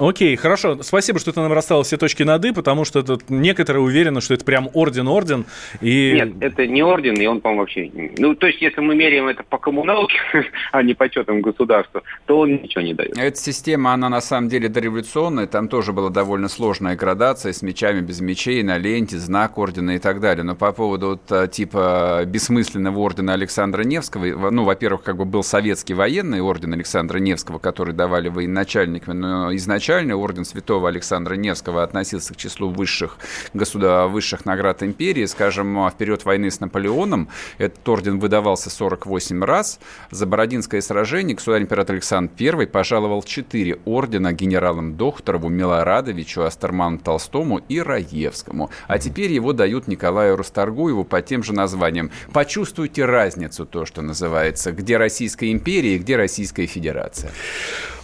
Окей, 0.00 0.34
хорошо. 0.36 0.82
Спасибо, 0.82 1.18
что 1.18 1.30
ты 1.30 1.40
нам 1.40 1.52
расставил 1.52 1.82
все 1.82 1.98
точки 1.98 2.22
над 2.22 2.42
«и», 2.46 2.52
потому 2.52 2.86
что 2.86 3.02
тут 3.02 3.28
некоторые 3.28 3.82
уверены, 3.82 4.22
что 4.22 4.32
это 4.32 4.46
прям 4.46 4.70
орден-орден. 4.72 5.44
И... 5.82 6.12
Нет, 6.14 6.32
это 6.40 6.66
не 6.66 6.82
орден, 6.82 7.16
и 7.16 7.26
он, 7.26 7.42
по-моему, 7.42 7.60
вообще... 7.60 7.88
не- 7.88 8.12
Ну, 8.16 8.34
то 8.34 8.46
есть, 8.46 8.62
если 8.62 8.80
мы 8.80 8.94
меряем 8.94 9.28
это 9.28 9.42
по 9.42 9.58
коммуналке, 9.58 10.16
а 10.72 10.82
не 10.82 10.94
почетам 10.94 11.42
государства, 11.42 12.02
то 12.24 12.38
он 12.38 12.54
ничего 12.62 12.80
не 12.82 12.94
дает. 12.94 13.18
Эта 13.18 13.36
система, 13.38 13.92
она 13.92 14.08
на 14.08 14.22
самом 14.22 14.48
деле 14.48 14.70
дореволюционная. 14.70 15.46
Там 15.46 15.68
тоже 15.68 15.92
была 15.92 16.08
довольно 16.08 16.48
сложная 16.48 16.96
градация 16.96 17.52
с 17.52 17.60
мечами, 17.60 18.00
без 18.00 18.22
мечей, 18.22 18.62
на 18.62 18.78
ленте, 18.78 19.18
знак 19.18 19.58
ордена 19.58 19.96
и 19.96 19.98
так 19.98 20.20
далее. 20.20 20.44
Но 20.44 20.54
по 20.54 20.72
поводу 20.72 21.08
вот, 21.08 21.30
а, 21.30 21.46
типа 21.46 22.22
бессмысленного 22.24 22.98
ордена 23.00 23.34
Александра 23.34 23.82
Невского, 23.82 24.50
ну, 24.50 24.64
во-первых, 24.64 25.02
как 25.02 25.18
бы 25.18 25.26
был 25.26 25.42
советский 25.42 25.92
военный 25.92 26.40
орден 26.40 26.72
Александра 26.72 27.18
Невского, 27.18 27.58
который 27.58 27.92
давали 27.92 28.30
военачальникам, 28.30 29.20
но 29.20 29.54
изначально 29.56 29.89
изначально 29.90 30.16
орден 30.16 30.44
святого 30.44 30.88
Александра 30.88 31.34
Невского 31.34 31.82
относился 31.82 32.32
к 32.32 32.36
числу 32.36 32.70
высших, 32.70 33.18
государ... 33.54 34.06
высших 34.06 34.44
наград 34.44 34.84
империи. 34.84 35.24
Скажем, 35.24 35.74
в 35.74 35.94
период 35.98 36.24
войны 36.24 36.48
с 36.48 36.60
Наполеоном 36.60 37.28
этот 37.58 37.88
орден 37.88 38.20
выдавался 38.20 38.70
48 38.70 39.42
раз. 39.42 39.80
За 40.12 40.26
Бородинское 40.26 40.80
сражение 40.80 41.34
государь-император 41.34 41.94
Александр 41.94 42.30
I 42.40 42.66
пожаловал 42.68 43.24
4 43.24 43.80
ордена 43.84 44.32
генералам 44.32 44.96
Дохторову, 44.96 45.48
Милорадовичу, 45.48 46.42
Астерману 46.42 46.98
Толстому 46.98 47.58
и 47.58 47.80
Раевскому. 47.80 48.70
А 48.86 48.98
теперь 49.00 49.32
его 49.32 49.52
дают 49.52 49.88
Николаю 49.88 50.36
Расторгуеву 50.36 51.02
по 51.02 51.20
тем 51.20 51.42
же 51.42 51.52
названиям. 51.52 52.12
Почувствуйте 52.32 53.06
разницу, 53.06 53.66
то, 53.66 53.86
что 53.86 54.02
называется, 54.02 54.70
где 54.70 54.98
Российская 54.98 55.50
империя 55.50 55.96
и 55.96 55.98
где 55.98 56.14
Российская 56.16 56.66
Федерация. 56.66 57.32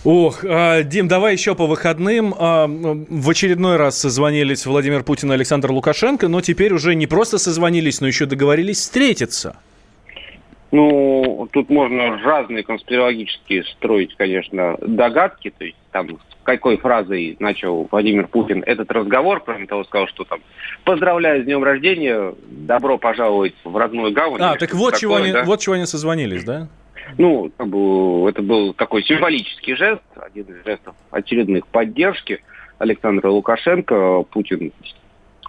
Ох, 0.06 0.44
а, 0.44 0.84
Дим, 0.84 1.08
давай 1.08 1.32
еще 1.32 1.56
по 1.56 1.66
выходным. 1.66 2.32
А, 2.38 2.68
в 2.68 3.28
очередной 3.28 3.76
раз 3.76 3.98
созвонились 3.98 4.64
Владимир 4.64 5.02
Путин 5.02 5.32
и 5.32 5.34
Александр 5.34 5.72
Лукашенко, 5.72 6.28
но 6.28 6.40
теперь 6.40 6.72
уже 6.72 6.94
не 6.94 7.08
просто 7.08 7.38
созвонились, 7.38 8.00
но 8.00 8.06
еще 8.06 8.26
договорились 8.26 8.78
встретиться. 8.78 9.56
Ну, 10.70 11.48
тут 11.50 11.70
можно 11.70 12.18
разные 12.22 12.62
конспирологические 12.62 13.64
строить, 13.64 14.14
конечно, 14.16 14.76
догадки. 14.80 15.52
То 15.58 15.64
есть 15.64 15.76
там 15.90 16.20
какой 16.44 16.76
фразой 16.76 17.34
начал 17.40 17.88
Владимир 17.90 18.28
Путин 18.28 18.62
этот 18.64 18.88
разговор, 18.92 19.42
кроме 19.44 19.66
того, 19.66 19.82
сказал, 19.82 20.06
что 20.06 20.22
там 20.22 20.38
поздравляю 20.84 21.42
с 21.42 21.46
днем 21.46 21.64
рождения, 21.64 22.32
добро 22.46 22.96
пожаловать 22.96 23.54
в 23.64 23.76
родную 23.76 24.12
гавань. 24.12 24.40
А, 24.40 24.54
так 24.54 24.72
вот, 24.72 24.92
такое, 24.92 25.00
чего 25.00 25.16
они, 25.16 25.32
да? 25.32 25.42
вот 25.42 25.58
чего 25.58 25.74
они 25.74 25.86
созвонились, 25.86 26.44
да? 26.44 26.68
Ну, 27.18 27.48
это 27.48 28.42
был 28.42 28.74
такой 28.74 29.02
символический 29.04 29.74
жест, 29.76 30.02
один 30.16 30.44
из 30.44 30.64
жестов 30.64 30.94
очередных 31.10 31.66
поддержки 31.68 32.42
Александра 32.78 33.30
Лукашенко. 33.30 34.22
Путин 34.30 34.72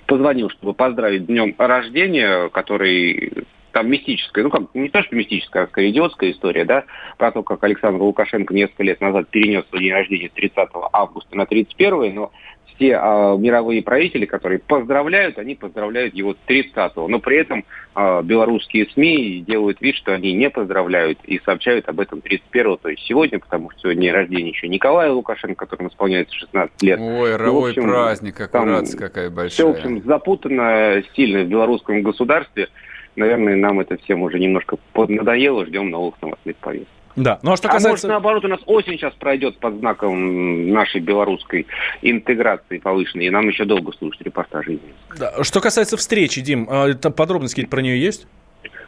позвонил, 0.05 0.49
чтобы 0.49 0.73
поздравить 0.73 1.25
днем 1.25 1.53
рождения, 1.57 2.49
который 2.49 3.45
там 3.77 3.91
мистическая, 3.91 4.43
ну 4.43 4.49
как, 4.49 4.63
не 4.73 4.89
то, 4.89 5.03
что 5.03 5.15
мистическая, 5.15 5.63
а 5.63 5.67
скорее 5.67 5.91
идиотская 5.91 6.31
история, 6.31 6.65
да, 6.65 6.85
про 7.17 7.31
то, 7.31 7.43
как 7.43 7.63
Александр 7.63 8.01
Лукашенко 8.01 8.53
несколько 8.53 8.83
лет 8.83 8.99
назад 9.01 9.29
перенес 9.29 9.65
свой 9.69 9.81
день 9.81 9.93
рождения 9.93 10.29
с 10.29 10.31
30 10.31 10.69
августа 10.93 11.37
на 11.37 11.45
31, 11.45 12.15
но 12.15 12.31
все 12.77 12.97
а, 12.97 13.35
мировые 13.35 13.81
правители, 13.81 14.25
которые 14.25 14.59
поздравляют, 14.59 15.37
они 15.37 15.55
поздравляют 15.55 16.13
его 16.13 16.35
30-го. 16.47 17.07
Но 17.07 17.19
при 17.19 17.37
этом 17.37 17.65
а, 17.93 18.21
белорусские 18.21 18.87
СМИ 18.93 19.43
делают 19.45 19.81
вид, 19.81 19.95
что 19.95 20.13
они 20.13 20.33
не 20.33 20.49
поздравляют 20.49 21.19
и 21.25 21.41
сообщают 21.43 21.89
об 21.89 21.99
этом 21.99 22.19
31-го, 22.19 22.77
то 22.77 22.89
есть 22.89 23.03
сегодня, 23.03 23.39
потому 23.39 23.71
что 23.71 23.81
сегодня 23.81 24.13
рождения 24.13 24.49
еще 24.49 24.67
Николая 24.67 25.11
Лукашенко, 25.11 25.65
которому 25.65 25.89
исполняется 25.89 26.33
16 26.35 26.81
лет. 26.83 26.99
Ой, 26.99 27.37
ну, 27.37 27.73
праздник, 27.73 28.35
как 28.35 28.51
какая 28.51 29.29
большая. 29.29 29.49
Все, 29.49 29.67
в 29.67 29.71
общем, 29.71 30.03
запутано 30.05 31.03
сильно 31.15 31.43
в 31.43 31.47
белорусском 31.47 32.01
государстве 32.01 32.69
наверное, 33.17 33.55
нам 33.55 33.79
это 33.79 33.97
всем 33.97 34.21
уже 34.21 34.39
немножко 34.39 34.77
надоело, 34.95 35.65
ждем 35.65 35.89
новых 35.89 36.21
новостных 36.21 36.55
повесток. 36.57 36.87
Да, 37.17 37.39
ну 37.41 37.51
а 37.51 37.57
что 37.57 37.67
касается... 37.67 37.87
А 37.87 37.91
может, 37.91 38.03
наоборот, 38.05 38.45
у 38.45 38.47
нас 38.47 38.59
осень 38.67 38.93
сейчас 38.93 39.13
пройдет 39.15 39.57
под 39.57 39.79
знаком 39.79 40.69
нашей 40.69 41.01
белорусской 41.01 41.65
интеграции 42.03 42.77
повышенной, 42.77 43.25
и 43.25 43.29
нам 43.31 43.47
еще 43.47 43.65
долго 43.65 43.91
слушать 43.91 44.21
репортажи. 44.21 44.79
Да. 45.17 45.43
Что 45.43 45.59
касается 45.59 45.97
встречи, 45.97 46.41
Дим, 46.41 46.67
а, 46.69 46.93
там 46.93 47.11
подробности 47.11 47.65
про 47.65 47.81
нее 47.81 47.99
есть? 47.99 48.27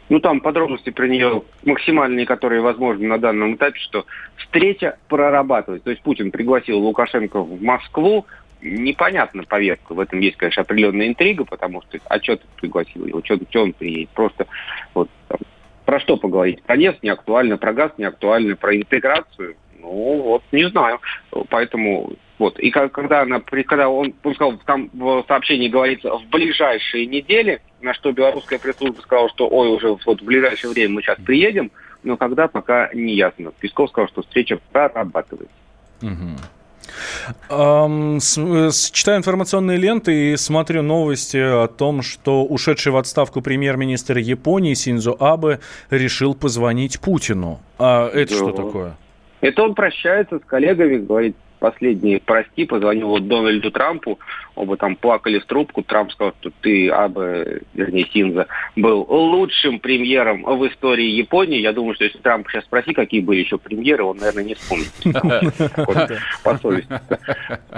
Ну, 0.08 0.20
там 0.20 0.40
подробности 0.40 0.90
про 0.90 1.08
нее 1.08 1.42
максимальные, 1.64 2.24
которые 2.24 2.60
возможны 2.60 3.06
на 3.08 3.18
данном 3.18 3.56
этапе, 3.56 3.78
что 3.80 4.06
встреча 4.36 4.96
прорабатывается. 5.08 5.84
То 5.84 5.90
есть 5.90 6.02
Путин 6.02 6.30
пригласил 6.30 6.78
Лукашенко 6.78 7.40
в 7.40 7.60
Москву, 7.60 8.26
непонятна 8.62 9.42
повестка. 9.42 9.92
В 9.92 10.00
этом 10.00 10.20
есть, 10.20 10.36
конечно, 10.36 10.62
определенная 10.62 11.08
интрига, 11.08 11.44
потому 11.44 11.82
что 11.82 11.98
а 12.04 12.20
что 12.20 12.36
ты 12.36 12.44
пригласил 12.60 13.06
его, 13.06 13.22
что, 13.24 13.38
что 13.48 13.62
он 13.62 13.72
приедет? 13.72 14.10
Просто 14.10 14.46
вот 14.94 15.08
там, 15.28 15.38
про 15.90 15.98
что 15.98 16.16
поговорить? 16.16 16.62
Про 16.62 16.76
нефть 16.76 17.02
не 17.02 17.08
актуально, 17.10 17.58
про 17.58 17.72
газ 17.72 17.90
не 17.98 18.04
актуально, 18.04 18.54
про 18.54 18.76
интеграцию. 18.76 19.56
Ну, 19.80 20.22
вот, 20.22 20.44
не 20.52 20.68
знаю. 20.68 21.00
Поэтому, 21.48 22.12
вот. 22.38 22.60
И 22.60 22.70
когда, 22.70 23.22
она, 23.22 23.40
когда 23.40 23.88
он, 23.88 24.14
он 24.22 24.34
сказал, 24.36 24.56
там 24.64 24.88
в 24.92 25.24
сообщении 25.26 25.66
говорится 25.66 26.16
в 26.16 26.28
ближайшие 26.28 27.06
недели, 27.06 27.60
на 27.80 27.92
что 27.92 28.12
белорусская 28.12 28.60
пресс-служба 28.60 29.00
сказала, 29.00 29.28
что 29.30 29.48
ой, 29.48 29.68
уже 29.70 29.96
вот 30.06 30.20
в 30.20 30.24
ближайшее 30.24 30.70
время 30.70 30.94
мы 30.94 31.02
сейчас 31.02 31.18
приедем, 31.26 31.72
но 32.04 32.16
когда 32.16 32.46
пока 32.46 32.88
не 32.94 33.16
ясно. 33.16 33.50
Песков 33.58 33.90
сказал, 33.90 34.06
что 34.10 34.22
встреча 34.22 34.60
прорабатывается. 34.70 35.56
Угу. 36.02 36.36
Эм, 37.48 38.20
с, 38.20 38.36
с, 38.36 38.90
читаю 38.90 39.18
информационные 39.18 39.76
ленты 39.76 40.32
и 40.32 40.36
смотрю 40.36 40.82
новости 40.82 41.36
о 41.36 41.66
том, 41.68 42.02
что 42.02 42.44
ушедший 42.44 42.92
в 42.92 42.96
отставку 42.96 43.40
премьер-министр 43.40 44.18
Японии 44.18 44.74
Синзо 44.74 45.16
Абе 45.18 45.60
решил 45.90 46.34
позвонить 46.34 47.00
Путину. 47.00 47.60
А 47.78 48.08
это 48.08 48.32
да. 48.32 48.36
что 48.36 48.52
такое? 48.52 48.96
Это 49.40 49.62
он 49.62 49.74
прощается 49.74 50.38
с 50.38 50.42
коллегами, 50.44 50.98
говорит, 50.98 51.36
последний 51.60 52.18
прости, 52.18 52.64
позвонил 52.64 53.18
Дональду 53.20 53.70
Трампу, 53.70 54.18
оба 54.56 54.76
там 54.76 54.96
плакали 54.96 55.38
в 55.38 55.44
трубку, 55.44 55.82
Трамп 55.82 56.10
сказал, 56.10 56.34
что 56.40 56.50
ты, 56.60 56.88
Абе, 56.88 57.62
вернее, 57.74 58.08
Синза, 58.12 58.46
был 58.74 59.06
лучшим 59.08 59.78
премьером 59.78 60.42
в 60.42 60.66
истории 60.66 61.06
Японии. 61.06 61.60
Я 61.60 61.72
думаю, 61.72 61.94
что 61.94 62.04
если 62.04 62.18
Трамп 62.18 62.48
сейчас 62.48 62.64
спроси, 62.64 62.92
какие 62.92 63.20
были 63.20 63.40
еще 63.40 63.58
премьеры, 63.58 64.02
он, 64.02 64.16
наверное, 64.16 64.44
не 64.44 64.54
вспомнит. 64.54 64.90
По 66.44 66.58
совести. 66.58 67.00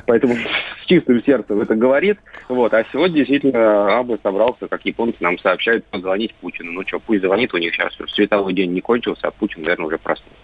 Поэтому 0.06 0.34
с 0.82 0.86
чистым 0.86 1.22
сердцем 1.24 1.60
это 1.60 1.74
говорит. 1.74 2.18
Вот. 2.48 2.72
А 2.72 2.84
сегодня 2.92 3.18
действительно 3.18 3.98
Абе 3.98 4.18
собрался, 4.22 4.68
как 4.68 4.84
японцы 4.86 5.16
нам 5.20 5.38
сообщают, 5.38 5.84
позвонить 5.86 6.34
Путину. 6.34 6.72
Ну 6.72 6.86
что, 6.86 7.00
пусть 7.00 7.22
звонит, 7.22 7.52
у 7.52 7.58
них 7.58 7.74
сейчас 7.74 7.92
световой 8.14 8.54
день 8.54 8.72
не 8.72 8.80
кончился, 8.80 9.28
а 9.28 9.30
Путин, 9.30 9.62
наверное, 9.62 9.86
уже 9.86 9.98
проснулся. 9.98 10.36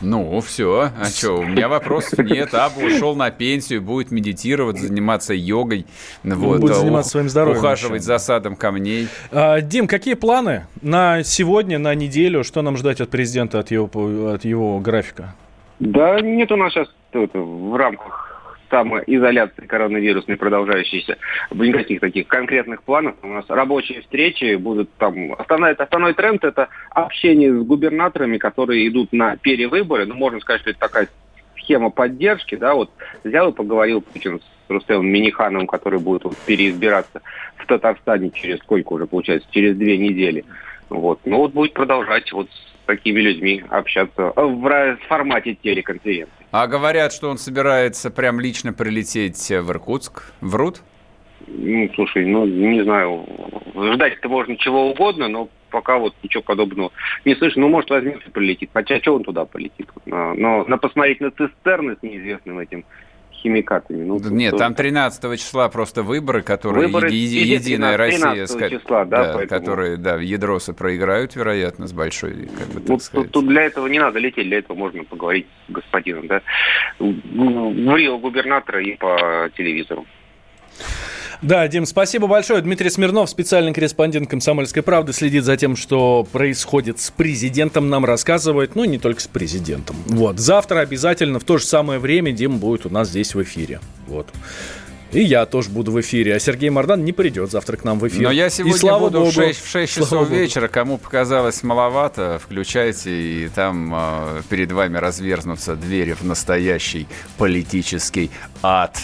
Ну, 0.00 0.40
все. 0.40 0.90
А 1.00 1.06
что, 1.06 1.38
у 1.38 1.44
меня 1.44 1.68
вопросов 1.68 2.18
нет. 2.18 2.54
Аба 2.54 2.78
ушел 2.78 3.16
на 3.16 3.30
пенсию, 3.30 3.82
будет 3.82 4.10
медитировать, 4.10 4.78
заниматься 4.78 5.34
йогой. 5.34 5.86
Вот, 6.22 6.60
будет 6.60 6.76
заниматься 6.76 7.10
своим 7.10 7.28
здоровьем. 7.28 7.58
Ухаживать 7.58 8.02
за 8.02 8.18
садом 8.18 8.56
камней. 8.56 9.08
А, 9.32 9.60
Дим, 9.60 9.86
какие 9.86 10.14
планы 10.14 10.66
на 10.82 11.22
сегодня, 11.24 11.78
на 11.78 11.94
неделю? 11.94 12.44
Что 12.44 12.62
нам 12.62 12.76
ждать 12.76 13.00
от 13.00 13.10
президента, 13.10 13.58
от 13.58 13.70
его, 13.70 13.88
от 14.32 14.44
его 14.44 14.78
графика? 14.80 15.34
Да 15.80 16.20
нет 16.20 16.50
у 16.52 16.56
нас 16.56 16.72
сейчас 16.72 16.88
в 17.12 17.76
рамках 17.76 18.27
самоизоляции 18.70 19.66
коронавирусной 19.66 20.36
продолжающейся, 20.36 21.18
никаких 21.52 22.00
таких 22.00 22.26
конкретных 22.26 22.82
планов. 22.82 23.16
У 23.22 23.28
нас 23.28 23.44
рабочие 23.48 24.02
встречи 24.02 24.54
будут 24.56 24.92
там... 24.94 25.34
Основной, 25.34 25.72
основной 25.72 26.14
тренд– 26.14 26.44
это 26.44 26.68
общение 26.90 27.52
с 27.52 27.62
губернаторами, 27.62 28.38
которые 28.38 28.88
идут 28.88 29.12
на 29.12 29.36
перевыборы. 29.36 30.06
Ну, 30.06 30.14
можно 30.14 30.40
сказать, 30.40 30.62
что 30.62 30.70
это 30.70 30.80
такая 30.80 31.08
схема 31.68 31.90
поддержки, 31.90 32.54
да, 32.54 32.74
вот 32.74 32.90
взял 33.24 33.50
и 33.50 33.54
поговорил 33.54 34.00
Путин 34.00 34.40
с 34.40 34.70
Рустемом 34.70 35.06
Минихановым, 35.06 35.66
который 35.66 35.98
будет 35.98 36.24
вот, 36.24 36.36
переизбираться 36.46 37.20
в 37.56 37.66
Татарстане 37.66 38.30
через 38.30 38.58
сколько 38.60 38.94
уже, 38.94 39.06
получается, 39.06 39.48
через 39.50 39.76
две 39.76 39.98
недели. 39.98 40.44
Вот. 40.88 41.20
Ну 41.26 41.38
вот 41.38 41.52
будет 41.52 41.74
продолжать 41.74 42.32
вот 42.32 42.48
такими 42.88 43.20
людьми 43.20 43.62
общаться 43.68 44.32
в 44.34 44.98
формате 45.08 45.58
телеконференции. 45.62 46.32
А 46.50 46.66
говорят, 46.66 47.12
что 47.12 47.28
он 47.28 47.36
собирается 47.36 48.10
прям 48.10 48.40
лично 48.40 48.72
прилететь 48.72 49.50
в 49.50 49.70
Иркутск. 49.70 50.32
Врут? 50.40 50.80
Ну, 51.46 51.90
слушай, 51.94 52.24
ну, 52.24 52.46
не 52.46 52.82
знаю, 52.82 53.26
ждать-то 53.94 54.28
можно 54.30 54.56
чего 54.56 54.90
угодно, 54.90 55.28
но 55.28 55.50
пока 55.70 55.98
вот 55.98 56.14
ничего 56.22 56.42
подобного 56.42 56.90
не 57.26 57.34
слышу. 57.34 57.60
Ну, 57.60 57.68
может, 57.68 57.90
возьмет 57.90 58.26
и 58.26 58.30
прилетит. 58.30 58.70
Хотя, 58.72 58.98
что 59.00 59.16
он 59.16 59.22
туда 59.22 59.44
полетит? 59.44 59.88
Но, 60.06 60.32
но 60.32 60.64
на 60.64 60.78
посмотреть 60.78 61.20
на 61.20 61.30
цистерны 61.30 61.94
с 61.94 62.02
неизвестным 62.02 62.58
этим 62.58 62.86
химикатами. 63.42 64.04
Ну, 64.04 64.18
Нет, 64.30 64.56
там 64.56 64.74
13 64.74 65.40
числа 65.40 65.68
просто 65.68 66.02
выборы, 66.02 66.42
которые 66.42 66.86
выборы 66.86 67.08
еди, 67.08 67.38
Единая 67.38 67.96
Россия, 67.96 68.46
числа, 68.46 69.04
да, 69.04 69.26
да, 69.26 69.32
поэтому... 69.34 69.60
которые 69.60 69.96
да, 69.96 70.16
ядросы 70.16 70.72
проиграют, 70.72 71.36
вероятно, 71.36 71.86
с 71.86 71.92
большой, 71.92 72.46
как 72.46 72.68
бы, 72.68 72.80
так 72.80 72.88
ну, 72.88 72.98
сказать. 72.98 73.30
Тут, 73.30 73.48
для 73.48 73.62
этого 73.62 73.86
не 73.86 73.98
надо 73.98 74.18
лететь, 74.18 74.46
для 74.46 74.58
этого 74.58 74.76
можно 74.76 75.04
поговорить 75.04 75.46
с 75.68 75.72
господином, 75.72 76.26
да, 76.26 76.42
в 76.98 77.96
Рио 77.96 78.18
губернатора 78.18 78.82
и 78.82 78.96
по 78.96 79.50
телевизору. 79.56 80.06
Да, 81.40 81.68
Дим, 81.68 81.86
спасибо 81.86 82.26
большое. 82.26 82.60
Дмитрий 82.62 82.90
Смирнов, 82.90 83.30
специальный 83.30 83.72
корреспондент 83.72 84.28
«Комсомольской 84.28 84.82
правды», 84.82 85.12
следит 85.12 85.44
за 85.44 85.56
тем, 85.56 85.76
что 85.76 86.26
происходит 86.32 86.98
с 86.98 87.10
президентом, 87.10 87.88
нам 87.88 88.04
рассказывает, 88.04 88.74
ну, 88.74 88.84
не 88.84 88.98
только 88.98 89.20
с 89.20 89.28
президентом. 89.28 89.96
Вот, 90.06 90.40
завтра 90.40 90.80
обязательно 90.80 91.38
в 91.38 91.44
то 91.44 91.58
же 91.58 91.64
самое 91.64 92.00
время 92.00 92.32
Дим 92.32 92.58
будет 92.58 92.86
у 92.86 92.90
нас 92.90 93.08
здесь 93.08 93.34
в 93.34 93.42
эфире. 93.42 93.80
Вот. 94.08 94.28
И 95.12 95.22
я 95.22 95.46
тоже 95.46 95.70
буду 95.70 95.90
в 95.90 96.00
эфире. 96.00 96.34
А 96.34 96.38
Сергей 96.38 96.68
Мордан 96.68 97.04
не 97.04 97.12
придет 97.12 97.50
завтра 97.50 97.76
к 97.76 97.84
нам 97.84 97.98
в 97.98 98.06
эфир. 98.06 98.22
Но 98.22 98.30
я 98.30 98.50
сегодня 98.50 98.76
и 98.76 98.78
слава 98.78 99.04
буду 99.04 99.20
Богу, 99.20 99.30
в 99.30 99.34
6, 99.34 99.64
в 99.64 99.70
6 99.70 99.92
часов 99.92 100.08
слава 100.08 100.24
Богу. 100.24 100.36
вечера. 100.36 100.68
Кому 100.68 100.98
показалось 100.98 101.62
маловато, 101.62 102.38
включайте, 102.42 103.10
и 103.10 103.48
там 103.48 103.94
э, 103.94 104.42
перед 104.50 104.70
вами 104.70 104.98
разверзнутся 104.98 105.76
двери 105.76 106.12
в 106.12 106.24
настоящий 106.24 107.06
политический 107.38 108.30
ад. 108.62 108.98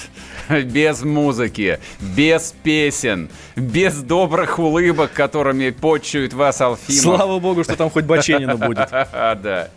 Без 0.64 1.03
музыки, 1.03 1.78
без 2.01 2.55
песен, 2.62 3.28
без 3.57 3.95
добрых 4.03 4.59
улыбок, 4.59 5.12
которыми 5.12 5.70
почует 5.70 6.32
вас 6.32 6.61
Алфимов. 6.61 7.03
Слава 7.03 7.38
Богу, 7.38 7.64
что 7.64 7.76
там 7.76 7.90
хоть 7.90 8.05
Баченина 8.05 8.57
будет. 8.57 8.88
Да. 9.45 9.68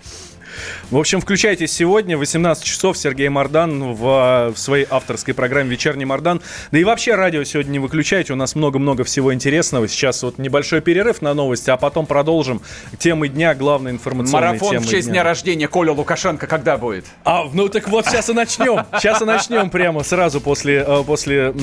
В 0.91 0.97
общем, 0.97 1.21
включайтесь 1.21 1.71
сегодня, 1.71 2.17
18 2.17 2.63
часов, 2.63 2.97
Сергей 2.97 3.29
Мордан 3.29 3.93
в, 3.93 4.53
в 4.53 4.57
своей 4.57 4.85
авторской 4.89 5.33
программе 5.33 5.69
«Вечерний 5.69 6.05
Мордан». 6.05 6.41
Да 6.71 6.79
и 6.79 6.83
вообще 6.83 7.15
радио 7.15 7.43
сегодня 7.43 7.71
не 7.71 7.79
выключайте, 7.79 8.33
у 8.33 8.35
нас 8.35 8.55
много-много 8.55 9.03
всего 9.03 9.33
интересного. 9.33 9.87
Сейчас 9.87 10.23
вот 10.23 10.37
небольшой 10.37 10.81
перерыв 10.81 11.21
на 11.21 11.33
новости, 11.33 11.69
а 11.69 11.77
потом 11.77 12.05
продолжим 12.05 12.61
темы 12.97 13.27
дня, 13.27 13.53
главные 13.55 13.93
информационные 13.93 14.49
Марафон 14.49 14.71
темы 14.71 14.85
в 14.85 14.89
честь 14.89 15.07
дня. 15.07 15.15
дня 15.15 15.23
рождения 15.23 15.67
Коля 15.67 15.91
Лукашенко 15.91 16.47
когда 16.47 16.77
будет? 16.77 17.05
А, 17.23 17.45
ну 17.53 17.69
так 17.69 17.87
вот, 17.89 18.05
сейчас 18.05 18.29
и 18.29 18.33
начнем. 18.33 18.85
Сейчас 18.97 19.21
и 19.21 19.25
начнем 19.25 19.69
прямо 19.69 20.03
сразу 20.03 20.41
после, 20.41 20.83
э, 20.87 21.03
после, 21.05 21.53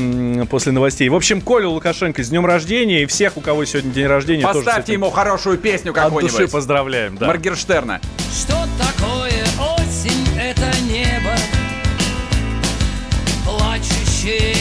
после 0.50 0.72
новостей. 0.72 1.09
В 1.09 1.14
общем, 1.14 1.40
Коля 1.40 1.68
Лукашенко 1.68 2.22
с 2.22 2.28
днем 2.28 2.46
рождения 2.46 3.02
и 3.02 3.07
всех, 3.07 3.36
у 3.36 3.40
кого 3.40 3.64
сегодня 3.64 3.92
день 3.92 4.07
рождения, 4.07 4.42
тоже 4.42 4.64
Поставьте 4.64 4.92
этим 4.92 5.02
ему 5.02 5.11
хорошую 5.11 5.59
песню 5.59 5.90
от 5.90 5.96
души 5.96 6.26
какую-нибудь. 6.26 6.52
поздравляем. 6.52 7.16
Да. 7.16 7.26
Моргенштерна. 7.26 8.00
Что 8.32 8.55
такое 8.78 8.93
shit. 14.25 14.53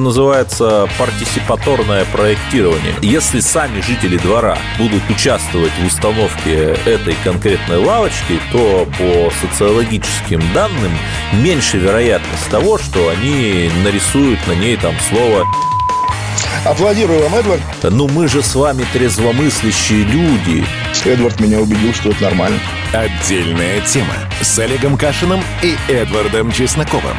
Это 0.00 0.06
называется 0.06 0.88
партисипаторное 0.98 2.06
проектирование. 2.06 2.94
Если 3.02 3.40
сами 3.40 3.82
жители 3.82 4.16
двора 4.16 4.56
будут 4.78 5.02
участвовать 5.10 5.72
в 5.78 5.86
установке 5.86 6.74
этой 6.86 7.14
конкретной 7.22 7.76
лавочки, 7.76 8.40
то 8.50 8.88
по 8.96 9.30
социологическим 9.42 10.40
данным 10.54 10.90
меньше 11.34 11.76
вероятность 11.76 12.48
того, 12.48 12.78
что 12.78 13.10
они 13.10 13.70
нарисуют 13.84 14.38
на 14.46 14.52
ней 14.52 14.78
там 14.78 14.94
слово 15.10 15.44
Аплодирую 16.64 17.22
вам, 17.22 17.34
Эдвард. 17.34 17.60
«Ну 17.82 18.08
мы 18.08 18.26
же 18.26 18.42
с 18.42 18.54
вами 18.54 18.86
трезвомыслящие 18.94 20.04
люди». 20.04 20.64
Эдвард 21.04 21.40
меня 21.40 21.60
убедил, 21.60 21.92
что 21.92 22.08
это 22.08 22.22
нормально. 22.22 22.58
Отдельная 22.94 23.82
тема 23.82 24.14
с 24.40 24.58
Олегом 24.58 24.96
Кашиным 24.96 25.42
и 25.62 25.76
Эдвардом 25.92 26.52
Чесноковым. 26.52 27.18